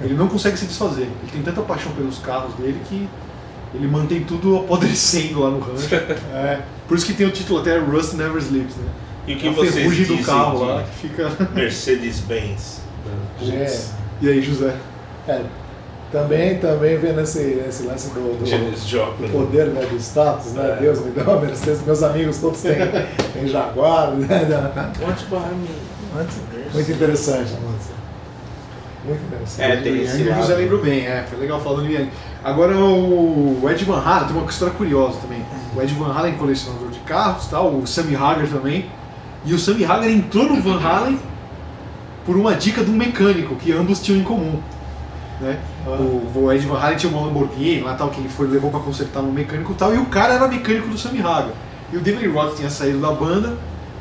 Ele 0.00 0.14
não 0.14 0.28
consegue 0.28 0.56
se 0.56 0.66
desfazer. 0.66 1.02
Ele 1.22 1.32
tem 1.32 1.42
tanta 1.42 1.60
paixão 1.62 1.92
pelos 1.92 2.18
carros 2.18 2.54
dele 2.54 2.80
que 2.88 3.08
ele 3.74 3.86
mantém 3.86 4.22
tudo 4.22 4.56
apodrecendo 4.58 5.40
lá 5.40 5.50
no 5.50 5.58
rancho. 5.60 5.88
É. 6.32 6.60
Por 6.86 6.96
isso 6.96 7.04
que 7.06 7.12
tem 7.12 7.26
o 7.26 7.30
título 7.30 7.60
até 7.60 7.78
Rust 7.78 8.14
Never 8.14 8.38
Sleeps, 8.38 8.76
né? 8.76 8.88
E 9.28 9.34
o 9.34 9.36
que 9.36 9.48
a 9.48 9.52
vocês 9.52 9.74
ferrugem 9.74 10.04
dizem 10.04 10.16
do 10.16 10.24
carro 10.24 10.58
de 10.58 10.64
lá 10.64 10.82
que 10.82 11.08
fica. 11.08 11.30
Mercedes-Benz? 11.54 12.80
É. 13.42 13.80
E 14.22 14.28
aí, 14.28 14.40
José? 14.40 14.74
É. 15.28 15.42
Também, 16.10 16.58
também 16.58 16.96
vendo 16.96 17.20
esse, 17.20 17.62
esse 17.68 17.82
lance 17.82 18.08
do, 18.08 18.38
do, 18.38 18.44
do 18.46 19.30
poder 19.30 19.66
né, 19.66 19.84
do 19.84 19.96
status, 19.96 20.54
né? 20.54 20.76
É. 20.78 20.80
Deus 20.80 21.04
me 21.04 21.10
deu 21.10 21.22
uma 21.24 21.38
Mercedes, 21.38 21.82
meus 21.84 22.02
amigos 22.02 22.38
todos 22.38 22.62
têm, 22.62 22.76
têm 23.34 23.46
Jaguar, 23.46 24.12
né? 24.12 24.48
About 24.74 25.24
me? 25.56 25.68
Muito 26.72 26.90
interessante. 26.90 27.52
Muito 29.04 29.22
interessante. 29.26 29.62
É, 29.62 29.76
tem 29.76 30.02
esse 30.02 30.24
lado. 30.24 30.40
José 30.40 30.54
lembrou 30.54 30.80
bem, 30.80 31.06
é, 31.06 31.26
foi 31.28 31.38
legal 31.38 31.60
falando 31.60 31.86
do 31.86 31.92
Young. 31.92 32.08
Agora 32.42 32.74
o 32.74 33.60
Ed 33.68 33.84
Van 33.84 34.00
Halen 34.00 34.28
tem 34.28 34.36
uma 34.36 34.48
história 34.48 34.74
curiosa 34.74 35.18
também. 35.20 35.44
O 35.76 35.82
Ed 35.82 35.92
Van 35.92 36.12
Halen 36.12 36.32
é 36.32 36.36
colecionador 36.38 36.88
de 36.88 37.00
carros, 37.00 37.46
tal, 37.48 37.74
o 37.74 37.86
Sammy 37.86 38.16
Hagar 38.16 38.48
também. 38.48 38.90
E 39.44 39.54
o 39.54 39.58
Sammy 39.58 39.84
Hagar 39.84 40.08
entrou 40.08 40.44
no 40.44 40.60
Van 40.60 40.80
Halen 40.80 41.18
por 42.24 42.36
uma 42.36 42.54
dica 42.54 42.84
de 42.84 42.90
um 42.90 42.94
mecânico 42.94 43.56
que 43.56 43.72
ambos 43.72 44.00
tinham 44.00 44.20
em 44.20 44.24
comum. 44.24 44.60
Né? 45.40 45.58
Ah. 45.86 45.90
O, 45.90 46.44
o 46.44 46.52
Ed 46.52 46.66
Van 46.66 46.78
Halen 46.78 46.96
tinha 46.96 47.12
uma 47.12 47.26
Lamborghini 47.26 47.80
lá 47.80 47.94
tal 47.94 48.10
que 48.10 48.20
ele 48.20 48.28
foi 48.28 48.48
levou 48.48 48.70
para 48.70 48.80
consertar 48.80 49.22
no 49.22 49.32
mecânico 49.32 49.72
e 49.72 49.74
tal 49.76 49.94
e 49.94 49.98
o 49.98 50.06
cara 50.06 50.34
era 50.34 50.48
mecânico 50.48 50.88
do 50.88 50.98
Sammy 50.98 51.20
Hagar. 51.20 51.52
E 51.92 51.96
o 51.96 52.00
David 52.00 52.28
Roth 52.28 52.56
tinha 52.56 52.68
saído 52.68 53.00
da 53.00 53.12
banda 53.12 53.56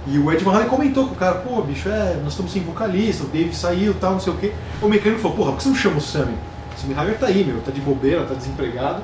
e 0.09 0.17
o 0.17 0.31
Ed 0.31 0.43
Van 0.43 0.53
Halen 0.53 0.69
comentou 0.69 1.05
com 1.07 1.13
o 1.13 1.17
cara, 1.17 1.35
pô, 1.35 1.61
bicho, 1.61 1.89
é, 1.89 2.15
nós 2.23 2.31
estamos 2.33 2.51
sem 2.51 2.61
vocalista, 2.63 3.25
o 3.25 3.27
Dave 3.27 3.53
saiu 3.53 3.93
tal, 3.93 4.13
não 4.13 4.19
sei 4.19 4.33
o 4.33 4.37
quê. 4.37 4.53
O 4.81 4.87
mecânico 4.87 5.21
falou, 5.21 5.35
porra, 5.35 5.51
por 5.51 5.57
que 5.57 5.63
você 5.63 5.69
não 5.69 5.75
chama 5.75 5.97
o 5.97 6.01
Sammy? 6.01 6.33
O 6.75 6.81
Sammy 6.81 6.93
Hagar 6.93 7.15
tá 7.15 7.27
aí, 7.27 7.43
meu, 7.43 7.59
tá 7.61 7.71
de 7.71 7.81
bobeira, 7.81 8.23
tá 8.23 8.33
desempregado. 8.33 9.01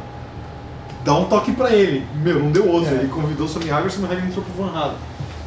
Dá 1.04 1.14
um 1.16 1.26
toque 1.26 1.52
pra 1.52 1.72
ele. 1.72 2.06
Meu, 2.24 2.40
não 2.40 2.52
deu 2.52 2.66
outro. 2.70 2.96
É. 2.96 3.00
Ele 3.00 3.10
convidou 3.10 3.46
o 3.46 3.50
Sammy 3.50 3.70
Hagar, 3.70 3.88
o 3.88 3.90
Sammy 3.90 4.06
Hagar 4.06 4.26
entrou 4.26 4.46
pro 4.46 4.64
Van 4.64 4.72
Halen. 4.72 4.96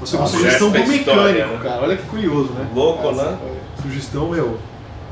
Uma 0.00 0.20
Nossa, 0.20 0.36
sugestão 0.36 0.68
do 0.68 0.72
mecânico, 0.78 0.98
história, 1.10 1.46
né? 1.46 1.60
cara. 1.62 1.82
Olha 1.82 1.96
que 1.96 2.02
curioso, 2.04 2.52
né? 2.52 2.66
Louco, 2.74 3.08
Essa 3.10 3.30
né? 3.30 3.38
Sugestão, 3.80 4.28
meu, 4.28 4.58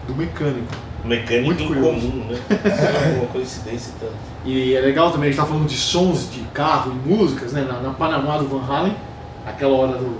do 0.06 0.14
mecânico. 0.14 0.74
Mecânico 1.04 1.46
Muito 1.46 1.64
curioso. 1.66 2.06
incomum, 2.06 2.24
né? 2.30 2.38
É 2.50 3.16
uma 3.20 3.26
coincidência 3.28 3.92
e 3.96 4.00
tanto. 4.00 4.14
E 4.44 4.74
é 4.74 4.80
legal 4.80 5.10
também, 5.10 5.28
a 5.28 5.32
gente 5.32 5.40
tá 5.40 5.46
falando 5.46 5.66
de 5.66 5.76
sons 5.76 6.30
de 6.30 6.40
carro 6.52 6.92
e 6.92 7.08
músicas, 7.08 7.52
né? 7.52 7.62
Na, 7.66 7.80
na 7.80 7.90
Panamá 7.94 8.36
do 8.38 8.46
Van 8.48 8.62
Halen, 8.66 8.94
aquela 9.46 9.74
hora 9.74 9.92
do. 9.98 10.18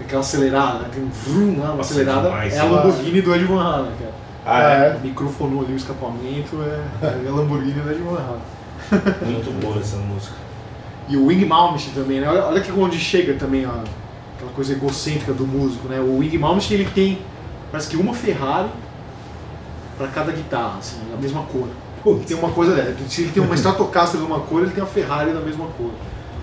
aquela 0.00 0.20
acelerada, 0.20 0.78
né? 0.80 0.88
Tem 0.92 1.02
um 1.02 1.08
vrum 1.08 1.60
lá, 1.60 1.68
uma 1.68 1.76
Nossa, 1.76 1.92
acelerada. 1.92 2.28
demais, 2.28 2.54
é 2.54 2.58
a 2.60 2.64
Lamborghini 2.64 3.20
do 3.22 3.34
Ed 3.34 3.44
Van 3.44 3.60
Halen, 3.62 3.92
cara. 3.98 4.14
Ah, 4.46 4.62
é? 4.62 4.98
Microfonou 5.02 5.62
ali 5.64 5.74
o 5.74 5.76
escapamento, 5.76 6.62
é, 6.62 7.06
é 7.06 7.28
a 7.28 7.32
Lamborghini 7.32 7.80
do 7.80 7.90
Ed 7.90 8.00
Van 8.00 8.16
Halen. 8.18 8.42
Muito 9.32 9.60
boa 9.60 9.78
essa 9.78 9.96
música. 9.98 10.34
E 11.08 11.16
o 11.16 11.26
Wing 11.26 11.44
Malmsteen 11.44 11.94
também, 11.94 12.20
né? 12.20 12.28
Olha, 12.28 12.44
olha 12.44 12.60
que 12.60 12.70
onde 12.70 12.98
chega 12.98 13.34
também 13.34 13.66
ó, 13.66 13.70
aquela 14.36 14.52
coisa 14.54 14.72
egocêntrica 14.72 15.32
do 15.32 15.46
músico, 15.46 15.88
né? 15.88 15.98
O 16.00 16.18
Wing 16.18 16.36
Malmsteen 16.36 16.80
ele 16.80 16.90
tem, 16.94 17.18
parece 17.70 17.88
que 17.88 17.96
uma 17.96 18.12
Ferrari 18.12 18.68
para 19.96 20.06
cada 20.08 20.32
guitarra, 20.32 20.78
assim, 20.78 20.98
da 21.10 21.16
mesma 21.16 21.42
cor. 21.42 21.68
Ele 22.06 22.24
tem 22.24 22.36
uma 22.36 22.50
coisa 22.50 22.74
dessa. 22.74 22.94
Se 23.08 23.22
ele 23.22 23.32
tem 23.32 23.42
uma 23.42 23.54
Stratocaster 23.56 24.20
de 24.20 24.26
uma 24.26 24.40
cor, 24.40 24.62
ele 24.62 24.70
tem 24.70 24.82
uma 24.82 24.88
Ferrari 24.88 25.32
da 25.32 25.40
mesma 25.40 25.66
cor. 25.76 25.90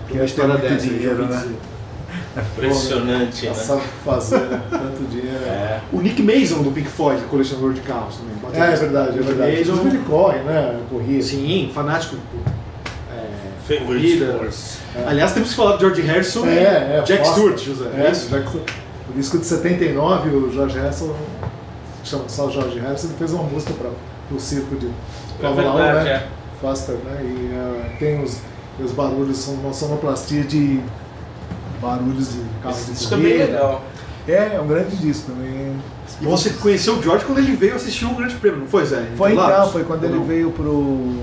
Que 0.06 0.12
Tem 0.12 0.20
uma 0.20 0.22
é 0.22 0.26
história 0.26 0.54
muito 0.54 0.68
dessa, 0.68 0.86
dinheiro, 0.86 1.26
né? 1.26 1.36
dizer. 1.36 1.56
Impressionante, 2.36 3.46
Já 3.46 3.74
né? 3.74 3.82
fazer, 4.04 4.40
né? 4.40 4.62
Tanto 4.70 5.04
dinheiro. 5.10 5.36
É. 5.46 5.80
O 5.92 6.00
Nick 6.00 6.22
Mason 6.22 6.62
do 6.62 6.70
Pink 6.70 6.88
Floyd, 6.88 7.22
é 7.22 7.26
colecionador 7.28 7.72
de 7.72 7.80
carros 7.80 8.16
também. 8.16 8.60
É, 8.60 8.72
é 8.72 8.76
verdade, 8.76 9.18
é 9.18 9.22
verdade. 9.22 9.58
Mason, 9.58 9.86
ele 9.86 9.98
corre, 9.98 10.38
né? 10.40 10.80
Corrida. 10.90 11.22
sim, 11.22 11.70
fanático. 11.72 12.16
É. 14.94 15.04
Aliás, 15.08 15.32
temos 15.32 15.50
que 15.50 15.56
falar 15.56 15.76
do 15.76 15.80
George 15.80 16.02
Harrison 16.02 16.46
É, 16.46 16.50
e 16.50 16.58
é, 16.58 17.02
Jack 17.04 17.24
Foster. 17.24 17.34
Stewart, 17.34 17.58
José. 17.58 17.90
É, 17.96 18.02
Jack 18.10 18.16
Stewart. 18.48 18.70
O 19.08 19.12
disco 19.16 19.38
de 19.38 19.46
79, 19.46 20.28
o 20.30 20.52
George 20.52 20.78
Harrison, 20.78 21.14
chama 22.04 22.24
só 22.28 22.50
George 22.50 22.78
Harrison, 22.78 23.08
ele 23.08 23.16
fez 23.18 23.32
uma 23.32 23.42
música 23.44 23.72
para 23.74 23.90
o 24.34 24.40
circo 24.40 24.74
de 24.76 24.86
É 24.86 24.92
Fórmula 25.40 25.72
1, 25.74 25.76
verdade, 25.76 26.04
né? 26.04 26.10
é. 26.14 26.26
Faster, 26.60 26.94
né? 26.96 27.20
E 27.22 27.50
eh, 27.54 27.96
tem 27.98 28.22
os, 28.22 28.38
os 28.82 28.92
barulhos, 28.92 29.36
são 29.38 29.54
uma 29.54 29.72
sonoplastia 29.72 30.42
de 30.42 30.80
barulhos 31.80 32.32
de 32.32 32.40
carro 32.62 32.74
Esse 32.74 32.86
de 32.86 32.92
disco 32.96 33.14
é 33.14 33.16
bem 33.18 33.32
corrida. 33.32 33.52
legal. 33.52 33.82
É, 34.28 34.56
é 34.56 34.60
um 34.60 34.66
grande 34.66 34.96
disco 34.96 35.30
também. 35.30 35.76
E 36.20 36.24
você 36.24 36.50
conheceu 36.50 36.94
o 36.94 37.02
George 37.02 37.24
quando 37.24 37.38
ele 37.38 37.54
veio 37.54 37.74
assistir 37.76 38.06
um 38.06 38.14
grande 38.14 38.34
prêmio, 38.36 38.60
não 38.60 38.66
foi, 38.66 38.84
Zé? 38.86 39.06
Foi 39.16 39.32
então, 39.32 39.70
foi 39.70 39.84
quando 39.84 40.04
ele 40.04 40.18
veio 40.20 40.50
pro 40.50 41.14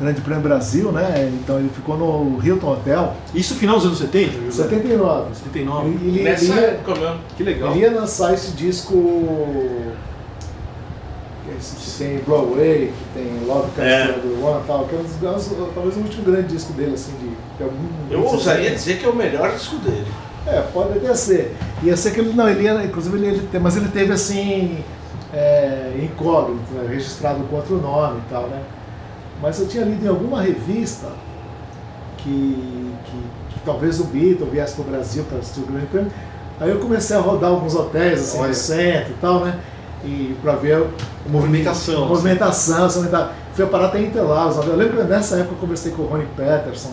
Grande 0.00 0.20
Prêmio 0.20 0.42
Brasil, 0.42 0.90
né? 0.90 1.30
Então 1.40 1.58
ele 1.58 1.68
ficou 1.68 1.96
no 1.96 2.44
Hilton 2.44 2.72
Hotel, 2.72 3.14
Isso 3.34 3.54
final 3.54 3.76
dos 3.76 3.86
anos 3.86 3.98
70, 3.98 4.40
José? 4.46 4.64
79. 4.64 5.34
79. 5.34 5.88
Ele, 5.88 6.08
ele, 6.08 6.22
Nessa 6.24 6.44
ele 6.44 6.52
ia, 6.52 6.60
época 6.66 7.00
mesmo. 7.00 7.18
Que 7.36 7.42
legal. 7.42 7.70
ele 7.70 7.80
ia 7.80 7.92
lançar 7.92 8.34
esse 8.34 8.52
disco 8.52 8.94
esse 11.58 11.76
que 11.76 12.04
tem 12.04 12.18
Broadway, 12.18 12.92
que 12.92 13.18
tem 13.18 13.46
Love 13.46 13.70
Comes 13.72 13.90
É. 13.92 14.06
to 14.06 14.18
Everyone 14.18 14.60
e 14.62 14.66
tal, 14.66 14.84
que 14.86 14.94
é 14.94 14.98
um 14.98 15.02
dos, 15.02 15.50
talvez 15.74 15.96
o 15.96 16.00
último 16.00 16.24
grande 16.24 16.48
disco 16.48 16.72
dele, 16.72 16.94
assim, 16.94 17.12
de, 17.20 17.28
de 17.58 17.62
algum... 17.62 17.86
Eu 18.10 18.24
ousaria 18.24 18.70
dizer 18.70 18.98
que 18.98 19.04
é 19.04 19.08
o 19.08 19.14
melhor 19.14 19.52
disco 19.52 19.76
dele. 19.76 20.06
É, 20.46 20.60
pode 20.72 20.98
até 20.98 21.14
ser. 21.14 21.56
Ia 21.82 21.96
ser 21.96 22.12
que 22.12 22.20
ele, 22.20 22.32
não, 22.34 22.48
ele 22.48 22.64
ia, 22.64 22.84
inclusive 22.84 23.16
ele, 23.16 23.28
ele 23.28 23.58
mas 23.60 23.76
ele 23.76 23.88
teve 23.88 24.12
assim, 24.12 24.82
é, 25.32 25.92
incógnito, 26.02 26.72
né, 26.72 26.86
registrado 26.88 27.42
com 27.44 27.56
outro 27.56 27.76
nome 27.76 28.20
e 28.26 28.30
tal, 28.30 28.42
né? 28.48 28.60
Mas 29.42 29.60
eu 29.60 29.68
tinha 29.68 29.84
lido 29.84 30.04
em 30.04 30.08
alguma 30.08 30.40
revista 30.40 31.08
que, 32.18 32.92
que, 33.04 33.54
que 33.54 33.60
talvez 33.64 34.00
o 34.00 34.04
Beatle 34.04 34.48
viesse 34.50 34.74
para 34.74 34.82
o 34.82 34.88
Brasil 34.88 35.24
para 35.24 35.38
assistir 35.38 35.60
o 35.60 35.66
Grande 35.66 35.86
Prêmio. 35.86 36.10
Aí 36.60 36.70
eu 36.70 36.78
comecei 36.78 37.16
a 37.16 37.20
rodar 37.20 37.50
alguns 37.50 37.74
hotéis 37.74 38.20
assim, 38.20 38.38
Olha. 38.38 38.48
no 38.48 38.54
centro 38.54 39.10
e 39.10 39.16
tal, 39.20 39.40
né? 39.40 39.58
E 40.04 40.36
para 40.42 40.52
ver 40.54 40.76
A 40.76 41.28
movimentação. 41.28 42.04
a 42.04 42.06
movimentação, 42.06 42.84
assim, 42.84 43.06
tá. 43.08 43.32
fui 43.54 43.66
parar 43.66 43.86
até 43.86 44.00
em 44.00 44.06
Interlagos. 44.06 44.56
Eu 44.66 44.76
lembro 44.76 44.98
que 44.98 45.02
nessa 45.04 45.36
época 45.36 45.54
eu 45.54 45.58
conversei 45.58 45.92
com 45.92 46.02
o 46.02 46.06
Ronnie 46.06 46.28
Peterson, 46.36 46.92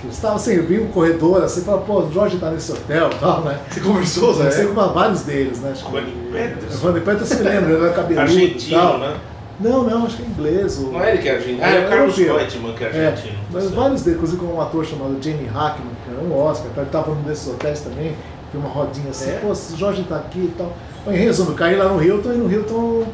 que 0.00 0.08
estava 0.08 0.36
assim, 0.36 0.54
eu 0.54 0.66
vi 0.66 0.80
um 0.80 0.88
corredor 0.88 1.42
assim, 1.44 1.60
e 1.60 1.64
falava, 1.64 1.84
pô, 1.84 2.00
o 2.00 2.12
Jorge 2.12 2.38
tá 2.38 2.50
nesse 2.50 2.72
hotel 2.72 3.10
e 3.12 3.14
tal, 3.16 3.42
né? 3.42 3.58
Você 3.70 3.80
conversou, 3.80 4.32
Zé? 4.32 4.38
Conversei 4.38 4.66
com 4.66 4.74
vários 4.74 5.22
deles, 5.22 5.60
né? 5.60 5.74
Ronnie 5.82 6.14
Peterson. 6.32 6.86
Ronnie 6.86 7.00
Peterson 7.02 7.34
se 7.34 7.42
lembra, 7.42 7.70
ele 7.72 7.84
era 7.84 7.92
cabeludo 7.92 8.14
e 8.14 8.18
Argentino, 8.18 8.80
tal. 8.80 8.98
né? 8.98 9.16
Não, 9.60 9.82
não, 9.82 10.06
acho 10.06 10.16
que 10.16 10.22
é 10.22 10.26
inglês. 10.26 10.78
O... 10.78 10.92
Não 10.92 11.02
é 11.02 11.10
ele 11.12 11.18
que 11.22 11.28
é 11.28 11.34
argentino. 11.34 11.62
É, 11.64 11.76
É, 11.76 11.86
o 11.86 11.88
Carlos 11.88 12.18
europeu. 12.18 12.36
Reutemann 12.38 12.74
que 12.74 12.84
é 12.84 12.86
É, 12.86 13.06
argentino. 13.08 13.38
mas 13.52 13.62
Certo. 13.64 13.74
vários 13.76 14.02
deles, 14.02 14.16
inclusive 14.18 14.40
com 14.46 14.54
um 14.54 14.60
ator 14.60 14.84
chamado 14.86 15.16
Jamie 15.20 15.46
Hackman, 15.46 15.90
que 16.04 16.10
era 16.14 16.20
um 16.24 16.38
Oscar, 16.38 16.70
tá? 16.74 16.80
ele 16.82 16.86
estava 16.88 17.14
num 17.14 17.22
desses 17.22 17.48
hotéis 17.48 17.80
também, 17.80 18.14
foi 18.52 18.60
uma 18.60 18.68
rodinha 18.70 19.10
assim, 19.10 19.30
É? 19.30 19.40
pô, 19.42 19.52
Jorge 19.76 20.04
tá 20.08 20.16
aqui 20.16 20.38
e 20.38 20.54
tal. 20.56 20.72
Bom, 21.04 21.12
em 21.12 21.16
resumo, 21.16 21.50
eu 21.50 21.54
caí 21.54 21.74
lá 21.76 21.86
no 21.88 22.02
Hilton 22.02 22.32
e 22.32 22.36
no 22.36 22.50
Hilton 22.52 23.04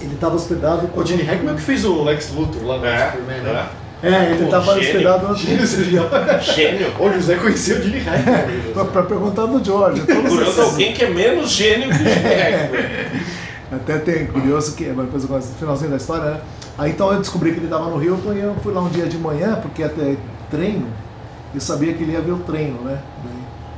ele 0.00 0.14
estava 0.14 0.34
hospedado 0.36 0.86
com 0.88 1.00
O 1.00 1.06
Gene 1.06 1.22
Hackman 1.22 1.54
que 1.54 1.60
fez 1.62 1.84
o 1.84 2.02
Lex 2.02 2.32
Luthor 2.34 2.64
lá 2.66 2.78
no 2.78 2.86
É, 2.86 3.10
Superman, 3.10 3.40
né? 3.42 3.66
É, 4.04 4.24
ele 4.30 4.38
Pô, 4.38 4.44
estava 4.46 4.74
gênio. 4.80 4.80
hospedado 5.10 5.36
Gênio 5.36 5.62
é. 5.62 6.40
Gênio. 6.40 6.92
Ô, 6.98 7.06
o 7.06 7.12
José 7.12 7.36
conheceu 7.36 7.78
o 7.78 7.82
Gene 7.82 7.98
Hackman. 8.00 8.84
para 8.92 9.02
perguntar 9.04 9.46
do 9.46 9.64
George. 9.64 10.00
Procurando 10.02 10.42
esses- 10.42 10.58
alguém 10.58 10.92
que 10.92 11.04
é 11.04 11.10
menos 11.10 11.50
gênio 11.50 11.88
que 11.88 11.94
o 11.94 11.98
Gene 11.98 12.10
Hackman. 12.34 13.22
Até 13.72 13.98
tem 13.98 14.26
curioso 14.26 14.74
que 14.74 14.84
depois 14.84 15.22
eu 15.22 15.28
gosto 15.28 15.48
do 15.48 15.58
finalzinho 15.58 15.90
da 15.90 15.96
história, 15.96 16.24
né? 16.32 16.40
Aí 16.76 16.90
então 16.90 17.10
eu 17.12 17.18
descobri 17.18 17.52
que 17.52 17.58
ele 17.58 17.66
estava 17.66 17.88
no 17.88 18.02
Hilton 18.02 18.32
e 18.34 18.40
eu 18.40 18.54
fui 18.62 18.72
lá 18.72 18.82
um 18.82 18.88
dia 18.88 19.06
de 19.06 19.16
manhã, 19.18 19.58
porque 19.62 19.82
até 19.82 20.16
treino, 20.50 20.86
eu 21.54 21.60
sabia 21.60 21.92
que 21.94 22.02
ele 22.02 22.12
ia 22.12 22.20
ver 22.20 22.32
o 22.32 22.38
treino, 22.38 22.80
né? 22.82 22.98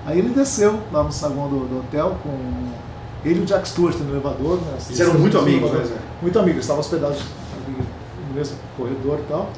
Aí 0.07 0.18
ele 0.18 0.30
desceu 0.30 0.80
lá 0.92 1.03
no 1.03 1.12
saguão 1.12 1.49
do, 1.49 1.61
do 1.66 1.78
hotel 1.78 2.16
com 2.22 2.30
ele 3.24 3.40
e 3.40 3.42
o 3.42 3.47
Jack 3.47 3.68
Stewart 3.68 3.97
no 3.99 4.11
elevador, 4.12 4.57
né? 4.57 4.76
Eles 4.86 5.01
eram 5.01 5.14
muito 5.14 5.34
No 5.34 5.42
amigos, 5.42 5.70
elevador. 5.70 5.90
né? 5.92 5.99
Muito 6.20 6.38
amigos, 6.38 6.61
estavam 6.61 6.80
hospedados 6.80 7.18
no 8.28 8.34
mesmo 8.34 8.57
corredor 8.76 9.18
e 9.20 9.28
tal. 9.28 9.49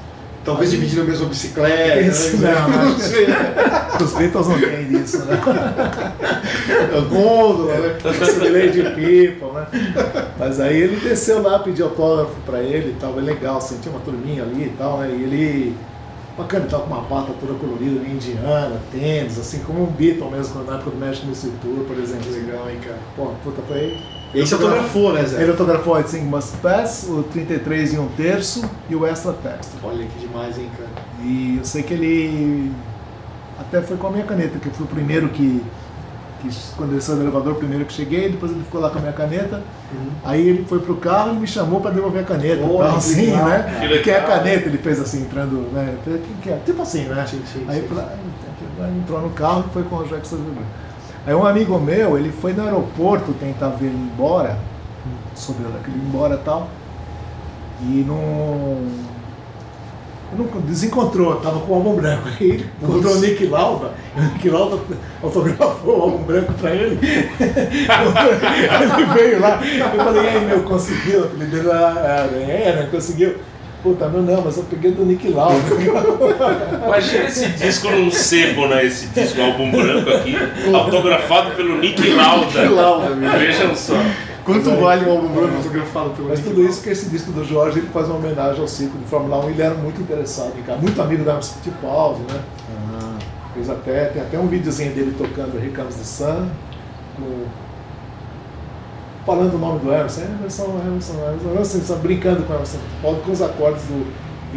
Talvez 0.44 0.70
dividindo 0.70 1.00
a 1.00 1.04
mesma 1.04 1.26
bicicleta. 1.26 2.00
Isso, 2.06 2.36
né? 2.36 2.54
não, 2.54 2.90
não 2.90 2.98
sei. 2.98 3.26
Os 4.00 4.12
Beatles 4.12 4.46
não 4.46 4.60
têm 4.60 4.84
disso, 4.86 5.24
né? 5.24 5.40
A 6.68 7.00
gôndola, 7.00 7.74
né? 7.78 7.98
Delay 8.40 8.70
de 8.70 8.82
people, 8.82 9.52
né? 9.52 9.66
Mas 10.38 10.60
aí 10.60 10.76
ele 10.76 10.96
desceu 10.96 11.42
lá, 11.42 11.58
pediu 11.58 11.86
autógrafo 11.86 12.34
pra 12.44 12.60
ele 12.60 12.90
e 12.90 12.96
tal, 13.00 13.12
foi 13.12 13.22
legal, 13.22 13.58
assim, 13.58 13.78
tinha 13.80 13.94
uma 13.94 14.00
turminha 14.00 14.42
ali 14.42 14.64
e 14.64 14.74
tal, 14.76 14.98
né? 14.98 15.08
E 15.10 15.22
ele, 15.22 15.76
bacana, 16.36 16.64
ele 16.64 16.70
tava 16.70 16.84
com 16.84 16.94
uma 16.94 17.02
bata 17.02 17.32
toda 17.40 17.54
colorida, 17.54 18.00
meio 18.00 18.14
indiana, 18.14 18.80
tênis, 18.92 19.38
assim, 19.38 19.60
como 19.60 19.84
um 19.84 19.86
Beatle 19.86 20.30
mesmo, 20.30 20.64
na 20.64 20.74
época 20.74 20.90
do 20.90 20.96
Magic 20.96 21.26
Music 21.26 21.52
Tour, 21.62 21.84
por 21.86 21.98
exemplo. 21.98 22.30
Legal, 22.30 22.68
hein, 22.70 22.78
cara. 22.82 22.98
Pô, 23.16 23.30
puta, 23.44 23.62
foi... 23.68 23.96
E 24.34 24.40
você 24.44 24.54
autografou, 24.54 25.12
né, 25.12 25.24
Zé? 25.24 25.40
Ele 25.40 25.52
autografou 25.52 25.94
assim, 25.94 26.22
Must 26.22 26.56
Pass, 26.58 27.06
o 27.08 27.22
33 27.22 27.94
e 27.94 27.98
um 27.98 28.08
terço 28.08 28.68
e 28.90 28.94
o 28.94 29.06
Extra 29.06 29.32
Text. 29.32 29.70
Olha 29.82 30.04
que 30.04 30.18
demais, 30.18 30.58
hein, 30.58 30.68
cara. 30.76 30.90
E 31.22 31.56
eu 31.58 31.64
sei 31.64 31.82
que 31.82 31.94
ele 31.94 32.70
até 33.58 33.80
foi 33.80 33.96
com 33.96 34.08
a 34.08 34.10
minha 34.10 34.24
caneta, 34.24 34.58
que 34.58 34.66
eu 34.66 34.72
fui 34.72 34.84
o 34.84 34.88
primeiro 34.88 35.28
que, 35.28 35.62
que 36.40 36.48
quando 36.76 36.92
ele 36.92 37.00
saiu 37.00 37.16
do 37.18 37.22
elevador, 37.24 37.54
primeiro 37.56 37.84
que 37.84 37.92
cheguei, 37.92 38.30
depois 38.30 38.52
ele 38.52 38.62
ficou 38.62 38.80
lá 38.80 38.90
com 38.90 38.98
a 38.98 39.00
minha 39.00 39.12
caneta. 39.12 39.62
Aí 40.24 40.48
ele 40.48 40.64
foi 40.64 40.78
pro 40.80 40.96
carro 40.96 41.34
e 41.34 41.36
me 41.36 41.46
chamou 41.46 41.80
para 41.80 41.90
devolver 41.92 42.22
a 42.22 42.24
caneta. 42.24 42.62
Então, 42.62 42.76
que 42.76 42.96
assim, 42.96 43.26
legal, 43.30 43.44
né? 43.48 43.62
cara. 43.62 43.98
Que 44.02 44.10
é 44.10 44.16
a 44.18 44.20
Que 44.20 44.26
caneta, 44.26 44.68
ele 44.68 44.78
fez 44.78 45.00
assim, 45.00 45.22
entrando, 45.22 45.72
né? 45.72 45.96
Fez, 46.04 46.20
"Quem 46.20 46.36
que 46.42 46.50
é?" 46.50 46.60
Tipo 46.64 46.82
assim, 46.82 47.04
né? 47.04 47.26
Sim, 47.26 47.42
sim, 47.50 47.64
Aí 47.68 47.80
sim. 47.80 47.98
aí 48.80 48.98
entrou 48.98 49.20
no 49.20 49.30
carro 49.30 49.64
e 49.68 49.72
foi 49.72 49.82
com 49.84 49.96
o 49.96 50.04
Jackson. 50.04 50.38
Aí 51.26 51.34
um 51.34 51.44
amigo 51.44 51.78
meu, 51.80 52.16
ele 52.16 52.30
foi 52.30 52.52
no 52.52 52.62
aeroporto 52.62 53.32
tentar 53.34 53.70
ver 53.70 53.86
ele 53.86 53.96
embora, 53.96 54.56
sobre 55.34 55.64
ele 55.64 55.74
ir 55.96 56.06
embora 56.06 56.34
e 56.34 56.38
tal, 56.38 56.68
e 57.80 58.04
não 58.06 58.78
desencontrou, 60.66 61.36
tava 61.36 61.60
com 61.60 61.72
o 61.72 61.74
álbum 61.76 61.94
branco. 61.94 62.28
Aí 62.28 62.50
ele 62.50 62.66
encontrou 62.82 63.14
o 63.14 63.20
Nick 63.20 63.46
Lauda, 63.46 63.92
e 64.16 64.20
o 64.20 64.22
Nick 64.24 64.48
Lauda 64.48 64.78
autografou 65.22 65.98
o 65.98 66.02
álbum 66.02 66.24
branco 66.24 66.52
pra 66.54 66.74
ele. 66.74 66.98
ele 67.40 69.06
veio 69.14 69.40
lá, 69.40 69.60
eu 69.62 70.04
falei, 70.04 70.22
e 70.22 70.28
aí 70.28 70.44
meu, 70.44 70.62
conseguiu? 70.62 71.20
O 71.20 71.24
apelido 71.24 71.50
dele 71.50 71.68
era, 71.68 72.30
é, 72.34 72.76
né, 72.76 72.88
conseguiu. 72.90 73.36
Puta, 73.82 74.08
meu 74.08 74.22
não, 74.22 74.42
mas 74.42 74.56
eu 74.56 74.64
peguei 74.64 74.90
do 74.90 75.04
Nick 75.04 75.28
Lauda. 75.28 75.60
Imagina 76.84 77.24
esse 77.24 77.48
disco 77.50 77.88
num 77.90 78.10
sebo, 78.10 78.66
né? 78.66 78.84
Esse 78.84 79.06
disco, 79.08 79.40
álbum 79.40 79.70
branco 79.70 80.10
aqui, 80.10 80.36
autografado 80.74 81.52
pelo 81.52 81.78
Nick 81.78 82.10
Lauda. 82.10 82.46
Nick 82.46 82.74
Lauda. 82.74 83.14
Vejam 83.38 83.76
só. 83.76 83.94
Quanto 84.46 84.70
Mas 84.70 84.80
vale 84.80 85.04
um 85.06 85.10
álbum 85.12 85.28
branco 85.34 85.56
autografado 85.56 86.10
pelo 86.10 86.28
Mas 86.28 86.40
tudo 86.40 86.62
isso 86.64 86.80
que 86.82 86.88
esse 86.90 87.06
disco 87.10 87.32
do 87.32 87.44
Jorge 87.44 87.80
ele 87.80 87.88
faz 87.88 88.06
uma 88.06 88.16
homenagem 88.16 88.60
ao 88.60 88.68
ciclo 88.68 88.98
de 88.98 89.04
Fórmula 89.06 89.44
1. 89.44 89.50
Ele 89.50 89.62
era 89.62 89.74
muito 89.74 90.00
interessado 90.00 90.52
em 90.58 90.62
cara, 90.62 90.78
muito 90.78 91.02
amigo 91.02 91.24
da 91.24 91.32
Emerson 91.32 91.54
Fittipaldi, 91.54 92.20
né? 92.32 92.40
Fez 93.54 93.68
até, 93.68 94.04
tem 94.06 94.22
até 94.22 94.38
um 94.38 94.46
videozinho 94.46 94.94
dele 94.94 95.14
tocando 95.18 95.52
Comes 95.74 95.96
the 95.96 96.04
Sun, 96.04 96.46
com- 97.16 97.44
falando 99.24 99.54
o 99.54 99.58
nome 99.58 99.80
do 99.80 99.92
Emerson, 99.92 100.20
Emerson, 100.22 100.64
Emerson, 100.86 101.14
Emerson, 101.14 101.50
Emerson, 101.50 101.80
só 101.80 101.96
brincando 101.96 102.44
com 102.44 102.52
o 102.52 102.56
Emerson 102.56 102.78
Fittipaldi 102.78 103.20
com 103.22 103.32
os 103.32 103.42
acordes 103.42 103.82
do 103.84 104.06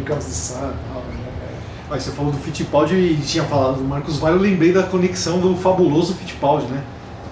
Comes 0.06 0.24
the 0.24 0.30
Sun 0.30 0.54
e 0.54 0.60
tal. 0.92 1.02
né? 1.02 1.20
Ah, 1.90 1.98
você 1.98 2.12
falou 2.12 2.30
do 2.30 2.38
Fittipaldi 2.38 2.94
e 2.94 3.16
tinha 3.26 3.42
falado 3.44 3.78
do 3.78 3.84
Marcos 3.84 4.18
Vale, 4.18 4.36
eu 4.36 4.40
lembrei 4.40 4.72
da 4.72 4.84
conexão 4.84 5.40
do 5.40 5.56
fabuloso 5.56 6.14
Fittipaldi, 6.14 6.66
né? 6.66 6.80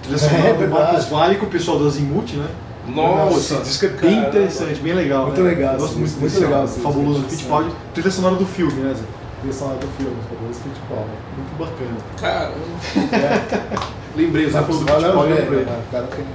Trilha 0.09 0.17
sonora 0.17 0.49
É 0.49 0.53
do. 0.53 0.67
Marcos 0.69 1.05
Vale 1.05 1.35
com 1.35 1.45
o 1.45 1.49
pessoal 1.49 1.77
do 1.79 1.87
Azimuth, 1.87 2.33
né? 2.33 2.47
Nossa, 2.87 3.37
Esse 3.55 3.63
disco 3.63 3.85
é 3.85 3.89
bem 3.89 4.19
interessante, 4.19 4.79
bem 4.81 4.93
legal. 4.93 5.27
Muito 5.27 5.41
né? 5.41 5.49
legal, 5.49 5.73
Eu 5.75 5.79
gosto 5.79 5.99
muito, 5.99 6.11
muito 6.19 6.23
desse 6.23 6.39
legal, 6.43 6.67
fabuloso. 6.67 7.23
Fittipaldi. 7.29 7.69
Trilha 7.93 8.11
sonora 8.11 8.35
do 8.35 8.45
filme, 8.47 8.73
né, 8.81 8.93
Zé? 8.95 9.03
Trilha 9.41 9.53
sonora 9.53 9.77
do 9.77 9.87
filme, 9.95 10.11
o 10.11 10.35
famoso 10.35 10.59
Fittipaldi. 10.61 11.09
Muito 11.37 11.59
bacana. 11.59 11.97
Caramba. 12.19 13.79
Lembrei, 14.15 14.45
o 14.47 14.51
Zé 14.51 14.61
falou 14.61 14.83
do 14.83 14.89
é 14.89 14.93
um 14.93 14.99
Fittipaldi, 14.99 15.33
gênio, 15.33 15.43
lembrei. 15.51 15.65
né? 15.65 15.79
O 15.87 15.91
cara 15.91 16.07
tem- 16.07 16.25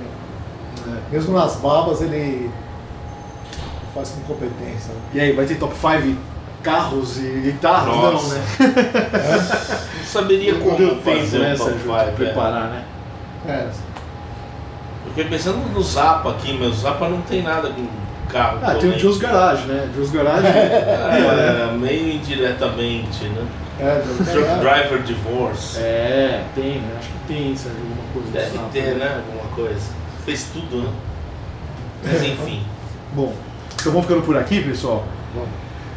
Mesmo 1.10 1.34
nas 1.36 1.56
babas 1.56 2.00
ele 2.02 2.50
faz 3.94 4.10
com 4.10 4.20
competência. 4.34 4.92
né? 4.92 5.00
E 5.14 5.20
aí, 5.20 5.32
vai 5.32 5.46
ter 5.46 5.56
top 5.56 5.74
5 5.74 6.16
carros 6.62 7.18
e 7.18 7.40
guitarras? 7.44 7.96
Nossa. 7.96 8.34
Não, 8.36 8.66
né? 8.68 8.84
Não 9.98 10.04
saberia 10.06 10.54
como 10.54 10.96
fazer 11.00 11.38
né, 11.38 11.54
um 11.54 11.56
top 11.56 11.70
Sérgio, 11.70 11.74
de 11.74 11.82
5, 11.82 11.96
é. 11.96 12.10
preparar, 12.12 12.68
né? 12.70 12.84
É, 13.46 13.66
Eu 15.04 15.08
fiquei 15.10 15.24
pensando 15.24 15.58
no 15.72 15.82
Zapa 15.82 16.30
aqui, 16.30 16.56
mas 16.58 16.68
o 16.68 16.80
Zapa 16.80 17.08
não 17.08 17.20
tem 17.22 17.42
nada 17.42 17.68
com 17.68 17.86
carro. 18.30 18.58
Ah, 18.62 18.70
tem 18.70 18.76
o 18.76 18.80
também. 18.80 18.98
Joe's 18.98 19.18
Garage, 19.18 19.66
né? 19.66 19.88
Joe's 19.94 20.10
Garage. 20.10 20.46
É, 20.46 21.72
meio 21.76 22.12
indiretamente, 22.14 23.24
né? 23.24 23.46
é, 23.80 24.02
Truck 24.32 24.48
é. 24.48 24.58
Driver 24.58 25.02
Divorce. 25.02 25.78
É, 25.78 26.44
tem, 26.54 26.78
né? 26.80 26.96
Acho 26.98 27.08
que 27.08 27.18
tem, 27.28 27.56
Sérgio, 27.56 27.80
alguma 27.80 28.12
coisa 28.12 28.30
Deve 28.32 28.46
desse 28.58 28.70
ter, 28.72 28.86
lado. 28.86 28.98
né? 28.98 29.22
Alguma 29.26 29.54
coisa. 29.54 29.86
Fez 30.24 30.48
tudo, 30.52 30.82
né? 30.82 30.88
Mas 32.04 32.22
enfim. 32.22 32.62
Bom, 33.12 33.32
então 33.74 33.92
vamos 33.92 34.06
ficando 34.06 34.24
por 34.24 34.36
aqui, 34.36 34.60
pessoal. 34.62 35.04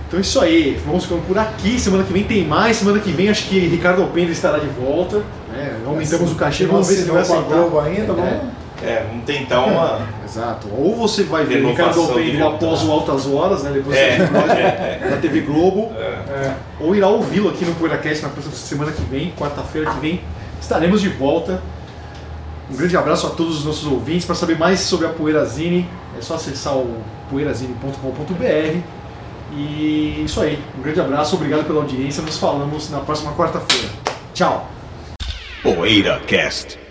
Então 0.07 0.17
é 0.19 0.21
isso 0.21 0.39
aí, 0.39 0.81
vamos 0.85 1.03
ficando 1.03 1.21
por 1.27 1.37
aqui. 1.37 1.79
Semana 1.79 2.03
que 2.03 2.13
vem 2.13 2.23
tem 2.23 2.45
mais. 2.45 2.77
Semana 2.77 2.99
que 2.99 3.11
vem 3.11 3.29
acho 3.29 3.47
que 3.47 3.59
Ricardo 3.59 4.01
Alpendre 4.01 4.31
estará 4.31 4.57
de 4.57 4.67
volta. 4.67 5.21
Né? 5.57 5.79
Aumentamos 5.85 6.31
o 6.31 6.35
cachê, 6.35 6.63
Não 6.63 6.71
vamos 6.73 6.87
ver 6.87 6.95
se 6.95 7.01
ele 7.01 7.11
vai 7.11 7.21
aceitar. 7.21 7.43
Globo 7.43 7.79
ainda, 7.79 8.13
vamos. 8.13 8.31
É. 8.31 8.41
É, 8.83 9.05
vamos 9.09 9.25
tentar 9.25 9.61
uma. 9.61 9.99
Exato. 10.23 10.67
Ou 10.71 10.95
você 10.95 11.23
vai 11.23 11.43
ver 11.45 11.65
Ricardo 11.65 11.95
voltar. 11.95 12.47
após 12.47 12.83
o 12.83 12.91
Altas 12.91 13.25
Horas, 13.25 13.63
né? 13.63 13.71
Depois 13.73 13.97
É. 13.97 14.17
do 14.17 14.23
episódio 14.23 15.09
da 15.09 15.17
TV 15.17 15.41
Globo. 15.41 15.91
É. 15.97 16.01
É. 16.01 16.53
Ou 16.79 16.95
irá 16.95 17.07
ouvi-lo 17.07 17.49
aqui 17.49 17.65
no 17.65 17.73
PoeiraCast 17.73 18.21
na 18.21 18.29
próxima 18.29 18.53
semana 18.55 18.91
que 18.91 19.01
vem, 19.01 19.33
quarta-feira 19.37 19.89
que 19.91 19.99
vem. 19.99 20.21
Estaremos 20.61 21.01
de 21.01 21.09
volta. 21.09 21.59
Um 22.71 22.75
grande 22.75 22.95
abraço 22.95 23.25
a 23.25 23.29
todos 23.31 23.57
os 23.59 23.65
nossos 23.65 23.87
ouvintes. 23.91 24.25
Para 24.25 24.35
saber 24.35 24.59
mais 24.59 24.81
sobre 24.81 25.07
a 25.07 25.09
Poeirazine, 25.09 25.89
é 26.17 26.21
só 26.21 26.35
acessar 26.35 26.75
o 26.75 26.97
poeirazine.com.br. 27.31 28.77
E 29.55 30.21
isso 30.23 30.39
aí. 30.41 30.59
Um 30.77 30.83
grande 30.83 30.99
abraço, 31.01 31.35
obrigado 31.35 31.65
pela 31.65 31.79
audiência. 31.81 32.21
Nos 32.21 32.37
falamos 32.37 32.91
na 32.91 32.99
próxima 32.99 33.31
quarta-feira. 33.33 33.89
Tchau! 34.35 34.76
PoeiraCast. 35.67 36.86